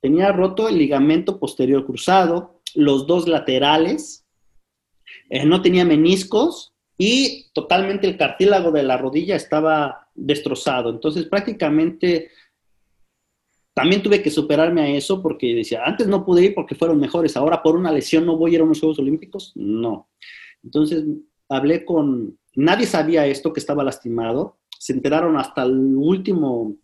Tenía 0.00 0.32
roto 0.32 0.68
el 0.68 0.76
ligamento 0.76 1.38
posterior 1.38 1.86
cruzado, 1.86 2.58
los 2.74 3.06
dos 3.06 3.28
laterales, 3.28 4.26
eh, 5.30 5.46
no 5.46 5.62
tenía 5.62 5.84
meniscos 5.84 6.74
y 6.98 7.46
totalmente 7.52 8.08
el 8.08 8.16
cartílago 8.16 8.72
de 8.72 8.82
la 8.82 8.96
rodilla 8.96 9.36
estaba 9.36 10.08
destrozado. 10.16 10.90
Entonces 10.90 11.26
prácticamente 11.26 12.30
también 13.72 14.02
tuve 14.02 14.20
que 14.20 14.30
superarme 14.30 14.80
a 14.80 14.88
eso 14.88 15.22
porque 15.22 15.54
decía, 15.54 15.84
antes 15.84 16.08
no 16.08 16.24
pude 16.24 16.42
ir 16.42 16.54
porque 16.56 16.74
fueron 16.74 16.98
mejores, 16.98 17.36
ahora 17.36 17.62
por 17.62 17.76
una 17.76 17.92
lesión 17.92 18.26
no 18.26 18.36
voy 18.36 18.50
a 18.50 18.54
ir 18.54 18.60
a 18.62 18.64
unos 18.64 18.80
Juegos 18.80 18.98
Olímpicos. 18.98 19.52
No. 19.54 20.08
Entonces 20.64 21.04
hablé 21.56 21.84
con, 21.84 22.38
nadie 22.56 22.86
sabía 22.86 23.26
esto 23.26 23.52
que 23.52 23.60
estaba 23.60 23.84
lastimado, 23.84 24.58
se 24.78 24.92
enteraron 24.92 25.36
hasta 25.36 25.62
el 25.64 25.94
último, 25.96 26.76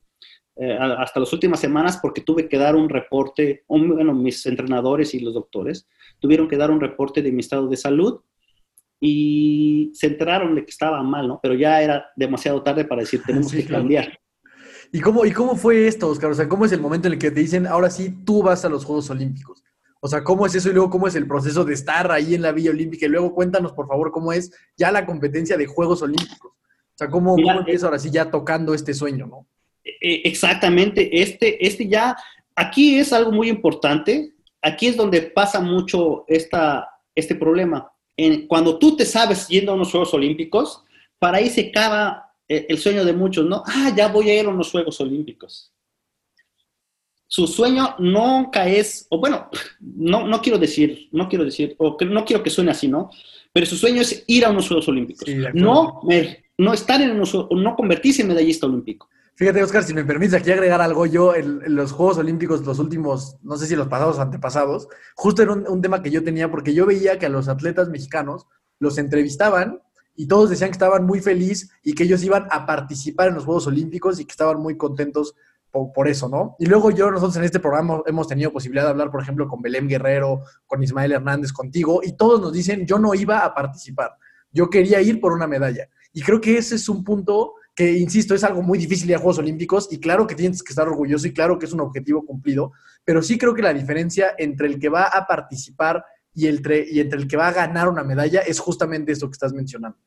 eh, 0.57 0.77
hasta 0.79 1.21
las 1.21 1.33
últimas 1.33 1.61
semanas 1.61 1.99
porque 2.03 2.23
tuve 2.23 2.49
que 2.49 2.59
dar 2.59 2.77
un 2.77 2.89
reporte, 2.89 3.65
un- 3.69 3.89
bueno, 3.95 4.15
mis 4.15 4.45
entrenadores 4.47 5.15
y 5.15 5.21
los 5.21 5.35
doctores 5.35 5.89
tuvieron 6.21 6.49
que 6.49 6.57
dar 6.57 6.71
un 6.71 6.81
reporte 6.81 7.23
de 7.23 7.33
mi 7.33 7.41
estado 7.41 7.69
de 7.69 7.77
salud 7.77 8.21
y 9.01 9.91
se 9.95 10.09
enteraron 10.09 10.55
de 10.55 10.65
que 10.65 10.71
estaba 10.71 11.03
mal, 11.03 11.29
¿no? 11.29 11.39
Pero 11.43 11.55
ya 11.55 11.83
era 11.83 12.07
demasiado 12.17 12.63
tarde 12.63 12.85
para 12.85 13.03
decir, 13.03 13.23
tenemos 13.27 13.51
Sí, 13.51 13.57
que 13.57 13.65
claro. 13.65 13.83
cambiar. 13.83 14.19
¿Y 14.93 15.01
cómo, 15.01 15.25
¿Y 15.27 15.33
cómo 15.33 15.57
fue 15.57 15.87
esto, 15.87 16.09
Oscar? 16.09 16.31
O 16.31 16.35
sea, 16.35 16.49
¿cómo 16.49 16.65
es 16.65 16.73
el 16.73 16.81
momento 16.81 17.09
en 17.09 17.15
el 17.15 17.19
que 17.19 17.31
te 17.31 17.41
dicen, 17.41 17.67
ahora 17.67 17.91
sí, 17.91 18.11
tú 18.25 18.43
vas 18.43 18.65
a 18.65 18.69
los 18.69 18.85
Juegos 18.85 19.11
Olímpicos? 19.11 19.63
O 20.01 20.09
sea, 20.09 20.23
¿cómo 20.23 20.47
es 20.47 20.55
eso 20.55 20.69
y 20.71 20.73
luego 20.73 20.91
cómo 20.91 21.09
es 21.09 21.15
el 21.17 21.27
proceso 21.27 21.65
de 21.65 21.75
estar 21.75 22.11
ahí 22.13 22.35
en 22.35 22.43
la 22.43 22.53
Villa 22.53 22.71
Olímpica? 22.71 23.07
Y 23.07 23.09
luego 23.09 23.35
cuéntanos, 23.35 23.73
por 23.73 23.89
favor, 23.89 24.13
cómo 24.13 24.33
es 24.33 24.53
ya 24.77 24.93
la 24.93 25.05
competencia 25.05 25.57
de 25.57 25.67
Juegos 25.67 26.03
Olímpicos. 26.03 26.53
O 26.53 26.95
sea, 26.99 27.09
¿cómo, 27.11 27.35
Mira, 27.37 27.49
cómo 27.55 27.61
empieza 27.61 27.87
ahora 27.87 27.99
sí 27.99 28.11
ya 28.11 28.31
tocando 28.31 28.75
este 28.75 28.95
sueño, 28.95 29.27
no? 29.27 29.47
Eh, 29.85 30.23
exactamente, 30.25 31.21
este, 31.23 31.67
este 31.67 31.89
ya, 31.89 32.17
aquí 32.55 32.99
es 32.99 33.13
algo 33.13 33.33
muy 33.33 33.49
importante, 33.49 34.35
aquí 34.63 34.87
es 34.89 34.97
donde 34.97 35.23
pasa 35.23 35.61
mucho 35.61 36.25
esta, 36.29 36.89
este 37.15 37.35
problema. 37.35 37.91
En- 38.17 38.47
cuando 38.47 38.79
tú 38.79 38.97
te 38.97 39.05
sabes 39.07 39.49
yendo 39.49 39.73
a 39.73 39.75
unos 39.77 39.91
Juegos 39.91 40.13
Olímpicos, 40.15 40.85
para 41.19 41.39
ahí 41.39 41.49
se 41.51 41.69
acaba 41.71 42.33
eh, 42.49 42.67
el 42.69 42.79
sueño 42.79 43.05
de 43.05 43.13
muchos, 43.13 43.45
¿no? 43.47 43.63
Ah, 43.67 43.93
ya 43.97 44.09
voy 44.09 44.31
a 44.31 44.41
ir 44.41 44.47
a 44.47 44.51
unos 44.51 44.71
Juegos 44.71 45.01
Olímpicos. 45.01 45.73
Su 47.31 47.47
sueño 47.47 47.95
nunca 47.99 48.67
es, 48.67 49.07
o 49.11 49.19
bueno, 49.21 49.49
no, 49.81 50.27
no 50.27 50.41
quiero 50.41 50.59
decir, 50.59 51.09
no 51.13 51.29
quiero 51.29 51.45
decir, 51.45 51.77
o 51.79 51.97
que- 51.97 52.07
no 52.07 52.25
quiero 52.25 52.43
que 52.43 52.49
suene 52.51 52.71
así, 52.71 52.89
¿no? 52.89 53.11
Pero 53.53 53.67
su 53.67 53.77
sueño 53.77 54.01
es 54.01 54.25
ir 54.27 54.45
a 54.47 54.51
unos 54.51 54.67
Juegos 54.67 54.89
Olímpicos, 54.89 55.25
Sí, 55.27 55.37
no, 55.55 56.01
no 56.57 56.73
estar 56.73 57.01
en 57.03 57.11
unos, 57.13 57.35
no 57.51 57.77
convertirse 57.77 58.23
en 58.23 58.29
medallista 58.29 58.67
olímpico. 58.67 59.09
Fíjate, 59.35 59.63
Oscar, 59.63 59.85
si 59.85 59.95
me 59.95 60.05
permites 60.05 60.35
aquí 60.35 60.51
agregar 60.51 60.81
algo, 60.81 61.07
yo 61.07 61.35
en, 61.35 61.61
en 61.65 61.77
los 61.77 61.93
Juegos 61.93 62.19
Olímpicos, 62.19 62.65
los 62.67 62.79
últimos, 62.81 63.37
no 63.43 63.57
sé 63.57 63.67
si 63.67 63.77
los 63.77 63.87
pasados 63.89 64.19
o 64.19 64.23
antepasados, 64.23 64.89
justo 65.15 65.43
era 65.43 65.53
un, 65.53 65.65
un 65.69 65.81
tema 65.81 66.03
que 66.03 66.11
yo 66.11 66.25
tenía 66.25 66.51
porque 66.51 66.75
yo 66.75 66.87
veía 66.87 67.19
que 67.19 67.27
a 67.27 67.29
los 67.29 67.47
atletas 67.49 67.89
mexicanos 67.89 68.47
los 68.81 68.99
entrevistaban 68.99 69.81
y 70.17 70.27
todos 70.27 70.51
decían 70.51 70.71
que 70.71 70.75
estaban 70.75 71.07
muy 71.07 71.21
felices 71.21 71.71
y 71.85 71.93
que 71.93 72.03
ellos 72.05 72.25
iban 72.25 72.49
a 72.51 72.67
participar 72.67 73.29
en 73.29 73.35
los 73.37 73.45
Juegos 73.45 73.69
Olímpicos 73.69 74.19
y 74.19 74.25
que 74.25 74.33
estaban 74.33 74.59
muy 74.61 74.77
contentos 74.77 75.35
por, 75.71 76.09
eso, 76.09 76.29
¿no? 76.29 76.57
Y 76.59 76.67
luego 76.67 76.91
yo, 76.91 77.11
nosotros 77.11 77.37
en 77.37 77.45
este 77.45 77.61
programa 77.61 78.03
hemos 78.07 78.27
tenido 78.27 78.53
posibilidad 78.53 78.85
de 78.85 78.91
hablar, 78.91 79.11
por 79.11 79.23
ejemplo, 79.23 79.47
con 79.47 79.61
Belém 79.63 79.87
Guerrero, 79.87 80.43
con 80.67 80.83
Ismael 80.83 81.13
Hernández, 81.13 81.53
contigo, 81.53 82.01
y 82.03 82.13
todos 82.17 82.41
nos 82.41 82.53
dicen, 82.53 82.87
yo 82.87 82.99
no 82.99 83.15
iba 83.15 83.45
a 83.45 83.55
participar, 83.55 84.13
yo 84.51 84.69
quería 84.71 85.01
ir 85.01 85.21
por 85.21 85.33
una 85.33 85.47
medalla. 85.47 85.89
Y 86.13 86.23
creo 86.23 86.41
que 86.41 86.57
ese 86.59 86.77
es 86.77 86.89
un 86.89 87.05
punto 87.05 87.55
que, 87.75 87.93
insisto, 87.93 88.35
es 88.35 88.43
algo 88.43 88.63
muy 88.63 88.79
difícil 88.79 89.15
a 89.15 89.19
Juegos 89.19 89.39
Olímpicos 89.39 89.89
y 89.93 90.01
claro 90.01 90.27
que 90.27 90.35
tienes 90.35 90.63
que 90.63 90.73
estar 90.73 90.89
orgulloso 90.89 91.29
y 91.29 91.33
claro 91.33 91.59
que 91.59 91.67
es 91.67 91.73
un 91.73 91.81
objetivo 91.81 92.25
cumplido, 92.25 92.73
pero 93.05 93.23
sí 93.23 93.39
creo 93.39 93.55
que 93.55 93.63
la 93.63 93.73
diferencia 93.73 94.35
entre 94.37 94.67
el 94.67 94.81
que 94.81 94.89
va 94.89 95.05
a 95.05 95.27
participar 95.27 96.05
y, 96.35 96.47
el 96.47 96.61
tre- 96.63 96.87
y 96.91 96.99
entre 97.01 97.21
el 97.21 97.29
que 97.29 97.37
va 97.37 97.49
a 97.49 97.53
ganar 97.53 97.89
una 97.89 98.03
medalla 98.03 98.41
es 98.41 98.59
justamente 98.59 99.13
eso 99.13 99.29
que 99.29 99.35
estás 99.35 99.53
mencionando. 99.53 99.99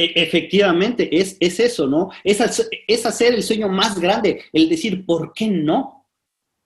E- 0.00 0.12
efectivamente, 0.16 1.08
es, 1.12 1.36
es 1.40 1.60
eso, 1.60 1.86
¿no? 1.86 2.10
Es, 2.24 2.40
es 2.86 3.06
hacer 3.06 3.34
el 3.34 3.42
sueño 3.42 3.68
más 3.68 3.98
grande, 3.98 4.44
el 4.52 4.68
decir, 4.68 5.04
¿por 5.04 5.32
qué 5.34 5.48
no? 5.48 6.06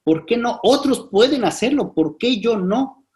¿Por 0.05 0.25
qué 0.27 0.37
no? 0.37 0.61
Otros 0.63 1.09
pueden 1.11 1.45
hacerlo, 1.45 1.93
¿por 1.95 2.17
qué 2.19 2.39
yo 2.39 2.57
no? 2.57 3.07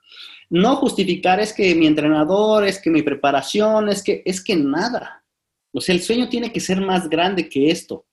No 0.51 0.77
justificar 0.77 1.39
es 1.41 1.53
que 1.53 1.75
mi 1.75 1.87
entrenador, 1.87 2.67
es 2.67 2.81
que 2.81 2.91
mi 2.91 3.03
preparación, 3.03 3.91
es 3.91 4.03
que, 4.03 4.23
es 4.25 4.43
que 4.43 4.57
nada. 4.57 5.23
O 5.73 5.81
sea, 5.81 5.95
el 5.95 6.03
sueño 6.03 6.29
tiene 6.29 6.51
que 6.51 6.61
ser 6.61 6.81
más 6.81 7.09
grande 7.09 7.49
que 7.49 7.71
esto. 7.71 8.07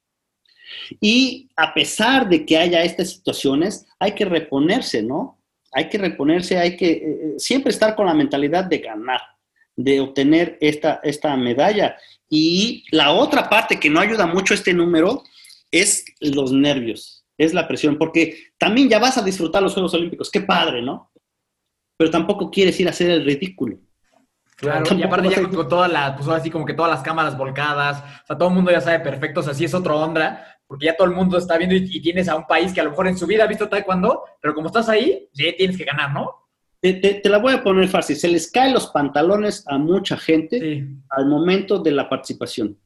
Y 0.99 1.49
a 1.55 1.73
pesar 1.73 2.27
de 2.27 2.45
que 2.45 2.57
haya 2.57 2.83
estas 2.83 3.11
situaciones, 3.11 3.87
hay 3.97 4.13
que 4.13 4.25
reponerse, 4.25 5.01
¿no? 5.01 5.41
Hay 5.71 5.89
que 5.89 5.97
reponerse, 5.97 6.57
hay 6.57 6.75
que 6.75 6.91
eh, 6.91 7.01
eh, 7.03 7.33
siempre 7.37 7.71
estar 7.71 7.95
con 7.95 8.05
la 8.05 8.13
mentalidad 8.13 8.65
de 8.65 8.79
ganar, 8.79 9.21
de 9.75 9.99
obtener 9.99 10.57
esta, 10.61 10.99
esta 11.03 11.35
medalla. 11.35 11.97
Y 12.29 12.85
la 12.91 13.11
otra 13.11 13.49
parte 13.49 13.79
que 13.79 13.89
no 13.89 13.99
ayuda 13.99 14.25
mucho 14.25 14.53
a 14.53 14.57
este 14.57 14.73
número 14.73 15.23
es 15.71 16.05
los 16.19 16.51
nervios, 16.51 17.25
es 17.37 17.53
la 17.53 17.67
presión, 17.67 17.97
porque 17.97 18.51
también 18.57 18.89
ya 18.89 18.99
vas 18.99 19.17
a 19.17 19.23
disfrutar 19.23 19.61
los 19.61 19.73
Juegos 19.73 19.93
Olímpicos, 19.93 20.31
qué 20.31 20.41
padre, 20.41 20.81
¿no? 20.81 21.11
Pero 21.97 22.11
tampoco 22.11 22.49
quieres 22.49 22.79
ir 22.79 22.87
a 22.87 22.91
hacer 22.91 23.09
el 23.11 23.25
ridículo. 23.25 23.79
Claro, 24.57 24.85
y 24.85 24.87
Tampoco 24.87 25.07
aparte 25.07 25.27
vas 25.27 25.35
ya 25.35 25.49
con, 25.49 25.67
todas 25.67 25.91
las, 25.91 26.15
pues 26.15 26.27
ahora 26.27 26.41
sí 26.41 26.49
como 26.49 26.65
que 26.65 26.73
todas 26.73 26.91
las 26.91 27.01
cámaras 27.01 27.37
volcadas, 27.37 28.01
o 28.23 28.27
sea, 28.27 28.37
todo 28.37 28.47
el 28.47 28.55
mundo 28.55 28.71
ya 28.71 28.79
sabe 28.79 29.01
perfecto, 29.01 29.41
o 29.41 29.43
sea, 29.43 29.53
sí 29.53 29.65
es 29.65 29.73
otra 29.73 29.95
onda, 29.95 30.59
porque 30.65 30.85
ya 30.85 30.95
todo 30.95 31.09
el 31.09 31.13
mundo 31.13 31.37
está 31.37 31.57
viendo 31.57 31.75
y, 31.75 31.89
y 31.91 32.01
tienes 32.01 32.29
a 32.29 32.37
un 32.37 32.47
país 32.47 32.73
que 32.73 32.79
a 32.79 32.85
lo 32.85 32.91
mejor 32.91 33.07
en 33.07 33.17
su 33.17 33.27
vida 33.27 33.43
ha 33.43 33.47
visto 33.47 33.67
taekwondo, 33.67 34.23
pero 34.41 34.55
como 34.55 34.67
estás 34.67 34.87
ahí, 34.87 35.27
sí 35.33 35.53
tienes 35.57 35.77
que 35.77 35.83
ganar, 35.83 36.13
¿no? 36.13 36.44
Te, 36.85 36.93
te- 36.93 37.13
te 37.15 37.29
la 37.29 37.39
voy 37.39 37.51
a 37.55 37.63
poner 37.63 37.87
fácil, 37.87 38.15
se 38.15 38.27
les 38.27 38.51
caen 38.51 38.71
los 38.75 38.85
pantalones 38.91 39.63
a 39.67 39.79
mucha 39.79 40.17
gente 40.17 40.59
Sí. 40.59 40.83
al 41.09 41.25
momento 41.25 41.79
de 41.79 41.89
la 41.91 42.07
participación. 42.07 42.77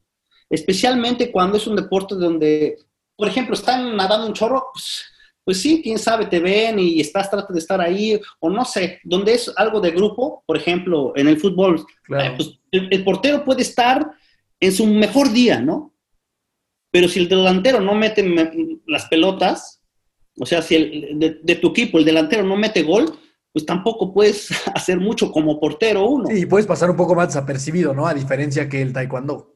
Especialmente 0.48 1.30
cuando 1.30 1.58
es 1.58 1.66
un 1.66 1.76
deporte 1.76 2.14
donde, 2.14 2.78
por 3.14 3.28
ejemplo, 3.28 3.52
están 3.52 3.94
nadando 3.94 4.26
un 4.26 4.32
chorro, 4.32 4.68
pues, 4.72 5.02
pues 5.44 5.60
sí, 5.60 5.82
quién 5.82 5.98
sabe, 5.98 6.24
te 6.24 6.40
ven 6.40 6.78
y 6.78 6.98
estás, 6.98 7.30
trata 7.30 7.52
de 7.52 7.58
estar 7.58 7.78
ahí, 7.78 8.18
o 8.38 8.48
no 8.48 8.64
sé, 8.64 9.00
donde 9.04 9.34
es 9.34 9.52
algo 9.54 9.82
de 9.82 9.90
grupo, 9.90 10.42
por 10.46 10.56
ejemplo, 10.56 11.12
en 11.14 11.28
el 11.28 11.38
fútbol, 11.38 11.84
Claro. 12.04 12.24
eh, 12.24 12.34
pues, 12.38 12.58
el, 12.70 12.88
el 12.90 13.04
portero 13.04 13.44
puede 13.44 13.60
estar 13.60 14.12
en 14.60 14.72
su 14.72 14.86
mejor 14.86 15.30
día, 15.30 15.60
¿no? 15.60 15.94
Pero 16.90 17.06
si 17.06 17.18
el 17.20 17.28
delantero 17.28 17.80
no 17.82 17.94
mete 17.94 18.22
me- 18.22 18.78
las 18.86 19.04
pelotas, 19.08 19.82
o 20.38 20.46
sea, 20.46 20.62
si 20.62 20.74
el, 20.76 21.18
de, 21.18 21.38
de 21.42 21.54
tu 21.56 21.68
equipo 21.68 21.98
el 21.98 22.06
delantero 22.06 22.42
no 22.44 22.56
mete 22.56 22.82
gol, 22.82 23.12
pues 23.52 23.66
tampoco 23.66 24.12
puedes 24.12 24.50
hacer 24.74 24.98
mucho 24.98 25.30
como 25.32 25.58
portero 25.58 26.06
uno. 26.06 26.26
Sí, 26.28 26.42
y 26.42 26.46
puedes 26.46 26.66
pasar 26.66 26.90
un 26.90 26.96
poco 26.96 27.14
más 27.14 27.28
desapercibido, 27.28 27.94
¿no? 27.94 28.06
A 28.06 28.14
diferencia 28.14 28.68
que 28.68 28.82
el 28.82 28.92
taekwondo. 28.92 29.54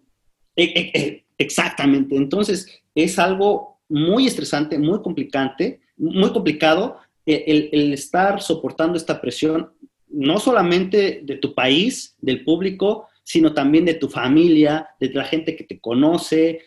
Eh, 0.56 0.72
eh, 0.74 0.90
eh, 0.94 1.24
Exactamente. 1.36 2.16
Entonces, 2.16 2.82
es 2.94 3.18
algo 3.18 3.80
muy 3.88 4.26
estresante, 4.26 4.78
muy 4.78 5.02
complicante, 5.02 5.80
muy 5.96 6.32
complicado 6.32 6.98
el, 7.26 7.70
el 7.72 7.92
estar 7.92 8.40
soportando 8.40 8.96
esta 8.96 9.20
presión, 9.20 9.72
no 10.08 10.38
solamente 10.38 11.22
de 11.24 11.36
tu 11.36 11.54
país, 11.54 12.14
del 12.20 12.44
público, 12.44 13.08
sino 13.24 13.52
también 13.52 13.84
de 13.84 13.94
tu 13.94 14.08
familia, 14.08 14.88
de 15.00 15.08
la 15.08 15.24
gente 15.24 15.56
que 15.56 15.64
te 15.64 15.80
conoce 15.80 16.60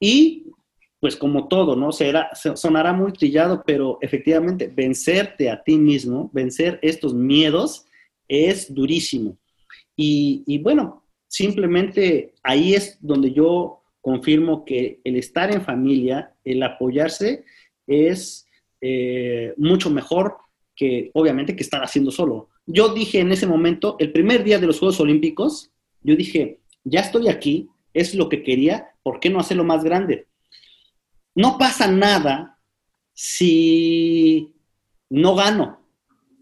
y 0.00 0.46
pues 1.00 1.16
como 1.16 1.48
todo, 1.48 1.74
¿no? 1.76 1.92
Será, 1.92 2.30
sonará 2.34 2.92
muy 2.92 3.12
trillado, 3.12 3.62
pero 3.66 3.98
efectivamente 4.02 4.70
vencerte 4.72 5.50
a 5.50 5.62
ti 5.62 5.76
mismo, 5.78 6.30
vencer 6.32 6.78
estos 6.82 7.14
miedos 7.14 7.86
es 8.28 8.72
durísimo. 8.72 9.38
Y, 9.96 10.58
bueno, 10.62 11.04
simplemente 11.28 12.32
ahí 12.42 12.74
es 12.74 12.96
donde 13.00 13.32
yo 13.32 13.82
confirmo 14.00 14.64
que 14.64 15.00
el 15.04 15.16
estar 15.16 15.52
en 15.52 15.62
familia, 15.62 16.34
el 16.44 16.62
apoyarse, 16.62 17.44
es 17.86 18.46
eh, 18.80 19.52
mucho 19.58 19.90
mejor 19.90 20.36
que 20.74 21.10
obviamente 21.12 21.54
que 21.54 21.62
estar 21.62 21.82
haciendo 21.82 22.10
solo. 22.10 22.48
Yo 22.64 22.94
dije 22.94 23.20
en 23.20 23.32
ese 23.32 23.46
momento, 23.46 23.96
el 23.98 24.12
primer 24.12 24.42
día 24.42 24.58
de 24.58 24.66
los 24.66 24.78
Juegos 24.78 25.00
Olímpicos, 25.00 25.70
yo 26.02 26.16
dije, 26.16 26.60
ya 26.84 27.00
estoy 27.00 27.28
aquí, 27.28 27.68
es 27.92 28.14
lo 28.14 28.30
que 28.30 28.42
quería, 28.42 28.90
¿por 29.02 29.20
qué 29.20 29.28
no 29.28 29.40
hacerlo 29.40 29.64
más 29.64 29.84
grande? 29.84 30.28
No 31.34 31.58
pasa 31.58 31.86
nada 31.86 32.58
si 33.12 34.54
no 35.08 35.34
gano, 35.34 35.80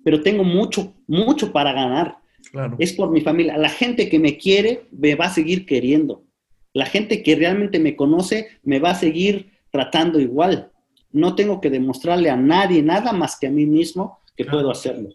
pero 0.05 0.23
tengo 0.23 0.45
mucho, 0.45 0.95
mucho 1.07 1.53
para 1.53 1.73
ganar. 1.73 2.19
Es 2.79 2.93
por 2.93 3.11
mi 3.11 3.21
familia. 3.21 3.59
La 3.59 3.69
gente 3.69 4.09
que 4.09 4.19
me 4.19 4.39
quiere 4.39 4.87
me 4.91 5.15
va 5.15 5.27
a 5.27 5.31
seguir 5.31 5.67
queriendo. 5.67 6.25
La 6.73 6.87
gente 6.87 7.23
que 7.23 7.35
realmente 7.35 7.79
me 7.79 7.97
conoce 7.97 8.49
me 8.63 8.79
va 8.79 8.91
a 8.91 8.95
seguir 8.95 9.51
tratando 9.71 10.21
igual. 10.21 10.71
No 11.11 11.35
tengo 11.35 11.61
que 11.61 11.71
demostrarle 11.71 12.31
a 12.31 12.37
nadie 12.37 12.83
nada 12.83 13.13
más 13.13 13.39
que 13.39 13.49
a 13.49 13.51
mí 13.51 13.67
mismo 13.67 14.21
que 14.37 14.45
puedo 14.45 14.71
hacerlo. 14.71 15.11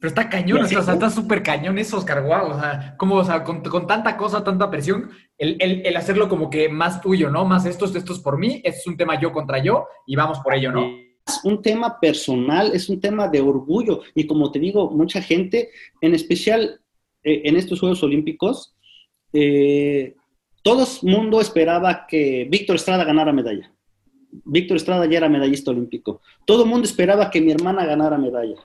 Pero 0.00 0.08
está 0.08 0.28
cañón, 0.28 0.62
o 0.62 0.66
sea, 0.66 0.80
está 0.80 1.08
súper 1.08 1.42
cañón 1.42 1.78
eso, 1.78 1.96
Oscar, 1.96 2.22
wow, 2.22 2.50
o 2.50 2.60
sea, 2.60 2.94
como, 2.98 3.14
o 3.14 3.24
sea, 3.24 3.44
con, 3.44 3.62
tanta 3.86 4.16
cosa, 4.16 4.42
tanta 4.42 4.70
presión, 4.70 5.10
el, 5.38 5.96
hacerlo 5.96 6.28
como 6.28 6.50
que 6.50 6.68
más 6.68 7.00
tuyo, 7.00 7.30
¿no? 7.30 7.44
Más 7.44 7.66
esto, 7.66 7.86
esto 7.86 8.12
es 8.12 8.18
por 8.20 8.38
mí, 8.38 8.60
es 8.64 8.86
un 8.86 8.96
tema 8.96 9.20
yo 9.20 9.32
contra 9.32 9.62
yo 9.62 9.86
y 10.06 10.16
vamos 10.16 10.38
por 10.40 10.54
ello, 10.54 10.72
¿no? 10.72 10.86
Es 11.26 11.40
un 11.44 11.62
tema 11.62 11.98
personal, 12.00 12.72
es 12.74 12.88
un 12.88 13.00
tema 13.00 13.28
de 13.28 13.40
orgullo 13.40 14.02
y 14.14 14.26
como 14.26 14.52
te 14.52 14.58
digo, 14.58 14.90
mucha 14.90 15.22
gente, 15.22 15.70
en 16.00 16.14
especial 16.14 16.80
eh, 17.22 17.42
en 17.44 17.56
estos 17.56 17.80
Juegos 17.80 18.02
Olímpicos, 18.02 18.76
eh, 19.32 20.14
todo 20.62 20.84
el 20.84 21.10
mundo 21.10 21.40
esperaba 21.40 22.06
que 22.06 22.46
Víctor 22.48 22.76
Estrada 22.76 23.04
ganara 23.04 23.32
medalla. 23.32 23.72
Víctor 24.44 24.76
Estrada 24.76 25.06
ya 25.06 25.18
era 25.18 25.28
medallista 25.28 25.70
olímpico. 25.70 26.20
Todo 26.44 26.64
el 26.64 26.70
mundo 26.70 26.86
esperaba 26.86 27.30
que 27.30 27.40
mi 27.40 27.52
hermana 27.52 27.86
ganara 27.86 28.18
medalla. 28.18 28.56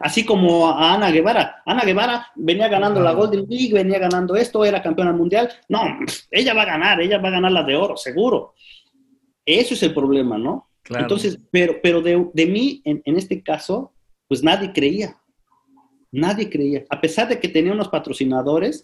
Así 0.00 0.24
como 0.24 0.68
a 0.68 0.94
Ana 0.94 1.10
Guevara. 1.10 1.62
Ana 1.66 1.84
Guevara 1.84 2.26
venía 2.34 2.68
ganando 2.68 3.00
la 3.00 3.12
Golden 3.12 3.46
League, 3.48 3.72
venía 3.72 3.98
ganando 3.98 4.34
esto, 4.36 4.64
era 4.64 4.82
campeona 4.82 5.12
mundial. 5.12 5.50
No, 5.68 5.82
ella 6.30 6.54
va 6.54 6.62
a 6.62 6.66
ganar, 6.66 7.00
ella 7.00 7.18
va 7.18 7.28
a 7.28 7.32
ganar 7.32 7.52
la 7.52 7.62
de 7.62 7.76
oro, 7.76 7.96
seguro. 7.96 8.54
Eso 9.44 9.74
es 9.74 9.82
el 9.82 9.94
problema, 9.94 10.38
¿no? 10.38 10.68
Entonces, 10.88 11.38
pero, 11.50 11.80
pero 11.82 12.00
de, 12.00 12.46
mí, 12.46 12.82
en, 12.84 13.16
este 13.16 13.42
caso, 13.42 13.92
pues 14.28 14.42
nadie 14.42 14.72
creía. 14.72 15.16
Nadie 16.10 16.50
creía. 16.50 16.84
A 16.90 17.00
pesar 17.00 17.28
de 17.28 17.38
que 17.38 17.48
tenía 17.48 17.72
unos 17.72 17.88
patrocinadores, 17.88 18.82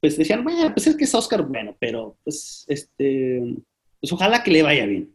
pues 0.00 0.16
decían, 0.16 0.44
bueno, 0.44 0.72
pues 0.72 0.86
es 0.86 0.96
que 0.96 1.04
es 1.04 1.14
Oscar, 1.14 1.42
bueno, 1.42 1.76
pero 1.78 2.16
pues, 2.22 2.64
este, 2.68 3.56
pues 4.00 4.12
ojalá 4.12 4.42
que 4.42 4.50
le 4.50 4.62
vaya 4.62 4.86
bien. 4.86 5.14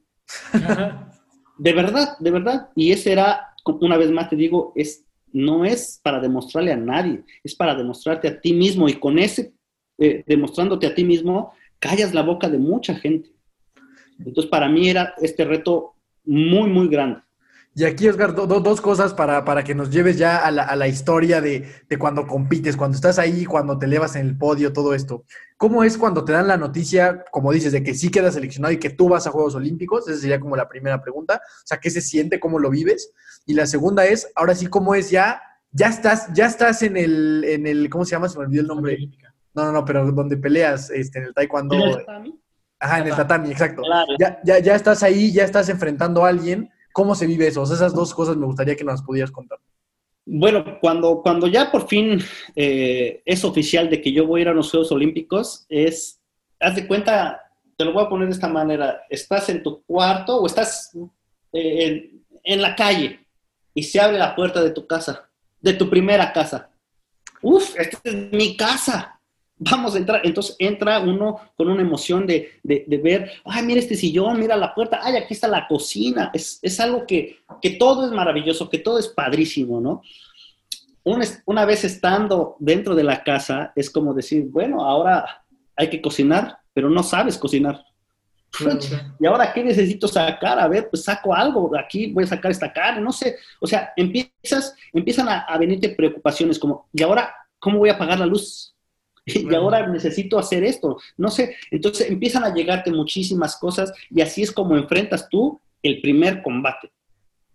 de 1.58 1.74
verdad, 1.74 2.18
de 2.20 2.32
verdad. 2.32 2.70
Y 2.76 2.92
ese 2.92 3.12
era, 3.12 3.56
una 3.66 3.98
vez 3.98 4.12
más 4.12 4.30
te 4.30 4.36
digo, 4.36 4.74
es 4.76 5.06
no 5.32 5.66
es 5.66 6.00
para 6.04 6.20
demostrarle 6.20 6.72
a 6.72 6.78
nadie, 6.78 7.24
es 7.44 7.56
para 7.56 7.76
demostrarte 7.76 8.28
a 8.28 8.40
ti 8.40 8.54
mismo 8.54 8.88
y 8.88 8.94
con 8.94 9.20
ese, 9.20 9.54
eh, 9.98 10.24
demostrándote 10.26 10.88
a 10.88 10.96
ti 10.96 11.04
mismo, 11.04 11.54
callas 11.80 12.14
la 12.14 12.24
boca 12.24 12.50
de 12.50 12.58
mucha 12.58 12.96
gente. 12.96 13.30
Entonces, 14.20 14.50
para 14.50 14.68
mí 14.68 14.90
era 14.90 15.14
este 15.22 15.46
reto 15.46 15.96
muy, 16.26 16.70
muy 16.70 16.88
grande. 16.88 17.22
Y 17.76 17.86
aquí, 17.86 18.10
Oscar, 18.10 18.34
dos 18.34 18.82
cosas 18.82 19.14
para, 19.14 19.46
para, 19.46 19.64
que 19.64 19.76
nos 19.76 19.90
lleves 19.90 20.18
ya 20.18 20.38
a 20.38 20.52
la, 20.52 20.64
a 20.64 20.76
la 20.76 20.88
historia 20.88 21.40
de, 21.40 21.66
de, 21.88 21.98
cuando 22.00 22.26
compites, 22.26 22.76
cuando 22.76 22.96
estás 22.96 23.20
ahí, 23.20 23.46
cuando 23.46 23.78
te 23.78 23.86
elevas 23.86 24.16
en 24.16 24.26
el 24.26 24.38
podio, 24.38 24.74
todo 24.74 24.94
esto. 24.94 25.24
¿Cómo 25.56 25.84
es 25.84 25.98
cuando 25.98 26.26
te 26.26 26.34
dan 26.34 26.48
la 26.48 26.58
noticia, 26.58 27.24
como 27.32 27.52
dices, 27.52 27.72
de 27.72 27.84
que 27.84 27.94
sí 27.94 28.10
quedas 28.10 28.34
seleccionado 28.34 28.74
y 28.74 28.80
que 28.80 28.90
tú 28.90 29.08
vas 29.08 29.28
a 29.28 29.32
Juegos 29.32 29.56
Olímpicos? 29.56 30.10
Esa 30.10 30.20
sería 30.20 30.40
como 30.40 30.56
la 30.56 30.68
primera 30.68 31.02
pregunta. 31.02 31.42
O 31.46 31.68
sea, 31.68 31.80
¿qué 31.80 31.90
se 31.90 32.02
siente? 32.02 32.40
¿Cómo 32.40 32.60
lo 32.60 32.70
vives? 32.70 33.12
Y 33.46 33.54
la 33.54 33.68
segunda 33.68 34.06
es, 34.06 34.30
ahora 34.36 34.56
sí, 34.56 34.68
¿cómo 34.68 34.96
es 34.96 35.12
ya? 35.12 35.42
Ya 35.72 35.88
estás, 35.88 36.34
ya 36.34 36.48
estás 36.48 36.82
en 36.82 36.98
el, 36.98 37.46
en 37.48 37.68
el, 37.68 37.90
¿cómo 37.90 38.04
se 38.04 38.12
llama? 38.12 38.28
Se 38.28 38.40
me 38.40 38.46
olvidó 38.46 38.62
el 38.62 38.68
nombre. 38.68 38.98
No, 39.54 39.66
no, 39.66 39.72
no, 39.72 39.86
pero 39.86 40.12
donde 40.12 40.38
peleas 40.38 40.90
este, 40.90 41.20
en 41.20 41.26
el 41.26 41.34
taekwondo. 41.34 41.76
¿En 41.76 41.82
el 41.82 41.98
tatami? 41.98 42.40
Ajá, 42.80 43.00
en 43.00 43.08
el 43.08 43.16
tatami, 43.16 43.52
exacto. 43.52 43.84
Ya, 44.20 44.40
ya, 44.44 44.60
ya 44.60 44.76
estás 44.76 45.04
ahí, 45.04 45.32
ya 45.32 45.44
estás 45.44 45.70
enfrentando 45.70 46.26
a 46.26 46.30
alguien 46.30 46.72
¿Cómo 47.00 47.16
se 47.16 47.28
vive 47.28 47.48
eso? 47.48 47.64
esas 47.64 47.94
dos 47.94 48.14
cosas 48.14 48.36
me 48.36 48.46
gustaría 48.46 48.76
que 48.76 48.84
nos 48.84 49.02
pudieras 49.02 49.32
contar. 49.32 49.58
Bueno, 50.26 50.78
cuando, 50.82 51.22
cuando 51.22 51.48
ya 51.48 51.72
por 51.72 51.88
fin 51.88 52.20
eh, 52.58 53.22
es 53.24 53.46
oficial 53.46 53.90
de 53.90 54.02
que 54.02 54.12
yo 54.12 54.28
voy 54.28 54.40
a 54.40 54.44
ir 54.44 54.50
a 54.50 54.54
los 54.54 54.70
Juegos 54.70 54.92
Olímpicos, 54.92 55.66
es, 55.70 56.20
haz 56.60 56.76
de 56.76 56.86
cuenta, 56.86 57.42
te 57.78 57.86
lo 57.86 57.94
voy 57.94 58.04
a 58.04 58.10
poner 58.10 58.28
de 58.28 58.34
esta 58.34 58.50
manera, 58.50 59.04
estás 59.10 59.48
en 59.48 59.64
tu 59.64 59.82
cuarto 59.84 60.42
o 60.42 60.46
estás 60.46 60.92
eh, 61.54 61.86
en, 61.86 62.26
en 62.44 62.62
la 62.62 62.76
calle 62.76 63.26
y 63.74 63.82
se 63.84 64.02
abre 64.02 64.18
la 64.18 64.36
puerta 64.36 64.62
de 64.62 64.72
tu 64.72 64.86
casa, 64.86 65.30
de 65.62 65.72
tu 65.76 65.90
primera 65.90 66.34
casa. 66.34 66.70
Uf, 67.42 67.80
esta 67.80 67.98
es 68.04 68.34
mi 68.34 68.58
casa 68.58 69.19
vamos 69.60 69.94
a 69.94 69.98
entrar. 69.98 70.22
Entonces 70.24 70.56
entra 70.58 71.00
uno 71.00 71.40
con 71.56 71.70
una 71.70 71.82
emoción 71.82 72.26
de, 72.26 72.60
ver, 72.64 73.32
ay, 73.46 73.64
mira 73.64 73.80
este 73.80 73.96
sillón, 73.96 74.40
mira 74.40 74.56
la 74.56 74.74
puerta, 74.74 75.00
ay, 75.04 75.18
aquí 75.18 75.34
está 75.34 75.48
la 75.48 75.68
cocina. 75.68 76.32
Es, 76.34 76.80
algo 76.80 77.06
que, 77.06 77.40
todo 77.78 78.06
es 78.06 78.12
maravilloso, 78.12 78.70
que 78.70 78.80
todo 78.80 78.98
es 78.98 79.08
padrísimo, 79.08 79.80
¿no? 79.80 80.02
una 81.46 81.66
vez 81.66 81.86
estando 81.86 82.56
dentro 82.60 82.94
de 82.94 83.04
la 83.04 83.24
casa, 83.24 83.72
es 83.76 83.90
como 83.90 84.14
decir, 84.14 84.46
bueno, 84.48 84.86
ahora 84.86 85.44
hay 85.76 85.90
que 85.90 86.02
cocinar, 86.02 86.60
pero 86.72 86.88
no 86.88 87.02
sabes 87.02 87.36
cocinar. 87.36 87.84
¿Y 89.20 89.26
ahora 89.26 89.52
qué 89.52 89.64
necesito 89.64 90.08
sacar? 90.08 90.60
A 90.60 90.68
ver, 90.68 90.88
pues 90.88 91.04
saco 91.04 91.34
algo, 91.34 91.72
aquí 91.76 92.12
voy 92.12 92.26
a 92.26 92.28
sacar 92.28 92.52
esta 92.52 92.72
carne, 92.72 93.02
no 93.02 93.12
sé. 93.12 93.38
O 93.60 93.66
sea, 93.66 93.92
empiezas, 93.96 94.76
empiezan 94.94 95.30
a, 95.30 95.40
a 95.40 95.58
venirte 95.58 95.90
preocupaciones 95.90 96.60
como, 96.60 96.88
¿y 96.94 97.02
ahora 97.02 97.34
cómo 97.58 97.80
voy 97.80 97.90
a 97.90 97.98
pagar 97.98 98.20
la 98.20 98.28
luz? 98.28 98.76
Y 99.36 99.54
ahora 99.54 99.88
necesito 99.88 100.40
hacer 100.40 100.64
esto, 100.64 100.98
no 101.18 101.30
sé, 101.30 101.56
entonces 101.72 102.10
empiezan 102.10 102.44
a 102.44 102.54
llegarte 102.54 102.92
muchísimas 102.92 103.58
cosas 103.58 103.92
y 104.10 104.22
así 104.22 104.42
es 104.42 104.52
como 104.52 104.76
enfrentas 104.76 105.28
tú 105.30 105.60
el 105.84 106.02
primer 106.02 106.42
combate. 106.42 106.92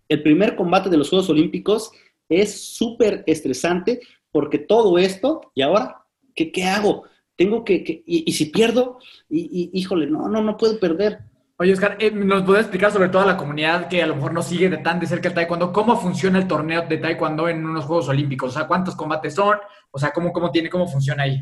El 0.08 0.22
primer 0.22 0.54
combate 0.56 0.90
de 0.90 0.96
los 0.96 1.08
Juegos 1.08 1.30
Olímpicos 1.30 1.90
es 2.28 2.74
súper 2.76 3.24
estresante 3.26 4.00
porque 4.30 4.58
todo 4.58 4.98
esto, 4.98 5.52
y 5.54 5.62
ahora, 5.62 6.04
¿qué, 6.34 6.50
qué 6.50 6.64
hago? 6.64 7.04
Tengo 7.36 7.64
que, 7.64 8.02
y, 8.06 8.32
si 8.32 8.46
pierdo, 8.46 8.98
y, 9.28 9.70
híjole, 9.72 10.06
no, 10.06 10.28
no, 10.28 10.42
no 10.42 10.56
puedo 10.56 10.78
perder. 10.78 11.20
Oye, 11.56 11.72
Oscar, 11.72 11.96
eh, 12.00 12.10
¿nos 12.10 12.42
puedes 12.42 12.62
explicar 12.62 12.90
sobre 12.90 13.08
toda 13.08 13.26
la 13.26 13.36
comunidad 13.36 13.86
que 13.88 14.02
a 14.02 14.06
lo 14.06 14.16
mejor 14.16 14.32
no 14.32 14.42
sigue 14.42 14.68
de 14.68 14.78
tan 14.78 14.98
de 14.98 15.06
cerca 15.06 15.28
el 15.28 15.34
taekwondo, 15.34 15.72
cómo 15.72 15.96
funciona 15.96 16.38
el 16.38 16.48
torneo 16.48 16.82
de 16.82 16.98
taekwondo 16.98 17.48
en 17.48 17.64
unos 17.64 17.84
Juegos 17.84 18.08
Olímpicos? 18.08 18.50
O 18.50 18.52
sea, 18.58 18.66
¿cuántos 18.66 18.96
combates 18.96 19.34
son? 19.34 19.58
O 19.92 19.98
sea, 19.98 20.12
¿cómo, 20.12 20.32
cómo 20.32 20.50
tiene, 20.50 20.68
cómo 20.68 20.88
funciona 20.88 21.22
ahí? 21.22 21.40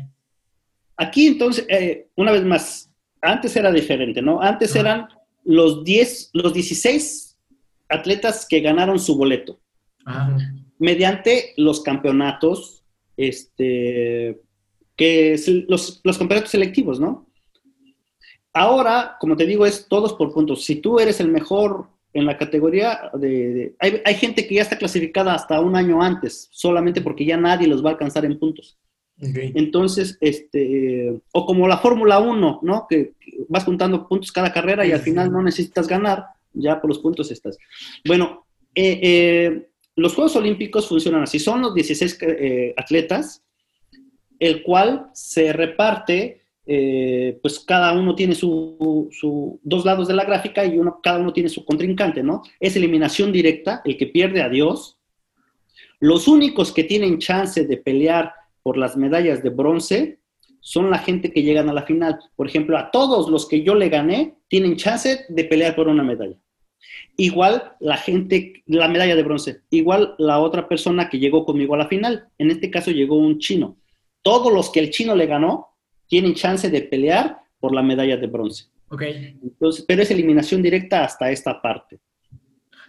Aquí 0.97 1.27
entonces, 1.27 1.65
eh, 1.69 2.07
una 2.15 2.31
vez 2.31 2.43
más, 2.43 2.91
antes 3.21 3.55
era 3.55 3.71
diferente, 3.71 4.21
¿no? 4.21 4.41
Antes 4.41 4.75
eran 4.75 5.07
los 5.43 5.83
10, 5.83 6.31
los 6.33 6.53
16 6.53 7.37
atletas 7.89 8.45
que 8.47 8.61
ganaron 8.61 8.99
su 8.99 9.15
boleto. 9.15 9.59
Mediante 10.79 11.53
los 11.57 11.81
campeonatos, 11.81 12.83
este, 13.15 14.41
que 14.95 15.39
los, 15.67 16.01
los 16.03 16.17
campeonatos 16.17 16.51
selectivos, 16.51 16.99
¿no? 16.99 17.29
Ahora, 18.53 19.17
como 19.19 19.35
te 19.35 19.45
digo, 19.45 19.65
es 19.65 19.87
todos 19.87 20.13
por 20.13 20.33
puntos. 20.33 20.63
Si 20.63 20.75
tú 20.75 20.99
eres 20.99 21.19
el 21.19 21.29
mejor 21.29 21.87
en 22.13 22.25
la 22.25 22.37
categoría 22.37 23.09
de... 23.13 23.75
hay, 23.79 24.01
hay, 24.05 24.15
gente 24.15 24.45
que 24.45 24.55
ya 24.55 24.61
está 24.61 24.77
clasificada 24.77 25.33
hasta 25.33 25.59
un 25.59 25.75
año 25.75 26.03
antes, 26.03 26.49
solamente 26.51 27.01
porque 27.01 27.25
ya 27.25 27.37
nadie 27.37 27.67
los 27.67 27.83
va 27.83 27.89
a 27.89 27.93
alcanzar 27.93 28.25
en 28.25 28.37
puntos. 28.37 28.77
Entonces, 29.55 30.17
este, 30.21 31.13
o 31.31 31.45
como 31.45 31.67
la 31.67 31.77
Fórmula 31.77 32.19
1, 32.19 32.59
¿no? 32.61 32.87
Que, 32.89 33.13
vas 33.49 33.63
contando 33.63 34.07
puntos 34.07 34.31
cada 34.31 34.51
carrera 34.51 34.85
y 34.85 34.91
al 34.91 35.01
final 35.01 35.31
no 35.31 35.41
necesitas 35.41 35.87
ganar, 35.87 36.25
ya 36.53 36.79
por 36.79 36.89
los 36.89 36.99
puntos 36.99 37.31
estás. 37.31 37.57
Bueno, 38.05 38.45
eh, 38.75 38.99
eh, 39.01 39.67
los 39.95 40.13
Juegos 40.13 40.35
Olímpicos 40.35 40.87
funcionan 40.87 41.23
así, 41.23 41.39
son 41.39 41.61
los 41.61 41.73
16 41.73 42.17
eh, 42.21 42.73
atletas, 42.77 43.43
el 44.39 44.63
cual 44.63 45.07
se 45.13 45.53
reparte 45.53 46.39
pues 46.65 47.59
cada 47.59 47.91
uno 47.91 48.15
tiene 48.15 48.35
su, 48.35 49.09
su, 49.11 49.59
dos 49.63 49.83
lados 49.83 50.07
de 50.07 50.13
la 50.13 50.23
gráfica 50.23 50.63
y 50.63 50.77
uno, 50.77 51.01
cada 51.03 51.19
uno 51.19 51.33
tiene 51.33 51.49
su 51.49 51.65
contrincante, 51.65 52.23
¿no? 52.23 52.41
Es 52.57 52.77
eliminación 52.77 53.33
directa, 53.33 53.81
el 53.83 53.97
que 53.97 54.07
pierde 54.07 54.41
a 54.41 54.47
Dios. 54.47 54.97
Los 55.99 56.25
únicos 56.29 56.71
que 56.71 56.85
tienen 56.85 57.19
chance 57.19 57.65
de 57.65 57.75
pelear 57.75 58.31
por 58.63 58.77
las 58.77 58.97
medallas 58.97 59.43
de 59.43 59.49
bronce 59.49 60.19
son 60.61 60.89
la 60.89 60.97
gente 60.97 61.31
que 61.31 61.43
llegan 61.43 61.69
a 61.69 61.73
la 61.73 61.83
final. 61.83 62.17
Por 62.35 62.47
ejemplo, 62.47 62.77
a 62.77 62.89
todos 62.89 63.29
los 63.29 63.47
que 63.47 63.61
yo 63.63 63.75
le 63.75 63.89
gané 63.89 64.35
tienen 64.47 64.77
chance 64.77 65.25
de 65.27 65.43
pelear 65.43 65.75
por 65.75 65.89
una 65.89 66.03
medalla. 66.03 66.37
Igual 67.17 67.73
la 67.79 67.97
gente, 67.97 68.63
la 68.65 68.87
medalla 68.87 69.15
de 69.15 69.23
bronce, 69.23 69.61
igual 69.69 70.15
la 70.17 70.39
otra 70.39 70.67
persona 70.67 71.09
que 71.09 71.19
llegó 71.19 71.45
conmigo 71.45 71.75
a 71.75 71.79
la 71.79 71.87
final. 71.87 72.29
En 72.37 72.49
este 72.49 72.71
caso 72.71 72.91
llegó 72.91 73.17
un 73.17 73.39
chino. 73.39 73.77
Todos 74.21 74.53
los 74.53 74.69
que 74.69 74.79
el 74.79 74.89
chino 74.89 75.15
le 75.15 75.27
ganó 75.27 75.67
tienen 76.07 76.33
chance 76.33 76.69
de 76.69 76.81
pelear 76.81 77.41
por 77.59 77.73
la 77.73 77.83
medalla 77.83 78.15
de 78.15 78.27
bronce. 78.27 78.65
Ok. 78.89 79.01
Entonces, 79.01 79.83
pero 79.85 80.01
es 80.01 80.11
eliminación 80.11 80.61
directa 80.61 81.03
hasta 81.03 81.29
esta 81.29 81.61
parte. 81.61 81.99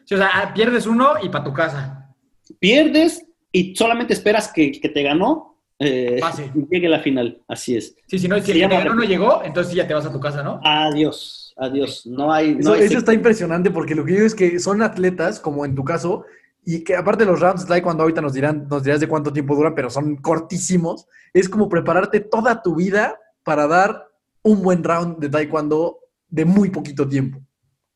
Sí, 0.04 0.14
o 0.14 0.18
sea, 0.18 0.30
ah, 0.32 0.54
pierdes 0.54 0.86
uno 0.86 1.14
y 1.22 1.28
para 1.28 1.44
tu 1.44 1.52
casa. 1.52 2.14
Pierdes 2.60 3.26
y 3.50 3.74
solamente 3.74 4.12
esperas 4.12 4.52
que, 4.52 4.70
que 4.72 4.88
te 4.88 5.02
ganó 5.02 5.53
eh, 5.78 6.18
Pase. 6.20 6.50
llegue 6.70 6.86
a 6.86 6.90
la 6.90 7.00
final. 7.00 7.42
Así 7.48 7.76
es. 7.76 7.96
Sí, 8.06 8.18
si 8.18 8.28
no, 8.28 8.40
si 8.40 8.52
el 8.52 8.68
no 8.68 9.02
llegó, 9.02 9.42
entonces 9.44 9.74
ya 9.74 9.86
te 9.86 9.94
vas 9.94 10.06
a 10.06 10.12
tu 10.12 10.20
casa, 10.20 10.42
¿no? 10.42 10.60
Adiós, 10.62 11.54
adiós. 11.56 12.06
No 12.06 12.32
hay. 12.32 12.56
Eso, 12.58 12.70
no 12.70 12.74
hay 12.74 12.82
eso 12.82 12.98
está 12.98 13.12
impresionante 13.12 13.70
porque 13.70 13.94
lo 13.94 14.04
que 14.04 14.12
digo 14.12 14.26
es 14.26 14.34
que 14.34 14.58
son 14.58 14.82
atletas, 14.82 15.40
como 15.40 15.64
en 15.64 15.74
tu 15.74 15.84
caso, 15.84 16.24
y 16.64 16.82
que 16.84 16.96
aparte 16.96 17.24
los 17.24 17.40
rounds 17.40 17.62
de 17.62 17.68
taekwondo 17.68 18.02
ahorita 18.02 18.20
nos 18.20 18.32
dirán, 18.32 18.66
nos 18.68 18.84
dirás 18.84 19.00
de 19.00 19.08
cuánto 19.08 19.32
tiempo 19.32 19.54
duran, 19.54 19.74
pero 19.74 19.90
son 19.90 20.16
cortísimos. 20.16 21.06
Es 21.32 21.48
como 21.48 21.68
prepararte 21.68 22.20
toda 22.20 22.62
tu 22.62 22.76
vida 22.76 23.18
para 23.42 23.66
dar 23.66 24.08
un 24.42 24.62
buen 24.62 24.82
round 24.82 25.18
de 25.18 25.28
taekwondo 25.28 25.98
de 26.28 26.44
muy 26.44 26.70
poquito 26.70 27.08
tiempo. 27.08 27.40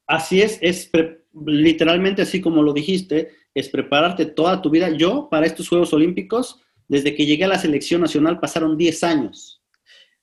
Así 0.07 0.41
es, 0.41 0.59
es 0.63 0.91
literalmente 1.47 2.23
así 2.23 2.41
como 2.41 2.63
lo 2.63 2.73
dijiste, 2.73 3.31
es 3.55 3.69
prepararte 3.69 4.27
toda 4.27 4.63
tu 4.63 4.71
vida. 4.71 4.89
Yo, 4.91 5.29
para 5.31 5.47
estos 5.47 5.69
Juegos 5.69 5.93
Olímpicos, 5.93 6.63
desde 6.89 7.15
que 7.15 7.27
llegué 7.27 7.45
a 7.45 7.49
la 7.49 7.59
selección 7.59 8.01
nacional, 8.01 8.41
pasaron 8.41 8.77
10 8.77 9.05
años. 9.05 9.61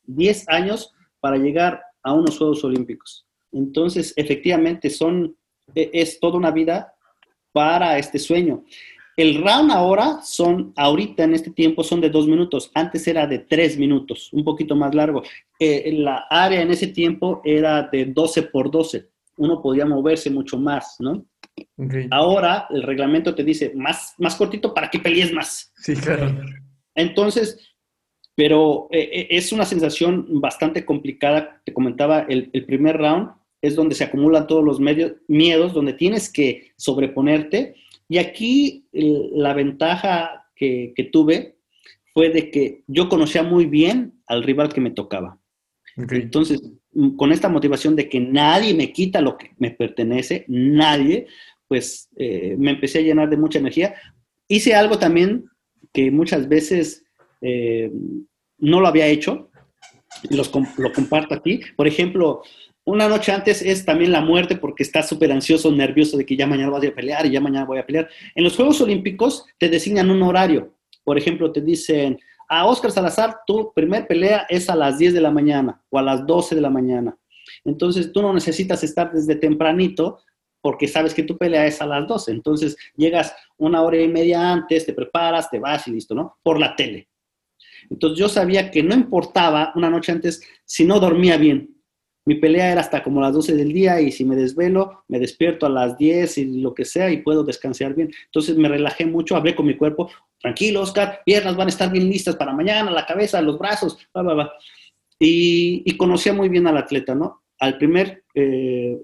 10 0.04 0.50
años 0.50 0.94
para 1.20 1.38
llegar 1.38 1.82
a 2.04 2.14
unos 2.14 2.38
Juegos 2.38 2.64
Olímpicos. 2.64 3.26
Entonces, 3.52 4.14
efectivamente, 4.18 4.90
son, 4.90 5.36
e- 5.74 5.90
es 5.94 6.20
toda 6.20 6.38
una 6.38 6.52
vida 6.52 6.94
para 7.52 7.98
este 7.98 8.20
sueño. 8.20 8.64
El 9.18 9.42
round 9.42 9.72
ahora 9.72 10.20
son, 10.24 10.74
ahorita 10.76 11.24
en 11.24 11.36
este 11.36 11.50
tiempo 11.50 11.84
son 11.84 12.02
de 12.02 12.10
dos 12.10 12.28
minutos, 12.28 12.70
antes 12.74 13.08
era 13.08 13.26
de 13.26 13.40
tres 13.40 13.78
minutos, 13.78 14.30
un 14.34 14.44
poquito 14.44 14.76
más 14.76 14.94
largo. 14.94 15.24
Eh, 15.58 15.94
la 15.94 16.26
área 16.30 16.62
en 16.62 16.72
ese 16.72 16.88
tiempo 16.88 17.42
era 17.46 17.84
de 17.84 18.06
12 18.08 18.44
por 18.44 18.70
12, 18.70 19.08
uno 19.38 19.62
podía 19.62 19.86
moverse 19.86 20.30
mucho 20.30 20.58
más, 20.58 20.98
¿no? 21.00 21.26
Ok. 21.78 21.94
Ahora 22.12 22.68
el 22.70 22.84
reglamento 22.84 23.34
te 23.34 23.44
dice 23.44 23.72
más, 23.76 24.14
más 24.18 24.36
cortito 24.36 24.74
para 24.74 24.90
que 24.90 25.00
pelees 25.00 25.32
más. 25.34 25.72
Sí, 25.78 25.96
claro. 25.96 26.36
Entonces, 26.96 27.76
pero 28.36 28.88
eh, 28.92 29.10
eh, 29.14 29.28
es 29.32 29.52
una 29.52 29.66
sensación 29.66 30.28
bastante 30.42 30.86
complicada. 30.86 31.62
Te 31.66 31.74
comentaba, 31.74 32.22
el, 32.28 32.50
el 32.54 32.66
primer 32.66 32.98
round 32.98 33.30
es 33.62 33.76
donde 33.76 33.96
se 33.96 34.04
acumulan 34.04 34.48
todos 34.48 34.64
los 34.64 34.80
medios, 34.80 35.14
miedos, 35.28 35.74
donde 35.74 35.94
tienes 35.94 36.32
que 36.32 36.72
sobreponerte. 36.78 37.76
Y 38.08 38.18
aquí 38.18 38.88
el- 38.92 39.32
la 39.34 39.54
ventaja 39.54 40.46
que, 40.56 40.94
que 40.96 41.06
tuve 41.06 41.56
fue 42.14 42.30
de 42.30 42.52
que 42.52 42.84
yo 42.88 43.10
conocía 43.10 43.44
muy 43.44 43.66
bien 43.66 44.22
al 44.28 44.44
rival 44.44 44.72
que 44.74 44.82
me 44.82 44.92
tocaba. 44.92 45.40
Ok. 45.98 46.12
Entonces, 46.14 46.62
con 47.18 47.32
esta 47.32 47.50
motivación 47.50 47.96
de 47.96 48.08
que 48.08 48.20
nadie 48.20 48.74
me 48.74 48.92
quita 48.92 49.22
lo 49.22 49.38
que 49.38 49.52
me 49.58 49.72
pertenece, 49.72 50.46
nadie, 50.48 51.28
pues 51.68 52.10
eh, 52.18 52.56
me 52.58 52.72
empecé 52.72 53.00
a 53.00 53.04
llenar 53.04 53.30
de 53.30 53.38
mucha 53.38 53.60
energía. 53.60 53.96
Hice 54.48 54.76
algo 54.76 54.98
también 54.98 55.46
que 55.92 56.12
muchas 56.12 56.48
veces 56.48 57.04
eh, 57.42 57.92
no 58.58 58.80
lo 58.80 58.88
había 58.88 59.08
hecho, 59.08 59.50
los 60.30 60.52
lo 60.78 60.94
comparto 60.94 61.36
aquí. 61.36 61.60
Por 61.76 61.88
ejemplo, 61.88 62.44
una 62.86 63.10
noche 63.10 63.32
antes 63.32 63.62
es 63.62 63.84
también 63.84 64.12
la 64.12 64.22
muerte 64.22 64.56
porque 64.56 64.84
estás 64.84 65.10
súper 65.10 65.32
ansioso, 65.32 65.72
nervioso 65.72 66.18
de 66.18 66.26
que 66.26 66.38
ya 66.38 66.48
mañana 66.48 66.70
vas 66.70 66.86
a 66.86 66.92
pelear 66.92 67.26
y 67.26 67.32
ya 67.32 67.42
mañana 67.42 67.66
voy 67.66 67.80
a 67.80 67.86
pelear. 67.86 68.08
En 68.36 68.44
los 68.44 68.56
Juegos 68.56 68.80
Olímpicos 68.80 69.46
te 69.58 69.70
designan 69.70 70.12
un 70.12 70.22
horario. 70.22 70.76
Por 71.04 71.18
ejemplo, 71.18 71.52
te 71.52 71.62
dicen, 71.62 72.20
a 72.48 72.66
Oscar 72.66 72.92
Salazar, 72.92 73.40
tu 73.46 73.72
primer 73.74 74.08
pelea 74.08 74.46
es 74.50 74.70
a 74.70 74.76
las 74.76 74.98
10 74.98 75.14
de 75.14 75.22
la 75.22 75.32
mañana 75.32 75.82
o 75.90 76.00
a 76.00 76.02
las 76.02 76.26
12 76.26 76.56
de 76.56 76.62
la 76.62 76.70
mañana. 76.70 77.18
Entonces, 77.64 78.12
tú 78.12 78.22
no 78.22 78.34
necesitas 78.34 78.84
estar 78.84 79.12
desde 79.12 79.36
tempranito 79.36 80.20
porque 80.62 80.88
sabes 80.88 81.14
que 81.14 81.24
tu 81.24 81.38
pelea 81.38 81.68
es 81.68 81.82
a 81.82 81.86
las 81.86 82.08
12. 82.08 82.32
Entonces, 82.32 82.76
llegas 82.96 83.36
una 83.58 83.82
hora 83.84 84.02
y 84.02 84.08
media 84.08 84.52
antes, 84.52 84.86
te 84.86 84.94
preparas, 84.94 85.50
te 85.50 85.60
vas 85.60 85.88
y 85.88 85.92
listo, 85.92 86.16
¿no? 86.16 86.38
Por 86.42 86.60
la 86.60 86.76
tele. 86.76 87.08
Entonces, 87.90 88.18
yo 88.18 88.28
sabía 88.28 88.72
que 88.72 88.82
no 88.82 88.96
importaba 88.96 89.72
una 89.76 89.90
noche 89.90 90.12
antes 90.12 90.42
si 90.64 90.86
no 90.86 91.00
dormía 91.00 91.38
bien. 91.38 91.75
Mi 92.28 92.36
pelea 92.36 92.72
era 92.72 92.82
hasta 92.82 93.04
como 93.04 93.22
las 93.22 93.34
12 93.34 93.56
del 93.56 93.72
día 93.72 94.02
y 94.02 94.12
si 94.12 94.26
me 94.26 94.36
desvelo, 94.36 95.04
me 95.08 95.20
despierto 95.20 95.68
a 95.68 95.70
las 95.70 95.96
10 95.96 96.40
y 96.40 96.60
lo 96.60 96.74
que 96.74 96.84
sea 96.84 97.12
y 97.12 97.22
puedo 97.22 97.44
descansar 97.44 97.94
bien. 97.94 98.12
Entonces 98.26 98.58
me 98.58 98.68
relajé 98.68 99.06
mucho, 99.06 99.36
hablé 99.36 99.56
con 99.56 99.68
mi 99.68 99.78
cuerpo, 99.78 100.10
tranquilo, 100.40 100.82
Oscar, 100.82 101.22
piernas 101.24 101.56
van 101.56 101.68
a 101.68 101.70
estar 101.70 101.92
bien 101.92 102.10
listas 102.10 102.36
para 102.36 102.52
mañana, 102.52 102.90
la 102.90 103.06
cabeza, 103.06 103.42
los 103.44 103.60
brazos, 103.60 103.98
va, 104.16 104.24
va. 104.24 104.54
Y, 105.20 105.84
y 105.86 105.98
conocía 105.98 106.34
muy 106.34 106.50
bien 106.50 106.66
al 106.66 106.78
atleta, 106.78 107.14
¿no? 107.14 107.44
Al 107.60 107.78
primer, 107.78 108.24
eh, 108.34 108.98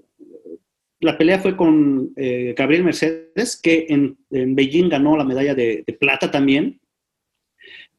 la 0.98 1.16
pelea 1.16 1.38
fue 1.38 1.56
con 1.56 2.12
eh, 2.16 2.54
Gabriel 2.58 2.84
Mercedes, 2.84 3.56
que 3.62 3.86
en, 3.88 4.18
en 4.30 4.56
Beijing 4.56 4.88
ganó 4.88 5.16
la 5.16 5.24
medalla 5.24 5.54
de, 5.54 5.84
de 5.86 5.92
plata 5.92 6.28
también, 6.28 6.80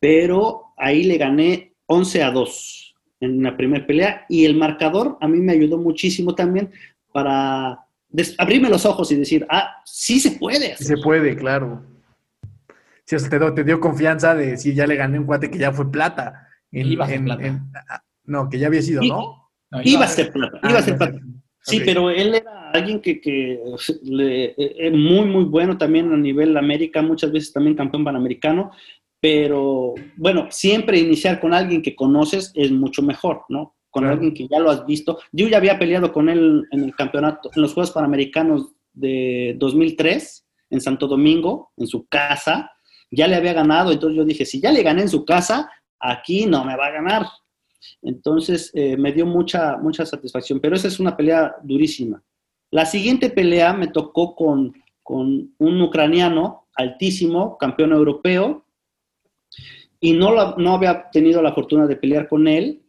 pero 0.01 0.73
ahí 0.75 1.03
le 1.03 1.17
gané 1.17 1.75
11 1.85 2.23
a 2.23 2.31
2 2.31 2.92
en 3.23 3.41
la 3.43 3.55
primera 3.57 3.85
pelea 3.85 4.25
y 4.29 4.45
el 4.45 4.55
marcador 4.55 5.17
a 5.21 5.27
mí 5.27 5.39
me 5.39 5.53
ayudó 5.53 5.77
muchísimo 5.77 6.35
también 6.35 6.71
para 7.11 7.79
abrirme 8.37 8.69
los 8.69 8.85
ojos 8.85 9.11
y 9.11 9.15
decir, 9.15 9.45
ah, 9.49 9.77
sí 9.85 10.19
se 10.19 10.31
puede. 10.31 10.75
Sí 10.77 10.83
se 10.85 10.97
puede, 10.97 11.35
claro. 11.35 11.83
Sí, 13.05 13.15
o 13.15 13.19
sea, 13.19 13.29
te, 13.29 13.39
dio- 13.39 13.53
te 13.53 13.63
dio 13.63 13.79
confianza 13.79 14.33
de 14.35 14.51
decir, 14.51 14.73
ya 14.73 14.87
le 14.87 14.95
gané 14.95 15.19
un 15.19 15.25
cuate 15.25 15.49
que 15.51 15.57
ya 15.57 15.71
fue 15.71 15.91
plata. 15.91 16.47
En- 16.71 16.87
Iba 16.91 17.05
a 17.05 17.07
ser 17.07 17.17
en- 17.17 17.25
plata. 17.25 17.45
en- 17.45 17.61
ah, 17.89 18.03
no, 18.25 18.49
que 18.49 18.59
ya 18.59 18.67
había 18.67 18.81
sido, 18.81 19.03
¿no? 19.03 19.49
No, 19.71 19.81
Iba 19.83 20.05
a 20.05 20.07
ser 20.07 20.31
plata, 20.31 20.59
iba 20.63 20.75
a 20.75 20.79
Ah, 20.79 20.81
ser 20.81 20.93
ya 20.93 20.97
plata. 20.97 21.19
Sí, 21.65 21.81
pero 21.85 22.09
él 22.09 22.35
era 22.35 22.71
alguien 22.71 22.99
que, 23.01 23.21
que 23.21 23.59
le- 24.03 24.45
eh, 24.51 24.55
eh, 24.57 24.91
muy, 24.91 25.25
muy 25.25 25.45
bueno 25.45 25.77
también 25.77 26.11
a 26.11 26.17
nivel 26.17 26.55
América, 26.57 27.01
muchas 27.01 27.31
veces 27.31 27.53
también 27.53 27.75
campeón 27.75 28.03
panamericano, 28.03 28.71
pero 29.23 29.95
bueno, 30.17 30.47
siempre 30.49 30.99
iniciar 30.99 31.39
con 31.39 31.53
alguien 31.53 31.81
que 31.81 31.95
conoces 31.95 32.51
es 32.55 32.73
mucho 32.73 33.01
mejor, 33.01 33.45
¿no? 33.47 33.73
Con 33.89 34.01
Claro. 34.03 34.15
alguien 34.15 34.33
que 34.33 34.49
ya 34.49 34.59
lo 34.59 34.69
has 34.69 34.85
visto. 34.85 35.17
Yo 35.31 35.47
ya 35.47 35.55
había 35.55 35.79
peleado 35.79 36.11
con 36.11 36.27
él 36.27 36.67
en 36.71 36.83
el 36.83 36.93
campeonato, 36.93 37.49
en 37.55 37.61
los 37.61 37.73
Juegos 37.73 37.91
Panamericanos 37.91 38.73
de 38.91 39.55
2003, 39.57 40.45
en 40.71 40.81
Santo 40.81 41.07
Domingo, 41.07 41.71
en 41.77 41.87
su 41.87 42.05
casa, 42.07 42.69
ya 43.11 43.29
le 43.29 43.35
había 43.35 43.53
ganado, 43.53 43.93
entonces 43.93 44.17
yo 44.17 44.25
dije, 44.25 44.45
si 44.45 44.59
ya 44.59 44.73
le 44.73 44.83
gané 44.83 45.03
en 45.03 45.09
su 45.09 45.23
casa, 45.23 45.71
aquí 46.01 46.45
no 46.45 46.65
me 46.65 46.75
va 46.75 46.87
a 46.87 46.91
ganar. 46.91 47.25
Entonces 48.01 48.71
eh, 48.73 48.97
me 48.97 49.13
dio 49.13 49.25
mucha, 49.25 49.77
mucha 49.77 50.05
satisfacción, 50.05 50.59
pero 50.59 50.75
esa 50.75 50.89
es 50.89 50.99
una 50.99 51.15
pelea 51.15 51.55
durísima. 51.63 52.21
La 52.71 52.85
siguiente 52.85 53.29
pelea 53.29 53.71
me 53.71 53.87
tocó 53.87 54.35
con, 54.35 54.73
con 55.01 55.55
un 55.59 55.81
ucraniano 55.81 56.67
altísimo, 56.75 57.57
campeón 57.57 57.93
europeo, 57.93 58.62
y 60.03 60.11
no, 60.13 60.33
la- 60.33 60.55
no 60.57 60.73
había 60.75 61.09
tenido 61.11 61.41
la 61.41 61.53
fortuna 61.53 61.87
de 61.87 61.95
pelear 61.95 62.27
con 62.27 62.47
él, 62.47 62.81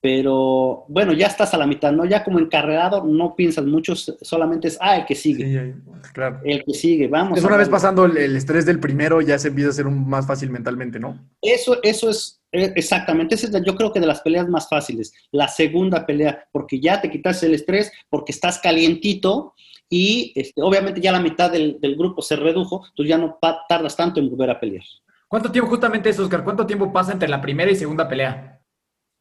pero 0.00 0.84
bueno, 0.88 1.12
ya 1.12 1.26
estás 1.26 1.52
a 1.52 1.58
la 1.58 1.66
mitad, 1.66 1.92
¿no? 1.92 2.04
Ya 2.06 2.24
como 2.24 2.38
encarregado 2.38 3.04
no 3.04 3.34
piensas 3.36 3.66
mucho, 3.66 3.94
solamente 3.96 4.68
es, 4.68 4.78
ah, 4.80 4.96
el 4.96 5.04
que 5.04 5.14
sigue, 5.14 5.44
Sí, 5.74 5.92
claro. 6.14 6.40
el 6.44 6.64
que 6.64 6.72
sigue, 6.72 7.06
vamos. 7.08 7.36
Es 7.38 7.44
una 7.44 7.56
vez 7.56 7.66
darle". 7.66 7.72
pasando 7.72 8.04
el, 8.06 8.16
el 8.16 8.36
estrés 8.36 8.64
del 8.64 8.80
primero, 8.80 9.20
ya 9.20 9.38
se 9.38 9.48
empieza 9.48 9.68
a 9.68 9.72
hacer 9.72 9.86
un, 9.86 10.08
más 10.08 10.26
fácil 10.26 10.48
mentalmente, 10.50 10.98
¿no? 10.98 11.18
Eso, 11.42 11.76
eso 11.82 12.08
es 12.08 12.40
eh, 12.52 12.72
exactamente, 12.76 13.34
esa 13.34 13.46
es 13.48 13.52
la- 13.52 13.62
yo 13.64 13.74
creo 13.76 13.92
que 13.92 14.00
de 14.00 14.06
las 14.06 14.20
peleas 14.22 14.48
más 14.48 14.68
fáciles, 14.68 15.12
la 15.32 15.48
segunda 15.48 16.06
pelea, 16.06 16.44
porque 16.50 16.80
ya 16.80 17.00
te 17.00 17.10
quitas 17.10 17.42
el 17.42 17.54
estrés, 17.54 17.92
porque 18.08 18.32
estás 18.32 18.58
calientito 18.58 19.54
y 19.90 20.32
este, 20.34 20.62
obviamente 20.62 21.00
ya 21.00 21.12
la 21.12 21.20
mitad 21.20 21.50
del, 21.50 21.78
del 21.80 21.96
grupo 21.96 22.22
se 22.22 22.36
redujo, 22.36 22.84
tú 22.94 23.04
ya 23.04 23.18
no 23.18 23.38
tardas 23.68 23.96
tanto 23.96 24.18
en 24.20 24.30
volver 24.30 24.50
a 24.50 24.58
pelear. 24.60 24.84
¿Cuánto 25.30 25.52
tiempo, 25.52 25.70
justamente 25.70 26.10
eso, 26.10 26.24
Oscar, 26.24 26.42
cuánto 26.42 26.66
tiempo 26.66 26.92
pasa 26.92 27.12
entre 27.12 27.28
la 27.28 27.40
primera 27.40 27.70
y 27.70 27.76
segunda 27.76 28.08
pelea? 28.08 28.60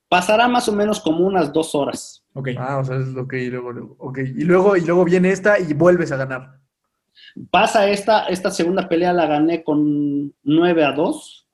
Pasará 0.09 0.47
más 0.47 0.67
o 0.67 0.73
menos 0.73 0.99
como 0.99 1.19
unas 1.23 1.53
dos 1.53 1.75
horas. 1.75 2.25
Ok. 2.33 2.49
Ah, 2.57 2.79
o 2.79 2.83
sea, 2.83 2.95
es 2.97 3.09
lo 3.09 3.27
que 3.27 3.43
y 3.43 3.51
luego, 3.51 3.71
luego, 3.71 3.95
ok. 3.99 4.17
Y 4.17 4.43
luego, 4.43 4.75
y 4.75 4.81
luego 4.81 5.05
viene 5.05 5.29
esta 5.29 5.59
y 5.59 5.71
vuelves 5.75 6.11
a 6.11 6.17
ganar. 6.17 6.61
Pasa 7.51 7.87
esta, 7.87 8.25
esta 8.25 8.49
segunda 8.49 8.89
pelea, 8.89 9.13
la 9.13 9.27
gané 9.27 9.63
con 9.63 10.33
9 10.41 10.83
a 10.83 10.93
2. 10.93 11.47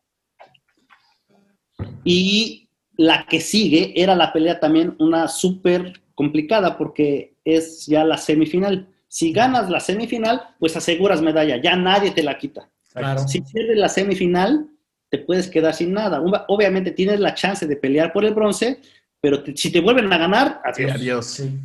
Y 2.06 2.70
la 2.96 3.26
que 3.26 3.42
sigue 3.42 3.92
era 4.02 4.16
la 4.16 4.32
pelea 4.32 4.62
también 4.62 4.96
una 5.00 5.28
súper 5.28 6.02
complicada 6.16 6.78
porque 6.78 7.36
es 7.44 7.88
ya 7.88 8.06
la 8.06 8.16
semifinal. 8.16 8.88
Si 9.10 9.34
ganas 9.34 9.70
la 9.70 9.82
semifinal, 9.82 10.56
pues 10.60 10.78
aseguras 10.78 11.22
medalla, 11.22 11.62
ya 11.62 11.76
nadie 11.76 12.12
te 12.12 12.24
la 12.24 12.38
quita. 12.38 12.70
Claro. 12.96 13.28
Si 13.28 13.42
pierdes 13.42 13.78
la 13.78 13.90
semifinal, 13.90 14.68
te 15.10 15.20
puedes 15.20 15.50
quedar 15.50 15.74
sin 15.74 15.94
nada. 15.94 16.22
Obviamente 16.48 16.92
tienes 16.92 17.20
la 17.20 17.34
chance 17.34 17.68
de 17.68 17.76
pelear 17.76 18.12
por 18.14 18.26
el 18.26 18.34
bronce, 18.34 18.80
pero 19.22 19.44
te- 19.44 19.56
si 19.56 19.72
te 19.72 19.82
vuelven 19.82 20.12
a 20.12 20.18
ganar, 20.18 20.62
adiós. 20.64 20.92
Adiós. 20.94 21.26
Sí. 21.28 21.60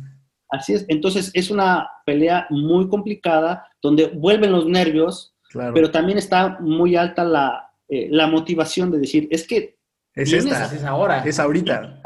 Así 0.49 0.73
es. 0.73 0.85
Entonces 0.89 1.31
es 1.33 1.49
una 1.49 1.89
pelea 2.05 2.45
muy 2.49 2.87
complicada 2.89 3.65
donde 3.81 4.07
vuelven 4.07 4.51
los 4.51 4.65
nervios, 4.67 5.33
Claro. 5.49 5.73
pero 5.73 5.89
también 5.91 6.17
está 6.17 6.59
muy 6.59 6.95
alta 6.95 7.23
la, 7.23 7.69
eh, 7.87 8.07
la 8.11 8.27
motivación 8.27 8.91
de 8.91 8.99
decir, 8.99 9.27
es 9.31 9.47
que 9.47 9.77
es 10.13 10.31
esta. 10.33 10.65
Es 10.65 10.83
ahora. 10.83 11.23
Es 11.25 11.39
ahorita. 11.39 12.01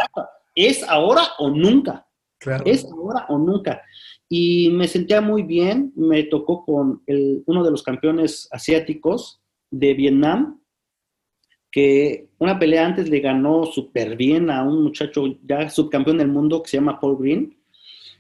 es 0.55 0.84
ahora 0.88 1.23
o 1.39 1.49
nunca. 1.49 2.05
Claro. 2.39 2.63
Es 2.67 2.86
ahora 2.86 3.26
o 3.30 3.38
nunca. 3.39 3.82
Y 4.30 4.69
me 4.71 4.88
sentía 4.88 5.21
muy 5.21 5.43
bien. 5.43 5.93
Me 5.95 6.23
tocó 6.23 6.65
con 6.65 7.03
el- 7.05 7.43
uno 7.45 7.63
de 7.63 7.71
los 7.71 7.84
campeones 7.84 8.47
asiáticos 8.51 9.41
de 9.71 9.93
Vietnam, 9.93 10.59
que 11.71 12.30
una 12.39 12.57
pelea 12.57 12.86
antes 12.86 13.09
le 13.09 13.19
ganó 13.19 13.65
súper 13.65 14.15
bien 14.15 14.49
a 14.49 14.63
un 14.63 14.84
muchacho 14.84 15.26
ya 15.43 15.69
subcampeón 15.69 16.17
del 16.17 16.30
mundo 16.30 16.63
que 16.63 16.69
se 16.69 16.78
llama 16.78 16.99
Paul 16.99 17.17
Green. 17.19 17.57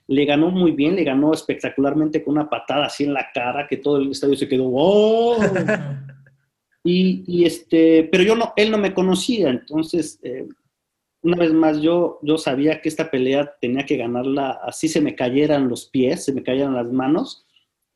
Le 0.07 0.25
ganó 0.25 0.51
muy 0.51 0.71
bien, 0.71 0.95
le 0.95 1.03
ganó 1.03 1.33
espectacularmente 1.33 2.23
con 2.23 2.33
una 2.33 2.49
patada 2.49 2.85
así 2.85 3.05
en 3.05 3.13
la 3.13 3.27
cara, 3.33 3.65
que 3.67 3.77
todo 3.77 3.97
el 3.97 4.11
estadio 4.11 4.35
se 4.35 4.47
quedó. 4.47 5.35
Y, 6.87 7.23
y, 7.25 7.45
este, 7.45 8.03
pero 8.11 8.23
yo 8.23 8.35
no, 8.35 8.53
él 8.55 8.69
no 8.69 8.77
me 8.77 8.93
conocía, 8.93 9.49
entonces, 9.49 10.19
eh, 10.21 10.47
una 11.25 11.37
vez 11.37 11.51
más, 11.53 11.81
yo, 11.81 12.19
yo 12.21 12.37
sabía 12.37 12.81
que 12.81 12.89
esta 12.89 13.09
pelea 13.09 13.53
tenía 13.59 13.85
que 13.85 13.97
ganarla, 13.97 14.59
así 14.63 14.87
se 14.87 15.01
me 15.01 15.15
cayeran 15.15 15.67
los 15.67 15.87
pies, 15.87 16.23
se 16.23 16.33
me 16.33 16.43
cayeran 16.43 16.75
las 16.75 16.91
manos, 16.91 17.45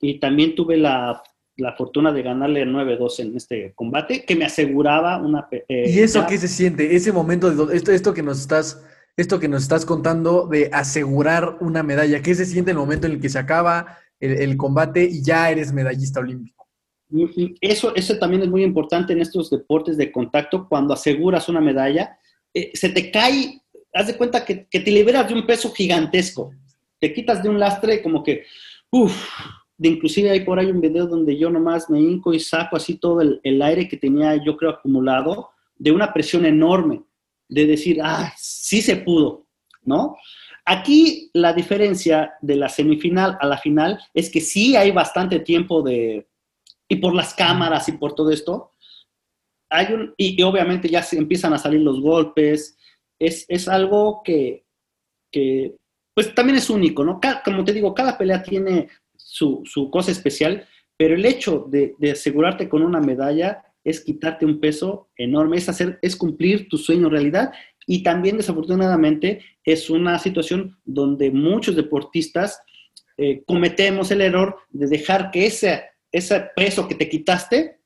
y 0.02 0.20
también 0.20 0.56
tuve 0.56 0.78
la, 0.78 1.22
la 1.58 1.74
fortuna 1.76 2.12
de 2.12 2.24
ganarle 2.24 2.66
9-2 2.66 3.20
en 3.20 3.38
este 3.38 3.74
combate, 3.76 4.26
que 4.26 4.36
me 4.36 4.46
aseguraba 4.46 5.18
una... 5.18 5.48
eh, 5.52 5.86
¿Y 5.90 6.00
eso 6.00 6.22
ya- 6.22 6.28
qué 6.28 6.38
se 6.38 6.48
siente? 6.48 6.96
Ese 6.96 7.12
momento 7.12 7.52
de 7.52 7.76
esto, 7.78 7.92
esto 7.92 8.14
que 8.14 8.24
nos 8.24 8.40
estás, 8.40 8.84
esto 9.16 9.40
que 9.40 9.48
nos 9.48 9.62
estás 9.64 9.86
contando 9.86 10.48
de 10.48 10.70
asegurar 10.74 11.58
una 11.62 11.84
medalla, 11.84 12.22
¿qué 12.22 12.34
se 12.36 12.46
siente 12.46 12.72
en 12.72 12.78
el 12.78 12.82
momento 12.82 13.08
en 13.08 13.14
el 13.14 13.22
que 13.22 13.30
se 13.30 13.40
acaba 13.40 13.98
el, 14.20 14.32
el 14.42 14.58
combate 14.58 15.04
y 15.04 15.22
ya 15.22 15.52
eres 15.52 15.72
medallista 15.72 16.20
olímpico? 16.20 16.68
Eso, 17.60 17.96
eso 17.96 18.18
también 18.20 18.44
es 18.44 18.50
muy 18.50 18.64
importante 18.64 19.14
en 19.14 19.22
estos 19.22 19.50
deportes 19.50 19.98
de 19.98 20.12
contacto, 20.12 20.68
cuando 20.70 20.94
aseguras 20.94 21.50
una 21.50 21.60
medalla, 21.60 22.18
eh, 22.54 22.72
se 22.74 22.89
te 22.89 23.12
cae, 23.12 23.62
haz 23.93 24.08
de 24.08 24.18
cuenta 24.18 24.43
que, 24.45 24.56
te 24.56 24.91
liberas 24.91 25.28
de 25.28 25.34
un 25.34 25.45
peso 25.45 25.72
gigantesco, 25.72 26.52
te 27.00 27.14
quitas 27.14 27.41
de 27.41 27.50
un 27.50 27.60
lastre 27.60 28.02
como 28.02 28.24
que, 28.24 28.43
uff, 28.91 29.16
inclusive 29.78 30.30
hay 30.30 30.41
por 30.41 30.60
ahí 30.60 30.68
un 30.68 30.82
video 30.82 31.08
donde 31.08 31.38
yo 31.38 31.50
nomás 31.50 31.89
me 31.89 32.00
hinco 32.00 32.34
y 32.34 32.39
saco 32.39 32.76
así 32.76 32.95
todo 32.95 33.22
el, 33.22 33.39
el 33.43 33.62
aire 33.62 33.88
que 33.88 33.97
tenía 33.97 34.36
yo 34.43 34.58
creo 34.58 34.72
acumulado, 34.72 35.50
de 35.76 35.91
una 35.91 36.12
presión 36.14 36.45
enorme, 36.45 37.04
de 37.47 37.66
decir, 37.66 38.00
ah, 38.04 38.34
sí 38.38 38.82
se 38.82 38.97
pudo, 38.97 39.47
¿no? 39.84 40.18
Aquí 40.66 41.32
la 41.34 41.54
diferencia 41.54 42.34
de 42.41 42.56
la 42.56 42.70
semifinal 42.70 43.38
a 43.41 43.47
la 43.47 43.58
final 43.58 44.00
es 44.14 44.30
que 44.30 44.41
sí 44.41 44.76
hay 44.76 44.91
bastante 44.91 45.39
tiempo 45.39 45.82
de, 45.82 46.28
y 46.88 46.97
por 46.97 47.16
las 47.16 47.34
cámaras 47.34 47.88
y 47.89 47.93
por 47.93 48.14
todo 48.14 48.32
esto, 48.32 48.74
hay 49.70 49.93
un, 49.93 50.13
y, 50.17 50.41
obviamente 50.43 50.89
ya 50.89 51.03
se 51.03 51.17
empiezan 51.17 51.53
a 51.53 51.57
salir 51.57 51.82
los 51.82 52.01
golpes, 52.01 52.78
es, 53.20 53.45
es 53.47 53.67
algo 53.67 54.22
que, 54.24 54.65
que, 55.32 55.76
pues 56.13 56.34
también 56.34 56.57
es 56.57 56.70
único, 56.70 57.03
¿no? 57.03 57.20
Ca- 57.20 57.41
como 57.43 57.63
te 57.63 57.74
digo, 57.74 57.93
cada 57.93 58.17
pelea 58.17 58.41
tiene 58.41 58.89
su, 59.15 59.61
su 59.65 59.89
cosa 59.89 60.11
especial, 60.11 60.67
pero 60.97 61.15
el 61.15 61.26
hecho 61.26 61.67
de, 61.70 61.95
asegurarte 62.11 62.67
con 62.67 62.82
una 62.82 62.99
medalla 62.99 63.63
es 63.84 64.01
quitarte 64.01 64.45
un 64.45 64.59
peso 64.59 65.09
enorme, 65.15 65.57
es, 65.57 65.70
hacer, 65.70 65.99
es 66.01 66.15
cumplir 66.15 66.67
tu 66.67 66.78
sueño 66.78 67.09
realidad 67.09 67.51
y 67.88 68.03
también 68.03 68.38
desafortunadamente 68.38 69.41
es 69.63 69.89
una 69.89 70.20
situación 70.20 70.78
donde 70.84 71.32
muchos 71.32 71.76
deportistas 71.76 72.61
eh, 73.17 73.43
cometemos 73.45 74.11
el 74.11 74.22
error 74.22 74.57
de 74.70 74.88
dejar 74.88 75.32
que 75.32 75.45
ese, 75.45 75.84
ese 76.11 76.49
peso 76.55 76.88
que 76.88 76.95
te 76.95 77.09
quitaste 77.09 77.79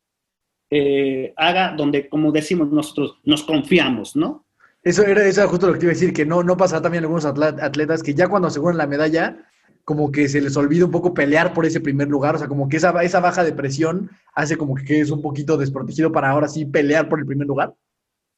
eh, 0.75 1.33
haga 1.37 1.75
donde, 1.77 2.09
como 2.09 2.31
decimos 2.31 2.71
nosotros, 2.71 3.19
nos 3.25 3.43
confiamos, 3.43 4.15
¿no? 4.15 4.47
Eso 4.81 5.05
era, 5.05 5.23
eso 5.23 5.41
era 5.41 5.49
justo 5.49 5.67
lo 5.67 5.73
que 5.73 5.79
te 5.79 5.85
iba 5.85 5.91
a 5.91 5.93
decir, 5.93 6.13
que 6.13 6.25
no, 6.25 6.41
no 6.41 6.57
pasa 6.57 6.81
también 6.81 7.03
a 7.03 7.05
algunos 7.05 7.25
atletas 7.25 8.01
que 8.01 8.15
ya 8.15 8.27
cuando 8.27 8.47
aseguran 8.47 8.79
la 8.79 8.87
medalla, 8.87 9.37
como 9.85 10.11
que 10.11 10.27
se 10.27 10.41
les 10.41 10.57
olvida 10.57 10.85
un 10.85 10.91
poco 10.91 11.13
pelear 11.13 11.53
por 11.53 11.67
ese 11.67 11.79
primer 11.79 12.07
lugar, 12.07 12.33
o 12.33 12.39
sea, 12.39 12.47
como 12.47 12.67
que 12.67 12.77
esa, 12.77 12.89
esa 13.03 13.19
baja 13.19 13.43
de 13.43 13.53
presión 13.53 14.09
hace 14.33 14.57
como 14.57 14.73
que 14.73 14.83
quedes 14.83 15.11
un 15.11 15.21
poquito 15.21 15.57
desprotegido 15.57 16.11
para 16.11 16.31
ahora 16.31 16.47
sí 16.47 16.65
pelear 16.65 17.07
por 17.07 17.19
el 17.19 17.27
primer 17.27 17.45
lugar. 17.45 17.75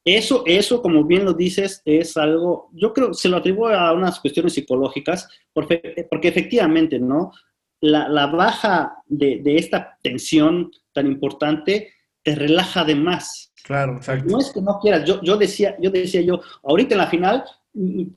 Eso, 0.04 0.42
eso, 0.44 0.82
como 0.82 1.04
bien 1.04 1.24
lo 1.24 1.32
dices, 1.32 1.80
es 1.86 2.18
algo, 2.18 2.68
yo 2.74 2.92
creo, 2.92 3.14
se 3.14 3.30
lo 3.30 3.38
atribuyo 3.38 3.74
a 3.74 3.94
unas 3.94 4.20
cuestiones 4.20 4.52
psicológicas, 4.52 5.26
porque, 5.54 6.06
porque 6.10 6.28
efectivamente, 6.28 6.98
¿no? 6.98 7.32
La, 7.80 8.10
la 8.10 8.26
baja 8.26 8.98
de, 9.06 9.40
de, 9.42 9.56
esta 9.56 9.98
tensión 10.02 10.70
tan 10.92 11.06
importante 11.06 11.95
te 12.26 12.34
relaja 12.34 12.84
de 12.84 12.96
más. 12.96 13.52
Claro, 13.62 13.98
exacto. 13.98 14.28
No 14.28 14.40
es 14.40 14.50
que 14.50 14.60
no 14.60 14.80
quieras, 14.80 15.04
yo, 15.04 15.22
yo, 15.22 15.36
decía, 15.36 15.76
yo 15.80 15.90
decía 15.90 16.22
yo, 16.22 16.40
ahorita 16.64 16.96
en 16.96 16.98
la 16.98 17.06
final, 17.06 17.44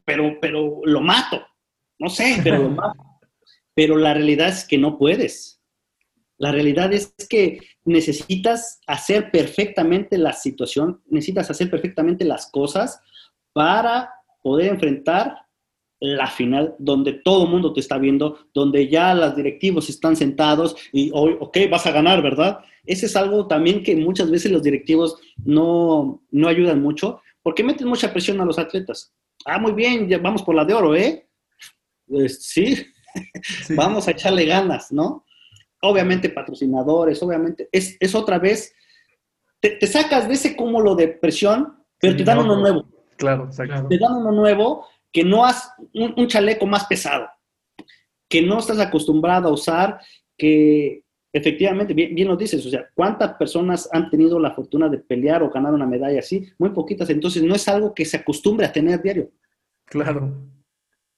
pero, 0.03 0.39
pero 0.41 0.81
lo 0.83 0.99
mato, 0.99 1.45
no 1.99 2.09
sé, 2.09 2.41
pero 2.43 2.57
lo 2.57 2.69
mato. 2.71 2.97
Pero 3.75 3.97
la 3.97 4.15
realidad 4.15 4.47
es 4.47 4.65
que 4.65 4.79
no 4.79 4.97
puedes. 4.97 5.61
La 6.37 6.51
realidad 6.51 6.91
es 6.91 7.13
que 7.29 7.59
necesitas 7.85 8.81
hacer 8.87 9.29
perfectamente 9.29 10.17
la 10.17 10.33
situación, 10.33 11.03
necesitas 11.05 11.51
hacer 11.51 11.69
perfectamente 11.69 12.25
las 12.25 12.49
cosas 12.49 12.99
para 13.53 14.11
poder 14.41 14.71
enfrentar 14.71 15.35
la 15.99 16.27
final 16.27 16.75
donde 16.79 17.13
todo 17.13 17.45
el 17.45 17.49
mundo 17.49 17.73
te 17.73 17.79
está 17.79 17.97
viendo, 17.97 18.39
donde 18.53 18.87
ya 18.87 19.13
los 19.13 19.35
directivos 19.35 19.89
están 19.89 20.15
sentados 20.15 20.75
y, 20.93 21.11
oh, 21.13 21.29
ok, 21.39 21.57
vas 21.69 21.85
a 21.85 21.91
ganar, 21.91 22.21
¿verdad? 22.21 22.59
Ese 22.85 23.07
es 23.07 23.15
algo 23.15 23.47
también 23.47 23.83
que 23.83 23.95
muchas 23.95 24.31
veces 24.31 24.51
los 24.51 24.63
directivos 24.63 25.17
no, 25.43 26.23
no 26.31 26.47
ayudan 26.47 26.81
mucho 26.81 27.21
porque 27.41 27.63
meten 27.63 27.87
mucha 27.87 28.11
presión 28.11 28.39
a 28.41 28.45
los 28.45 28.59
atletas. 28.59 29.13
Ah, 29.45 29.59
muy 29.59 29.73
bien, 29.73 30.07
ya 30.07 30.17
vamos 30.17 30.43
por 30.43 30.55
la 30.55 30.65
de 30.65 30.73
oro, 30.73 30.95
¿eh? 30.95 31.27
Pues, 32.07 32.43
sí, 32.43 32.75
sí. 33.41 33.75
vamos 33.75 34.07
a 34.07 34.11
echarle 34.11 34.45
ganas, 34.45 34.91
¿no? 34.91 35.25
obviamente 35.81 36.29
patrocinadores, 36.29 37.21
obviamente, 37.23 37.69
es, 37.71 37.97
es 37.99 38.15
otra 38.15 38.39
vez, 38.39 38.73
te, 39.59 39.71
te, 39.71 39.87
sacas 39.87 40.27
de 40.27 40.33
ese 40.33 40.55
cúmulo 40.55 40.95
de 40.95 41.07
presión, 41.07 41.83
pero 41.99 42.13
sí, 42.13 42.17
te 42.17 42.23
dan 42.23 42.37
no, 42.37 42.43
uno 42.43 42.57
nuevo. 42.57 42.85
Claro, 43.17 43.45
exacto. 43.45 43.87
Te 43.87 43.97
dan 43.97 44.13
uno 44.13 44.31
nuevo 44.31 44.85
que 45.11 45.23
no 45.23 45.45
has, 45.45 45.73
un, 45.93 46.13
un, 46.17 46.27
chaleco 46.27 46.65
más 46.65 46.85
pesado, 46.85 47.27
que 48.27 48.41
no 48.41 48.59
estás 48.59 48.79
acostumbrado 48.79 49.49
a 49.49 49.53
usar, 49.53 49.99
que 50.37 51.03
efectivamente, 51.33 51.93
bien, 51.93 52.13
bien 52.15 52.27
lo 52.27 52.37
dices, 52.37 52.65
o 52.65 52.69
sea, 52.69 52.87
¿cuántas 52.93 53.33
personas 53.33 53.89
han 53.91 54.09
tenido 54.09 54.39
la 54.39 54.51
fortuna 54.51 54.89
de 54.89 54.99
pelear 54.99 55.43
o 55.43 55.49
ganar 55.49 55.73
una 55.73 55.85
medalla 55.85 56.19
así? 56.19 56.47
Muy 56.57 56.69
poquitas, 56.71 57.09
entonces 57.09 57.43
no 57.43 57.55
es 57.55 57.67
algo 57.67 57.93
que 57.93 58.05
se 58.05 58.17
acostumbre 58.17 58.65
a 58.65 58.73
tener 58.73 59.01
diario. 59.01 59.31
Claro. 59.85 60.35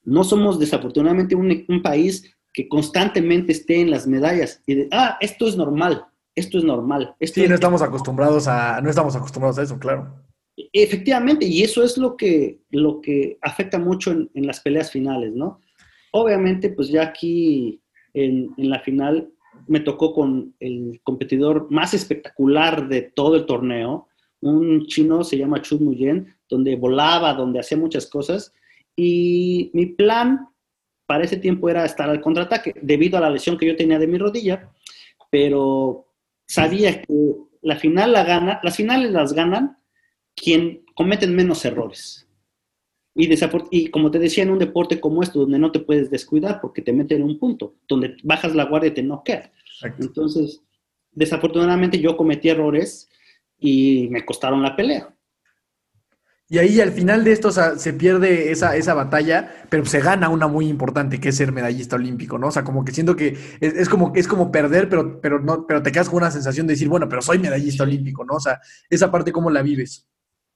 No 0.04 0.24
somos 0.24 0.60
desafortunadamente 0.60 1.36
un, 1.36 1.66
un 1.68 1.82
país 1.82 2.36
que 2.54 2.68
constantemente 2.68 3.52
esté 3.52 3.82
en 3.82 3.92
las 3.92 4.08
medallas 4.08 4.62
y 4.66 4.76
de, 4.76 4.88
ah, 4.92 5.18
esto 5.22 5.48
es 5.48 5.56
normal, 5.56 6.06
esto 6.36 6.58
es 6.58 6.64
normal. 6.64 7.16
Esto 7.20 7.36
sí, 7.36 7.44
es, 7.44 7.50
no 7.50 7.56
estamos 7.56 7.82
acostumbrados 7.82 8.48
a, 8.48 8.82
no 8.82 8.90
estamos 8.90 9.16
acostumbrados 9.16 9.60
a 9.60 9.64
eso, 9.64 9.80
claro. 9.80 10.14
Efectivamente, 10.56 11.46
y 11.46 11.64
eso 11.64 11.84
es 11.84 11.98
lo 11.98 12.16
que, 12.18 12.60
lo 12.72 13.02
que 13.02 13.38
afecta 13.42 13.80
mucho 13.80 14.12
en, 14.12 14.30
las 14.46 14.60
peleas 14.60 14.92
finales, 14.92 15.34
¿no? 15.34 15.62
Obviamente, 16.12 16.70
pues 16.70 16.90
ya 16.90 17.04
aquí 17.04 17.82
en, 18.14 18.54
en, 18.58 18.70
la 18.70 18.80
final 18.80 19.32
me 19.68 19.80
tocó 19.80 20.14
con 20.14 20.54
el 20.60 21.00
competidor 21.04 21.72
más 21.72 21.94
espectacular 21.94 22.88
de 22.90 23.02
todo 23.02 23.36
el 23.36 23.46
torneo, 23.46 24.08
un 24.42 24.86
chino, 24.88 25.24
se 25.24 25.38
llama 25.38 25.62
Chun 25.62 25.86
Muyen, 25.86 26.36
donde 26.50 26.76
volaba, 26.76 27.34
donde 27.34 27.60
hacía 27.60 27.78
muchas 27.78 28.08
cosas, 28.08 28.54
y 28.96 29.72
mi 29.74 29.86
plan 29.88 30.48
para 31.06 31.24
ese 31.24 31.38
tiempo 31.38 31.70
era 31.70 31.86
estar 31.86 32.10
al 32.10 32.22
contraataque, 32.22 32.74
debido 32.82 33.18
a 33.18 33.22
la 33.22 33.30
lesión 33.30 33.58
que 33.58 33.68
yo 33.68 33.76
tenía 33.76 34.00
de 34.00 34.08
mi 34.08 34.18
rodilla, 34.18 34.72
pero 35.30 36.08
sabía 36.48 37.02
que 37.02 37.36
la 37.62 37.76
final 37.76 38.12
la 38.14 38.24
gana, 38.24 38.60
las 38.64 38.76
finales 38.76 39.12
las 39.12 39.34
ganan 39.34 39.78
quien 40.36 40.86
cometen 40.96 41.36
menos 41.36 41.64
errores. 41.66 42.28
Y, 43.14 43.30
y, 43.72 43.88
como 43.90 44.10
te 44.10 44.20
decía, 44.20 44.44
en 44.44 44.52
un 44.52 44.60
deporte 44.60 45.00
como 45.00 45.22
esto, 45.22 45.40
donde 45.40 45.60
no 45.60 45.72
te 45.72 45.80
puedes 45.80 46.10
descuidar 46.10 46.62
porque 46.62 46.82
te 46.82 46.94
meten 46.94 47.22
en 47.22 47.28
un 47.28 47.40
punto, 47.40 47.76
donde 47.88 48.16
bajas 48.24 48.56
la 48.56 48.66
guardia 48.66 48.90
y 48.90 48.94
te 48.94 49.04
noquean. 49.04 49.52
Entonces, 50.00 50.62
desafortunadamente 51.12 52.00
yo 52.00 52.16
cometí 52.16 52.50
errores 52.50 53.10
y 53.58 54.08
me 54.10 54.26
costaron 54.26 54.62
la 54.62 54.76
pelea. 54.76 55.14
Y 56.48 56.58
ahí 56.58 56.82
al 56.82 56.92
final 56.92 57.24
de 57.24 57.32
esto 57.32 57.48
o 57.48 57.52
sea, 57.52 57.78
se 57.78 57.94
pierde 57.94 58.52
esa, 58.52 58.76
esa 58.76 58.94
batalla, 58.94 59.66
pero 59.70 59.86
se 59.86 60.02
gana 60.02 60.28
una 60.28 60.48
muy 60.48 60.68
importante 60.68 61.18
que 61.18 61.30
es 61.30 61.38
ser 61.38 61.54
medallista 61.54 61.96
olímpico, 61.96 62.38
¿no? 62.38 62.48
O 62.48 62.52
sea, 62.52 62.66
como 62.66 62.84
que 62.84 62.92
siento 62.92 63.16
que 63.16 63.38
es, 63.62 63.74
es 63.74 63.88
como, 63.88 64.12
es 64.16 64.28
como 64.28 64.52
perder, 64.52 64.90
pero, 64.90 65.22
pero, 65.22 65.40
no, 65.40 65.66
pero 65.66 65.82
te 65.82 65.94
quedas 65.94 66.10
con 66.10 66.18
una 66.18 66.30
sensación 66.30 66.68
de 66.68 66.74
decir, 66.74 66.90
bueno, 66.90 67.08
pero 67.08 67.22
soy 67.22 67.40
medallista 67.40 67.84
olímpico, 67.84 68.26
¿no? 68.26 68.34
O 68.34 68.40
sea, 68.42 68.60
esa 68.90 69.10
parte, 69.10 69.32
¿cómo 69.32 69.50
la 69.50 69.62
vives? 69.62 70.10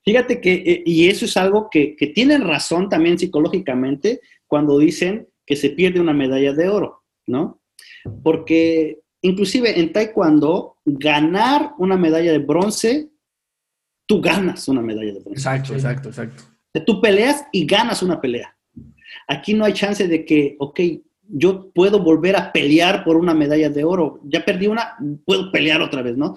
Fíjate 0.06 0.40
que, 0.40 0.54
eh, 0.54 0.84
y 0.86 1.10
eso 1.10 1.26
es 1.26 1.36
algo 1.36 1.68
que, 1.70 1.96
que 1.96 2.08
tienen 2.08 2.42
razón 2.42 2.88
también 2.90 3.18
psicológicamente 3.18 4.22
cuando 4.48 4.78
dicen 4.78 5.28
que 5.46 5.56
se 5.56 5.72
pierde 5.72 6.00
una 6.00 6.14
medalla 6.14 6.54
de 6.54 6.70
oro, 6.70 7.04
¿no? 7.28 7.62
Porque 8.24 9.00
inclusive 9.22 9.80
en 9.80 9.92
taekwondo, 9.92 10.78
ganar 10.86 11.74
una 11.80 11.98
medalla 11.98 12.32
de 12.32 12.40
bronce 12.40 13.10
tú 14.06 14.22
ganas 14.22 14.68
una 14.68 14.82
medalla 14.82 15.14
de 15.14 15.20
bronce. 15.20 15.32
Exacto, 15.32 15.74
exacto, 15.74 16.10
exacto. 16.10 16.44
Tú 16.86 17.02
peleas 17.02 17.46
y 17.52 17.66
ganas 17.66 18.04
una 18.04 18.20
pelea. 18.20 18.56
Aquí 19.28 19.54
no 19.54 19.66
hay 19.66 19.74
chance 19.74 20.08
de 20.08 20.26
que, 20.26 20.56
ok, 20.60 20.80
yo 21.28 21.72
puedo 21.72 22.00
volver 22.00 22.36
a 22.36 22.52
pelear 22.52 23.04
por 23.04 23.16
una 23.16 23.34
medalla 23.34 23.70
de 23.70 23.84
oro. 23.84 24.20
Ya 24.26 24.44
perdí 24.44 24.68
una, 24.68 24.96
puedo 25.26 25.52
pelear 25.52 25.82
otra 25.82 26.02
vez, 26.02 26.18
¿no? 26.18 26.36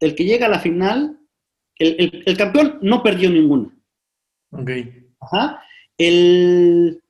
El 0.00 0.14
que 0.14 0.24
llega 0.24 0.46
a 0.46 0.50
la 0.50 0.58
final, 0.58 1.18
el, 1.78 2.22
el, 2.26 2.36
campeón 2.36 2.78
no 2.82 3.02
perdió 3.02 3.30
ninguna. 3.30 3.70
Ok. 4.50 4.70
Ajá. 5.20 5.62
El 5.98 7.02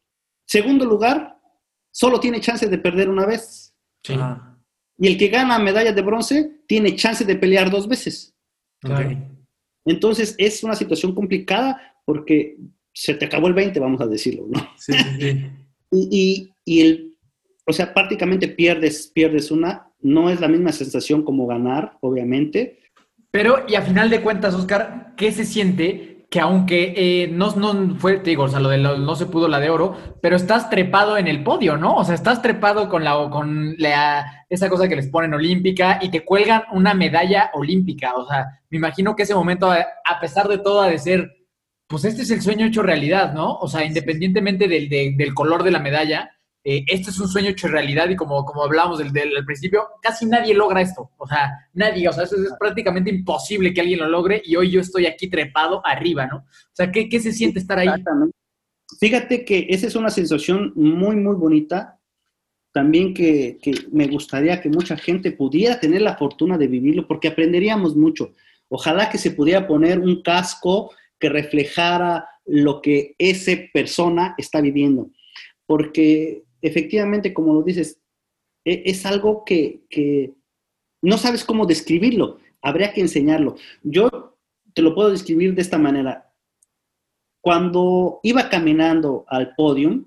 segundo 0.46 0.84
lugar 0.84 1.38
solo 1.90 2.20
tiene 2.20 2.40
chance 2.40 2.66
de 2.68 2.78
perder 2.78 3.08
una 3.08 3.26
vez. 3.26 3.74
Sí. 4.02 4.14
Y 4.98 5.08
el 5.08 5.18
que 5.18 5.28
gana 5.28 5.58
medalla 5.58 5.92
de 5.92 6.02
bronce 6.02 6.60
tiene 6.66 6.96
chance 6.96 7.24
de 7.24 7.36
pelear 7.36 7.70
dos 7.70 7.88
veces. 7.88 8.34
Okay. 8.82 9.18
Entonces 9.84 10.34
es 10.38 10.62
una 10.62 10.74
situación 10.74 11.14
complicada 11.14 11.94
porque 12.04 12.56
se 12.92 13.14
te 13.14 13.24
acabó 13.24 13.48
el 13.48 13.54
20, 13.54 13.80
vamos 13.80 14.00
a 14.00 14.06
decirlo, 14.06 14.46
¿no? 14.48 14.60
Sí, 14.76 14.92
sí, 14.92 15.20
sí. 15.20 15.46
y, 15.90 16.08
y, 16.10 16.52
y, 16.64 16.80
el, 16.80 17.18
o 17.66 17.72
sea, 17.72 17.92
prácticamente 17.92 18.48
pierdes, 18.48 19.08
pierdes 19.08 19.50
una, 19.50 19.90
no 20.00 20.30
es 20.30 20.40
la 20.40 20.48
misma 20.48 20.72
sensación 20.72 21.24
como 21.24 21.46
ganar, 21.46 21.96
obviamente. 22.00 22.78
Pero, 23.34 23.64
y 23.66 23.74
a 23.74 23.82
final 23.82 24.10
de 24.10 24.20
cuentas, 24.22 24.54
Oscar, 24.54 25.12
¿qué 25.16 25.32
se 25.32 25.44
siente 25.44 26.28
que 26.30 26.38
aunque 26.38 26.94
eh, 26.96 27.26
no, 27.32 27.50
no 27.56 27.96
fue, 27.98 28.18
te 28.18 28.30
digo, 28.30 28.44
o 28.44 28.48
sea, 28.48 28.60
lo 28.60 28.68
de 28.68 28.78
lo, 28.78 28.96
no 28.96 29.16
se 29.16 29.26
pudo 29.26 29.48
la 29.48 29.58
de 29.58 29.70
oro, 29.70 29.96
pero 30.22 30.36
estás 30.36 30.70
trepado 30.70 31.18
en 31.18 31.26
el 31.26 31.42
podio, 31.42 31.76
¿no? 31.76 31.96
O 31.96 32.04
sea, 32.04 32.14
estás 32.14 32.42
trepado 32.42 32.88
con 32.88 33.02
la 33.02 33.28
con 33.30 33.74
la, 33.76 34.46
esa 34.48 34.68
cosa 34.68 34.86
que 34.86 34.94
les 34.94 35.08
ponen 35.08 35.34
olímpica 35.34 35.98
y 36.00 36.12
te 36.12 36.24
cuelgan 36.24 36.62
una 36.70 36.94
medalla 36.94 37.50
olímpica. 37.54 38.14
O 38.14 38.24
sea, 38.24 38.60
me 38.70 38.78
imagino 38.78 39.16
que 39.16 39.24
ese 39.24 39.34
momento, 39.34 39.68
a 39.68 40.20
pesar 40.20 40.46
de 40.46 40.58
todo, 40.58 40.82
ha 40.82 40.88
de 40.88 40.98
ser, 41.00 41.32
pues 41.88 42.04
este 42.04 42.22
es 42.22 42.30
el 42.30 42.40
sueño 42.40 42.66
hecho 42.66 42.84
realidad, 42.84 43.34
¿no? 43.34 43.56
O 43.56 43.66
sea, 43.66 43.84
independientemente 43.84 44.68
del, 44.68 44.88
de, 44.88 45.12
del 45.18 45.34
color 45.34 45.64
de 45.64 45.72
la 45.72 45.80
medalla, 45.80 46.30
eh, 46.66 46.82
este 46.86 47.10
es 47.10 47.20
un 47.20 47.28
sueño 47.28 47.50
hecho 47.50 47.68
realidad 47.68 48.08
y 48.08 48.16
como, 48.16 48.42
como 48.46 48.64
hablábamos 48.64 48.98
del, 48.98 49.12
del, 49.12 49.30
del, 49.30 49.44
principio, 49.44 49.86
casi 50.00 50.24
nadie 50.24 50.54
logra 50.54 50.80
esto. 50.80 51.10
O 51.18 51.26
sea, 51.26 51.68
nadie, 51.74 52.08
o 52.08 52.12
sea, 52.12 52.24
eso 52.24 52.36
es 52.36 52.54
prácticamente 52.58 53.10
imposible 53.10 53.74
que 53.74 53.82
alguien 53.82 54.00
lo 54.00 54.08
logre 54.08 54.40
y 54.42 54.56
hoy 54.56 54.70
yo 54.70 54.80
estoy 54.80 55.04
aquí 55.04 55.28
trepado 55.28 55.86
arriba, 55.86 56.26
¿no? 56.26 56.38
O 56.38 56.72
sea, 56.72 56.90
¿qué, 56.90 57.10
qué 57.10 57.20
se 57.20 57.32
siente 57.32 57.58
estar 57.58 57.78
ahí? 57.78 57.90
Fíjate 58.98 59.44
que 59.44 59.66
esa 59.68 59.86
es 59.88 59.94
una 59.94 60.08
sensación 60.08 60.72
muy, 60.74 61.16
muy 61.16 61.36
bonita. 61.36 62.00
También 62.72 63.12
que, 63.12 63.58
que 63.62 63.72
me 63.92 64.06
gustaría 64.06 64.62
que 64.62 64.70
mucha 64.70 64.96
gente 64.96 65.32
pudiera 65.32 65.78
tener 65.78 66.00
la 66.00 66.16
fortuna 66.16 66.56
de 66.56 66.66
vivirlo 66.66 67.06
porque 67.06 67.28
aprenderíamos 67.28 67.94
mucho. 67.94 68.32
Ojalá 68.68 69.10
que 69.10 69.18
se 69.18 69.32
pudiera 69.32 69.66
poner 69.66 69.98
un 69.98 70.22
casco 70.22 70.92
que 71.20 71.28
reflejara 71.28 72.26
lo 72.46 72.80
que 72.80 73.14
esa 73.18 73.52
persona 73.72 74.34
está 74.38 74.62
viviendo. 74.62 75.10
Porque 75.66 76.43
efectivamente, 76.66 77.34
como 77.34 77.54
lo 77.54 77.62
dices, 77.62 78.00
es, 78.64 78.80
es 78.84 79.06
algo 79.06 79.44
que, 79.44 79.84
que, 79.90 80.34
no 81.02 81.18
sabes 81.18 81.44
cómo 81.44 81.66
describirlo, 81.66 82.38
habría 82.62 82.92
que 82.92 83.02
enseñarlo. 83.02 83.56
Yo 83.82 84.38
te 84.72 84.82
lo 84.82 84.94
puedo 84.94 85.10
describir 85.10 85.54
de 85.54 85.62
esta 85.62 85.78
manera. 85.78 86.32
Cuando 87.42 88.20
iba 88.22 88.48
caminando 88.48 89.24
al 89.28 89.54
podium, 89.54 90.06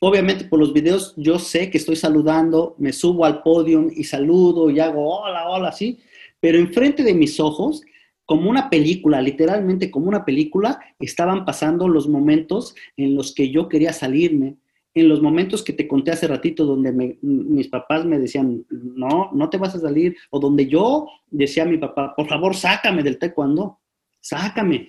obviamente 0.00 0.44
por 0.44 0.58
los 0.58 0.72
videos 0.72 1.14
yo 1.16 1.38
sé 1.38 1.70
que 1.70 1.78
estoy 1.78 1.94
saludando, 1.94 2.74
me 2.78 2.92
subo 2.92 3.24
al 3.24 3.42
podium 3.42 3.88
y 3.94 4.02
saludo 4.02 4.70
y 4.70 4.80
hago 4.80 5.20
hola, 5.20 5.48
hola, 5.48 5.70
sí, 5.70 6.00
pero 6.40 6.58
enfrente 6.58 7.04
de 7.04 7.14
mis 7.14 7.38
ojos 7.38 7.82
como 8.24 8.50
una 8.50 8.70
película, 8.70 9.22
literalmente 9.22 9.90
como 9.90 10.08
una 10.08 10.24
película, 10.24 10.80
estaban 10.98 11.44
pasando 11.44 11.86
los 11.86 12.08
momentos 12.08 12.74
en 12.96 13.14
los 13.14 13.34
que 13.34 13.50
yo 13.50 13.68
quería 13.68 13.92
salirme, 13.92 14.56
en 14.94 15.08
los 15.08 15.22
momentos 15.22 15.62
que 15.62 15.72
te 15.72 15.88
conté 15.88 16.10
hace 16.10 16.26
ratito, 16.26 16.66
donde 16.66 16.92
me, 16.92 17.18
mis 17.22 17.68
papás 17.68 18.04
me 18.04 18.18
decían, 18.18 18.64
no, 18.68 19.30
no 19.32 19.48
te 19.48 19.56
vas 19.56 19.74
a 19.74 19.80
salir, 19.80 20.16
o 20.30 20.38
donde 20.38 20.66
yo 20.66 21.08
decía 21.30 21.62
a 21.62 21.66
mi 21.66 21.78
papá, 21.78 22.14
por 22.14 22.28
favor, 22.28 22.54
sácame 22.54 23.02
del 23.02 23.18
taekwondo, 23.18 23.80
sácame. 24.20 24.88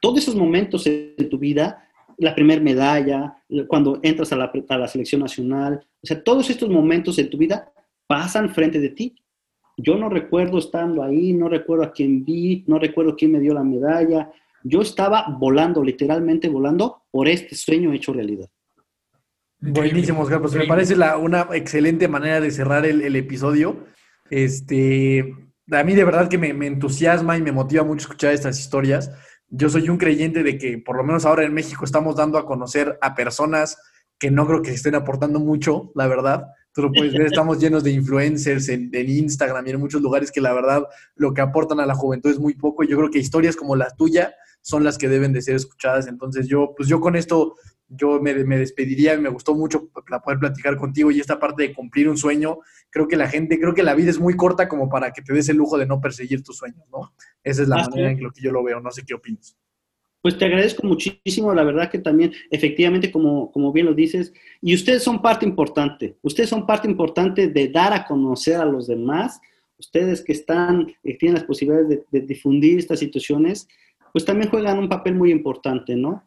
Todos 0.00 0.18
esos 0.18 0.34
momentos 0.34 0.86
en 0.86 1.28
tu 1.30 1.38
vida, 1.38 1.88
la 2.18 2.34
primera 2.34 2.60
medalla, 2.60 3.42
cuando 3.66 3.98
entras 4.02 4.32
a 4.32 4.36
la, 4.36 4.52
a 4.68 4.78
la 4.78 4.88
selección 4.88 5.22
nacional, 5.22 5.86
o 6.02 6.06
sea, 6.06 6.22
todos 6.22 6.50
estos 6.50 6.68
momentos 6.68 7.18
en 7.18 7.30
tu 7.30 7.38
vida 7.38 7.72
pasan 8.06 8.50
frente 8.50 8.78
de 8.78 8.90
ti. 8.90 9.14
Yo 9.76 9.96
no 9.96 10.10
recuerdo 10.10 10.58
estando 10.58 11.02
ahí, 11.02 11.32
no 11.32 11.48
recuerdo 11.48 11.84
a 11.84 11.92
quién 11.92 12.24
vi, 12.24 12.64
no 12.66 12.78
recuerdo 12.78 13.16
quién 13.16 13.32
me 13.32 13.40
dio 13.40 13.54
la 13.54 13.64
medalla. 13.64 14.30
Yo 14.62 14.82
estaba 14.82 15.34
volando, 15.38 15.82
literalmente 15.82 16.48
volando 16.50 17.04
por 17.10 17.28
este 17.28 17.54
sueño 17.54 17.92
hecho 17.94 18.12
realidad. 18.12 18.50
Buenísimo, 19.60 20.22
Oscar. 20.22 20.40
Pues 20.40 20.54
me 20.54 20.66
parece 20.66 20.96
la, 20.96 21.16
una 21.18 21.48
excelente 21.52 22.08
manera 22.08 22.40
de 22.40 22.50
cerrar 22.50 22.86
el, 22.86 23.02
el, 23.02 23.14
episodio. 23.16 23.84
Este, 24.30 25.34
a 25.70 25.84
mí 25.84 25.94
de 25.94 26.04
verdad 26.04 26.28
que 26.28 26.38
me, 26.38 26.54
me, 26.54 26.66
entusiasma 26.66 27.36
y 27.36 27.42
me 27.42 27.52
motiva 27.52 27.84
mucho 27.84 28.04
escuchar 28.04 28.32
estas 28.32 28.58
historias. 28.58 29.10
Yo 29.48 29.68
soy 29.68 29.88
un 29.90 29.98
creyente 29.98 30.42
de 30.42 30.56
que 30.56 30.78
por 30.78 30.96
lo 30.96 31.04
menos 31.04 31.26
ahora 31.26 31.44
en 31.44 31.52
México 31.52 31.84
estamos 31.84 32.16
dando 32.16 32.38
a 32.38 32.46
conocer 32.46 32.98
a 33.02 33.14
personas 33.14 33.76
que 34.18 34.30
no 34.30 34.46
creo 34.46 34.62
que 34.62 34.70
estén 34.70 34.94
aportando 34.94 35.40
mucho, 35.40 35.92
la 35.94 36.06
verdad. 36.06 36.46
Tú 36.72 36.82
lo 36.82 36.92
puedes 36.92 37.12
ver, 37.12 37.26
estamos 37.26 37.58
llenos 37.58 37.82
de 37.82 37.90
influencers 37.90 38.68
en, 38.68 38.90
en, 38.92 39.08
Instagram 39.08 39.66
y 39.66 39.70
en 39.70 39.80
muchos 39.80 40.00
lugares 40.00 40.30
que 40.30 40.40
la 40.40 40.52
verdad 40.52 40.84
lo 41.16 41.34
que 41.34 41.40
aportan 41.40 41.80
a 41.80 41.86
la 41.86 41.96
juventud 41.96 42.30
es 42.30 42.38
muy 42.38 42.54
poco. 42.54 42.84
Yo 42.84 42.96
creo 42.96 43.10
que 43.10 43.18
historias 43.18 43.56
como 43.56 43.74
la 43.74 43.90
tuya 43.90 44.32
son 44.62 44.84
las 44.84 44.98
que 44.98 45.08
deben 45.08 45.32
de 45.32 45.42
ser 45.42 45.56
escuchadas. 45.56 46.06
Entonces 46.06 46.46
yo, 46.46 46.74
pues 46.76 46.88
yo 46.88 47.00
con 47.00 47.16
esto 47.16 47.56
yo 47.90 48.20
me, 48.20 48.32
me, 48.44 48.56
despediría, 48.56 49.18
me 49.18 49.28
gustó 49.28 49.54
mucho 49.54 49.88
poder 49.88 50.38
platicar 50.38 50.76
contigo 50.76 51.10
y 51.10 51.18
esta 51.18 51.40
parte 51.40 51.64
de 51.64 51.74
cumplir 51.74 52.08
un 52.08 52.16
sueño, 52.16 52.60
creo 52.88 53.08
que 53.08 53.16
la 53.16 53.28
gente, 53.28 53.58
creo 53.58 53.74
que 53.74 53.82
la 53.82 53.94
vida 53.94 54.10
es 54.10 54.20
muy 54.20 54.36
corta 54.36 54.68
como 54.68 54.88
para 54.88 55.12
que 55.12 55.22
te 55.22 55.32
des 55.34 55.48
el 55.48 55.56
lujo 55.56 55.76
de 55.76 55.86
no 55.86 56.00
perseguir 56.00 56.42
tus 56.42 56.56
sueños, 56.56 56.84
¿no? 56.90 57.12
Esa 57.42 57.62
es 57.62 57.68
la 57.68 57.76
manera 57.76 58.12
en 58.12 58.22
lo 58.22 58.30
que 58.30 58.42
yo 58.42 58.52
lo 58.52 58.62
veo, 58.62 58.80
no 58.80 58.92
sé 58.92 59.02
qué 59.04 59.14
opinas. 59.14 59.56
Pues 60.22 60.38
te 60.38 60.44
agradezco 60.44 60.86
muchísimo, 60.86 61.52
la 61.52 61.64
verdad 61.64 61.90
que 61.90 61.98
también, 61.98 62.32
efectivamente, 62.50 63.10
como, 63.10 63.50
como 63.50 63.72
bien 63.72 63.86
lo 63.86 63.94
dices, 63.94 64.32
y 64.60 64.74
ustedes 64.74 65.02
son 65.02 65.20
parte 65.20 65.44
importante, 65.46 66.16
ustedes 66.22 66.50
son 66.50 66.66
parte 66.66 66.86
importante 66.86 67.48
de 67.48 67.68
dar 67.68 67.92
a 67.92 68.04
conocer 68.04 68.56
a 68.56 68.66
los 68.66 68.86
demás, 68.86 69.40
ustedes 69.78 70.22
que 70.22 70.32
están, 70.32 70.94
que 71.02 71.14
tienen 71.14 71.36
las 71.36 71.44
posibilidades 71.44 71.88
de, 71.88 72.04
de 72.10 72.26
difundir 72.26 72.78
estas 72.78 72.98
situaciones, 72.98 73.66
pues 74.12 74.24
también 74.24 74.50
juegan 74.50 74.78
un 74.78 74.88
papel 74.88 75.14
muy 75.14 75.32
importante, 75.32 75.96
¿no? 75.96 76.22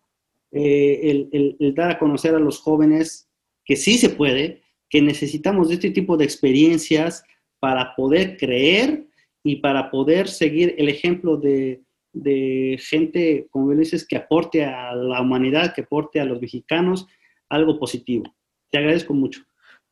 Eh, 0.54 1.28
el, 1.32 1.74
dar 1.74 1.92
a 1.92 2.00
conocer 2.00 2.36
a 2.36 2.40
los 2.40 2.60
jóvenes 2.60 3.30
que 3.66 3.76
sí 3.76 3.98
se 3.98 4.10
puede, 4.10 4.62
que 4.90 5.02
necesitamos 5.02 5.70
de 5.70 5.76
este 5.76 5.92
tipo 5.92 6.16
de 6.16 6.26
experiencias 6.26 7.24
para 7.60 7.96
poder 7.96 8.38
creer 8.38 9.08
y 9.44 9.58
para 9.58 9.90
poder 9.90 10.28
seguir 10.28 10.76
el 10.78 10.90
ejemplo 10.90 11.38
de, 11.38 11.82
de 12.14 12.78
gente, 12.80 13.48
como 13.50 13.74
dices, 13.74 14.06
que 14.08 14.16
aporte 14.16 14.64
a 14.64 14.94
la 14.94 15.22
humanidad, 15.22 15.74
que 15.74 15.82
aporte 15.82 16.20
a 16.20 16.26
los 16.26 16.40
mexicanos 16.40 17.08
algo 17.50 17.80
positivo. 17.80 18.26
Te 18.70 18.78
agradezco 18.78 19.14
mucho. 19.14 19.44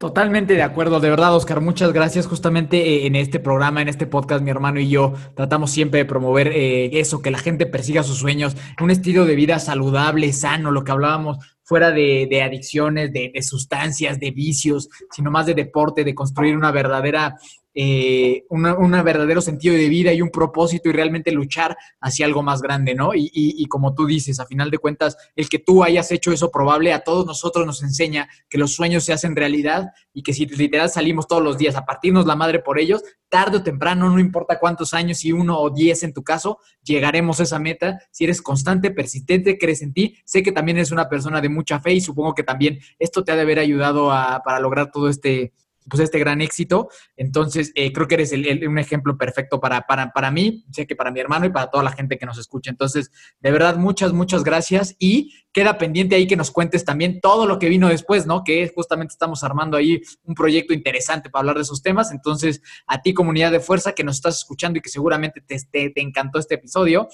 Totalmente 0.02 0.56
de 0.56 0.64
acuerdo, 0.64 1.00
de 1.00 1.12
verdad, 1.12 1.36
Oscar, 1.36 1.62
muchas 1.62 1.94
gracias. 1.94 2.26
Justamente 2.26 2.78
eh, 2.78 3.06
en 3.06 3.16
este 3.16 3.40
programa, 3.40 3.84
en 3.84 3.88
este 3.88 4.08
podcast, 4.08 4.44
mi 4.44 4.50
hermano 4.50 4.80
y 4.80 4.90
yo 4.90 5.14
tratamos 5.36 5.70
siempre 5.70 6.00
de 6.00 6.06
promover 6.06 6.48
eh, 6.48 7.00
eso, 7.00 7.22
que 7.22 7.30
la 7.30 7.38
gente 7.38 7.68
persiga 7.68 8.02
sus 8.02 8.18
sueños, 8.18 8.58
un 8.82 8.90
estilo 8.90 9.26
de 9.26 9.36
vida 9.36 9.60
saludable, 9.60 10.34
sano, 10.34 10.72
lo 10.72 10.84
que 10.84 10.92
hablábamos, 10.92 11.38
fuera 11.62 11.92
de, 11.92 12.28
de 12.28 12.42
adicciones, 12.42 13.14
de, 13.14 13.30
de, 13.32 13.44
sustancias, 13.44 14.20
de 14.20 14.32
vicios, 14.32 14.90
sino 15.12 15.30
más 15.30 15.46
de 15.46 15.54
deporte, 15.54 16.04
de 16.04 16.16
construir 16.16 16.58
una 16.58 16.72
verdadera 16.72 17.36
eh, 17.74 18.46
un 18.50 18.92
verdadero 18.92 19.42
sentido 19.42 19.76
de 19.76 19.88
vida 19.88 20.14
y 20.14 20.22
un 20.22 20.30
propósito 20.30 20.90
y 20.90 20.92
realmente 20.92 21.32
luchar 21.32 21.78
hacia 22.02 22.26
algo 22.26 22.44
más 22.44 22.62
grande, 22.62 22.96
¿no? 22.96 23.12
Y, 23.14 23.66
como 23.68 23.94
tú 23.94 24.06
dices, 24.06 24.40
a 24.40 24.46
final 24.46 24.70
de 24.70 24.78
cuentas, 24.78 25.16
el 25.36 25.48
que 25.48 25.60
tú 25.60 25.84
hayas 25.84 26.12
hecho 26.12 26.32
eso 26.32 26.52
probable 26.52 26.94
a 26.94 27.04
todos 27.04 27.26
nosotros 27.26 27.66
nos 27.66 27.82
enseña 27.84 28.28
que 28.50 28.58
los 28.58 28.74
sueños 28.74 29.06
se 29.06 29.14
hacen 29.14 29.36
realidad 29.36 29.92
y 30.14 30.24
que 30.24 30.34
si 30.34 30.46
literal 30.46 30.90
salimos 30.90 31.28
todos 31.28 31.42
los 31.42 31.58
días 31.58 31.76
a 31.76 31.86
partirnos 31.86 32.26
la 32.26 32.36
madre 32.36 32.60
por 32.60 32.80
ellos, 32.80 33.04
tarde 33.30 33.58
o 33.58 33.64
temprano, 33.64 34.10
no 34.10 34.20
importa 34.20 34.60
cuántos 34.60 34.94
años, 34.94 35.20
si 35.20 35.32
uno 35.32 35.58
o 35.58 35.70
diez 35.70 36.04
en 36.04 36.14
tu 36.14 36.24
caso, 36.24 36.60
llegaremos 36.84 37.40
a 37.40 37.44
esa 37.44 37.60
meta. 37.60 38.00
Si 38.12 38.26
eres 38.26 38.42
constante, 38.42 38.92
persistente, 38.92 39.58
crees 39.58 39.82
en 39.82 39.94
ti, 39.94 40.18
sé 40.26 40.44
que 40.44 40.52
también 40.52 40.78
eres 40.78 40.92
una 40.92 41.08
persona 41.08 41.40
de 41.40 41.48
mucha 41.48 41.80
fe 41.80 41.94
y 41.94 42.02
supongo 42.02 42.34
que 42.34 42.44
también 42.44 42.80
esto 43.00 43.24
te 43.24 43.32
ha 43.32 43.36
de 43.36 43.44
haber 43.44 43.60
ayudado 43.60 44.12
a, 44.12 44.42
para 44.44 44.60
lograr 44.60 44.92
todo 44.92 45.08
este 45.08 45.54
pues 45.92 46.02
este 46.02 46.18
gran 46.20 46.40
éxito. 46.42 46.90
Entonces, 47.18 47.74
eh, 47.76 47.92
creo 47.92 48.08
que 48.08 48.16
eres 48.16 48.32
un 48.32 48.80
ejemplo 48.80 49.18
perfecto 49.18 49.60
para, 49.60 49.82
para, 49.82 50.12
para 50.12 50.32
mí, 50.32 50.66
sé 50.72 50.88
que 50.88 50.96
para 50.96 51.12
mi 51.12 51.20
hermano 51.20 51.46
y 51.46 51.50
para 51.50 51.70
toda 51.70 51.84
la 51.84 51.92
gente 51.92 52.18
que 52.18 52.26
nos 52.26 52.38
escucha. 52.38 52.72
Entonces, 52.72 53.12
de 53.42 53.52
verdad, 53.52 53.76
muchas, 53.76 54.14
muchas 54.14 54.46
gracias. 54.46 54.96
Y 55.00 55.34
queda 55.52 55.78
pendiente 55.78 56.16
ahí 56.16 56.28
que 56.28 56.38
nos 56.38 56.50
cuentes 56.50 56.86
también 56.86 57.20
todo 57.20 57.46
lo 57.46 57.60
que 57.60 57.68
vino 57.68 57.90
después, 57.90 58.26
¿no? 58.26 58.46
Que 58.46 58.72
justamente 58.74 59.12
estamos 59.12 59.44
armando 59.44 59.76
ahí 59.76 60.02
un 60.24 60.34
proyecto 60.34 60.74
interesante 60.74 61.30
para 61.30 61.42
hablar 61.42 61.58
de 61.58 61.64
esos 61.64 61.82
temas. 61.82 62.12
Entonces, 62.12 62.62
a 62.88 63.02
ti, 63.02 63.14
comunidad 63.14 63.52
de 63.52 63.60
fuerza, 63.60 63.92
que 63.92 64.06
nos 64.06 64.16
estás 64.16 64.38
escuchando 64.38 64.80
y 64.80 64.82
que 64.82 64.90
seguramente 64.90 65.42
te, 65.42 65.58
te, 65.70 65.90
te 65.90 66.02
encantó 66.02 66.40
este 66.40 66.56
episodio, 66.56 67.10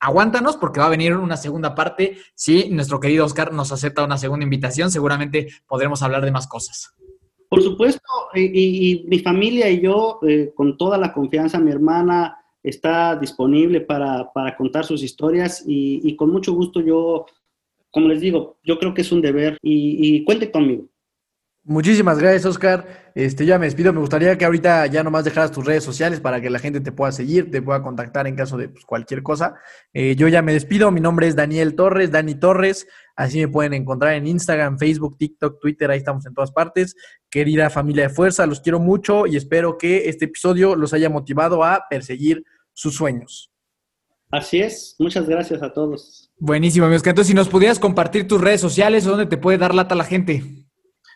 aguántanos 0.00 0.56
porque 0.56 0.80
va 0.80 0.86
a 0.86 0.90
venir 0.90 1.14
una 1.16 1.36
segunda 1.36 1.76
parte. 1.76 2.18
Si 2.34 2.68
nuestro 2.70 2.98
querido 2.98 3.24
Oscar 3.24 3.52
nos 3.52 3.70
acepta 3.70 4.02
una 4.02 4.18
segunda 4.18 4.42
invitación, 4.42 4.90
seguramente 4.90 5.48
podremos 5.68 6.02
hablar 6.02 6.24
de 6.24 6.32
más 6.32 6.48
cosas. 6.48 6.97
Por 7.48 7.62
supuesto, 7.62 8.02
y, 8.34 9.04
mi 9.08 9.20
familia 9.20 9.70
y 9.70 9.80
yo, 9.80 10.20
eh, 10.26 10.52
con 10.54 10.76
toda 10.76 10.98
la 10.98 11.12
confianza, 11.12 11.58
mi 11.58 11.70
hermana 11.70 12.38
está 12.62 13.16
disponible 13.16 13.80
para, 13.80 14.30
contar 14.56 14.84
sus 14.84 15.02
historias 15.02 15.64
y, 15.66 16.14
con 16.16 16.30
mucho 16.30 16.52
gusto 16.52 16.80
yo, 16.80 17.26
como 17.90 18.08
les 18.08 18.20
digo, 18.20 18.58
yo 18.62 18.78
creo 18.78 18.92
que 18.92 19.00
es 19.00 19.12
un 19.12 19.22
deber 19.22 19.56
y, 19.62 20.16
y 20.16 20.24
cuente 20.24 20.50
conmigo. 20.50 20.84
Muchísimas 21.68 22.18
gracias, 22.18 22.46
Oscar. 22.46 23.10
Este, 23.14 23.44
ya 23.44 23.58
me 23.58 23.66
despido. 23.66 23.92
Me 23.92 24.00
gustaría 24.00 24.38
que 24.38 24.46
ahorita 24.46 24.86
ya 24.86 25.02
nomás 25.02 25.26
dejaras 25.26 25.52
tus 25.52 25.66
redes 25.66 25.84
sociales 25.84 26.18
para 26.18 26.40
que 26.40 26.48
la 26.48 26.58
gente 26.58 26.80
te 26.80 26.92
pueda 26.92 27.12
seguir, 27.12 27.50
te 27.50 27.60
pueda 27.60 27.82
contactar 27.82 28.26
en 28.26 28.36
caso 28.36 28.56
de 28.56 28.70
pues, 28.70 28.86
cualquier 28.86 29.22
cosa. 29.22 29.54
Eh, 29.92 30.16
yo 30.16 30.28
ya 30.28 30.40
me 30.40 30.54
despido. 30.54 30.90
Mi 30.90 31.02
nombre 31.02 31.26
es 31.26 31.36
Daniel 31.36 31.74
Torres, 31.74 32.10
Dani 32.10 32.36
Torres. 32.36 32.88
Así 33.16 33.38
me 33.38 33.48
pueden 33.48 33.74
encontrar 33.74 34.14
en 34.14 34.26
Instagram, 34.26 34.78
Facebook, 34.78 35.18
TikTok, 35.18 35.60
Twitter. 35.60 35.90
Ahí 35.90 35.98
estamos 35.98 36.24
en 36.24 36.32
todas 36.32 36.52
partes. 36.52 36.96
Querida 37.28 37.68
familia 37.68 38.04
de 38.04 38.14
fuerza, 38.14 38.46
los 38.46 38.60
quiero 38.62 38.80
mucho 38.80 39.26
y 39.26 39.36
espero 39.36 39.76
que 39.76 40.08
este 40.08 40.24
episodio 40.24 40.74
los 40.74 40.94
haya 40.94 41.10
motivado 41.10 41.64
a 41.64 41.84
perseguir 41.90 42.44
sus 42.72 42.94
sueños. 42.94 43.52
Así 44.30 44.60
es. 44.60 44.96
Muchas 44.98 45.28
gracias 45.28 45.62
a 45.62 45.70
todos. 45.70 46.30
Buenísimo, 46.38 46.86
amigos. 46.86 47.06
Entonces, 47.06 47.28
si 47.28 47.34
nos 47.34 47.50
pudieras 47.50 47.78
compartir 47.78 48.26
tus 48.26 48.40
redes 48.40 48.62
sociales, 48.62 49.04
¿dónde 49.04 49.26
te 49.26 49.36
puede 49.36 49.58
dar 49.58 49.74
lata 49.74 49.94
la 49.94 50.04
gente? 50.04 50.67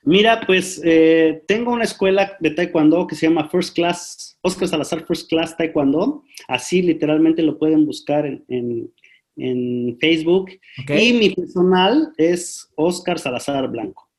Mira, 0.04 0.40
pues 0.46 0.80
eh, 0.84 1.42
tengo 1.46 1.72
una 1.72 1.84
escuela 1.84 2.36
de 2.40 2.50
taekwondo 2.50 3.06
que 3.06 3.14
se 3.14 3.28
llama 3.28 3.48
First 3.48 3.74
Class, 3.74 4.36
Oscar 4.42 4.66
Salazar 4.66 5.06
First 5.06 5.28
Class 5.28 5.56
Taekwondo. 5.56 6.24
Así 6.48 6.82
literalmente 6.82 7.42
lo 7.42 7.58
pueden 7.58 7.86
buscar 7.86 8.26
en, 8.26 8.92
Facebook. 10.00 10.50
Y 10.88 11.12
mi 11.14 11.30
personal 11.30 12.12
es 12.18 12.68
Oscar 12.76 13.18
Salazar 13.18 13.68
Blanco. 13.68 14.10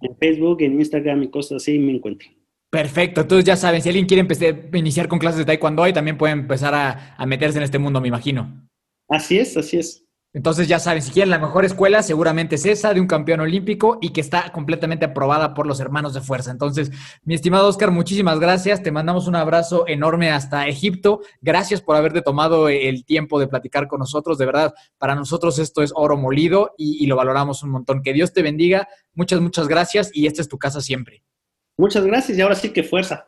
En 0.00 0.16
Facebook, 0.16 0.62
en 0.62 0.78
Instagram 0.78 1.24
y 1.24 1.30
cosas 1.30 1.56
así 1.62 1.78
me 1.78 1.92
encuentran. 1.92 2.32
Perfecto, 2.70 3.22
entonces 3.22 3.44
ya 3.44 3.56
saben, 3.56 3.82
si 3.82 3.88
alguien 3.88 4.06
quiere 4.06 4.20
empezar, 4.20 4.68
iniciar 4.74 5.08
con 5.08 5.18
clases 5.18 5.38
de 5.38 5.44
taekwondo, 5.44 5.82
ahí 5.82 5.92
también 5.92 6.18
pueden 6.18 6.40
empezar 6.40 6.74
a 6.74 7.26
meterse 7.26 7.58
en 7.58 7.64
este 7.64 7.78
mundo, 7.78 8.00
me 8.00 8.08
imagino. 8.08 8.66
Así 9.08 9.38
es, 9.38 9.56
así 9.56 9.78
es. 9.78 10.05
Entonces 10.36 10.68
ya 10.68 10.78
saben, 10.78 11.00
si 11.00 11.12
quieren 11.12 11.30
la 11.30 11.38
mejor 11.38 11.64
escuela, 11.64 12.02
seguramente 12.02 12.56
es 12.56 12.66
esa 12.66 12.92
de 12.92 13.00
un 13.00 13.06
campeón 13.06 13.40
olímpico 13.40 13.96
y 14.02 14.10
que 14.10 14.20
está 14.20 14.52
completamente 14.52 15.06
aprobada 15.06 15.54
por 15.54 15.66
los 15.66 15.80
hermanos 15.80 16.12
de 16.12 16.20
fuerza. 16.20 16.50
Entonces, 16.50 16.90
mi 17.24 17.34
estimado 17.34 17.66
Oscar, 17.66 17.90
muchísimas 17.90 18.38
gracias. 18.38 18.82
Te 18.82 18.92
mandamos 18.92 19.28
un 19.28 19.34
abrazo 19.34 19.88
enorme 19.88 20.30
hasta 20.30 20.66
Egipto. 20.68 21.22
Gracias 21.40 21.80
por 21.80 21.96
haberte 21.96 22.20
tomado 22.20 22.68
el 22.68 23.06
tiempo 23.06 23.40
de 23.40 23.48
platicar 23.48 23.88
con 23.88 24.00
nosotros. 24.00 24.36
De 24.36 24.44
verdad, 24.44 24.74
para 24.98 25.14
nosotros 25.14 25.58
esto 25.58 25.80
es 25.80 25.90
oro 25.94 26.18
molido 26.18 26.74
y, 26.76 27.02
y 27.02 27.06
lo 27.06 27.16
valoramos 27.16 27.62
un 27.62 27.70
montón. 27.70 28.02
Que 28.02 28.12
Dios 28.12 28.34
te 28.34 28.42
bendiga. 28.42 28.88
Muchas, 29.14 29.40
muchas 29.40 29.68
gracias 29.68 30.10
y 30.12 30.26
esta 30.26 30.42
es 30.42 30.48
tu 30.48 30.58
casa 30.58 30.82
siempre. 30.82 31.22
Muchas 31.78 32.04
gracias 32.04 32.36
y 32.36 32.42
ahora 32.42 32.56
sí 32.56 32.74
que 32.74 32.82
fuerza. 32.82 33.24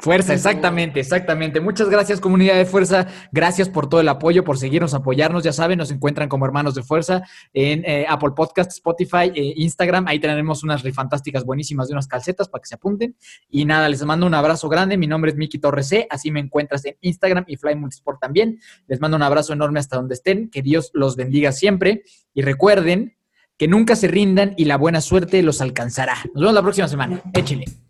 Fuerza, 0.00 0.32
exactamente, 0.32 1.00
exactamente. 1.00 1.60
Muchas 1.60 1.88
gracias, 1.88 2.20
comunidad 2.20 2.54
de 2.54 2.64
fuerza. 2.66 3.08
Gracias 3.32 3.68
por 3.68 3.88
todo 3.88 4.00
el 4.00 4.08
apoyo, 4.08 4.44
por 4.44 4.56
seguirnos, 4.56 4.94
apoyarnos. 4.94 5.42
Ya 5.42 5.52
saben, 5.52 5.76
nos 5.76 5.90
encuentran 5.90 6.28
como 6.28 6.46
hermanos 6.46 6.76
de 6.76 6.84
fuerza 6.84 7.22
en 7.52 7.82
eh, 7.84 8.06
Apple 8.08 8.30
Podcast, 8.36 8.70
Spotify, 8.70 9.32
eh, 9.34 9.54
Instagram. 9.56 10.06
Ahí 10.06 10.20
tenemos 10.20 10.62
unas 10.62 10.84
fantásticas 10.94 11.44
buenísimas 11.44 11.88
de 11.88 11.94
unas 11.94 12.06
calcetas 12.06 12.48
para 12.48 12.62
que 12.62 12.68
se 12.68 12.76
apunten. 12.76 13.16
Y 13.48 13.64
nada, 13.64 13.88
les 13.88 14.04
mando 14.04 14.24
un 14.24 14.34
abrazo 14.34 14.68
grande. 14.68 14.96
Mi 14.96 15.08
nombre 15.08 15.32
es 15.32 15.36
Miki 15.36 15.58
Torres 15.58 15.88
C. 15.88 16.06
Así 16.08 16.30
me 16.30 16.38
encuentras 16.38 16.84
en 16.84 16.96
Instagram 17.00 17.44
y 17.48 17.56
Fly 17.56 17.74
Multisport 17.74 18.20
también. 18.20 18.60
Les 18.86 19.00
mando 19.00 19.16
un 19.16 19.24
abrazo 19.24 19.52
enorme 19.52 19.80
hasta 19.80 19.96
donde 19.96 20.14
estén. 20.14 20.48
Que 20.48 20.62
Dios 20.62 20.92
los 20.94 21.16
bendiga 21.16 21.50
siempre. 21.50 22.04
Y 22.34 22.42
recuerden 22.42 23.16
que 23.56 23.66
nunca 23.66 23.96
se 23.96 24.06
rindan 24.06 24.54
y 24.56 24.66
la 24.66 24.76
buena 24.76 25.00
suerte 25.00 25.42
los 25.42 25.60
alcanzará. 25.60 26.14
Nos 26.34 26.42
vemos 26.42 26.54
la 26.54 26.62
próxima 26.62 26.86
semana. 26.86 27.20
Échenle. 27.34 27.87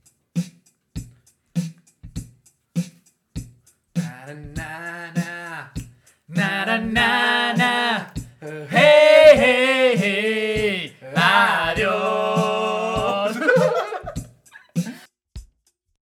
night. 6.99 7.38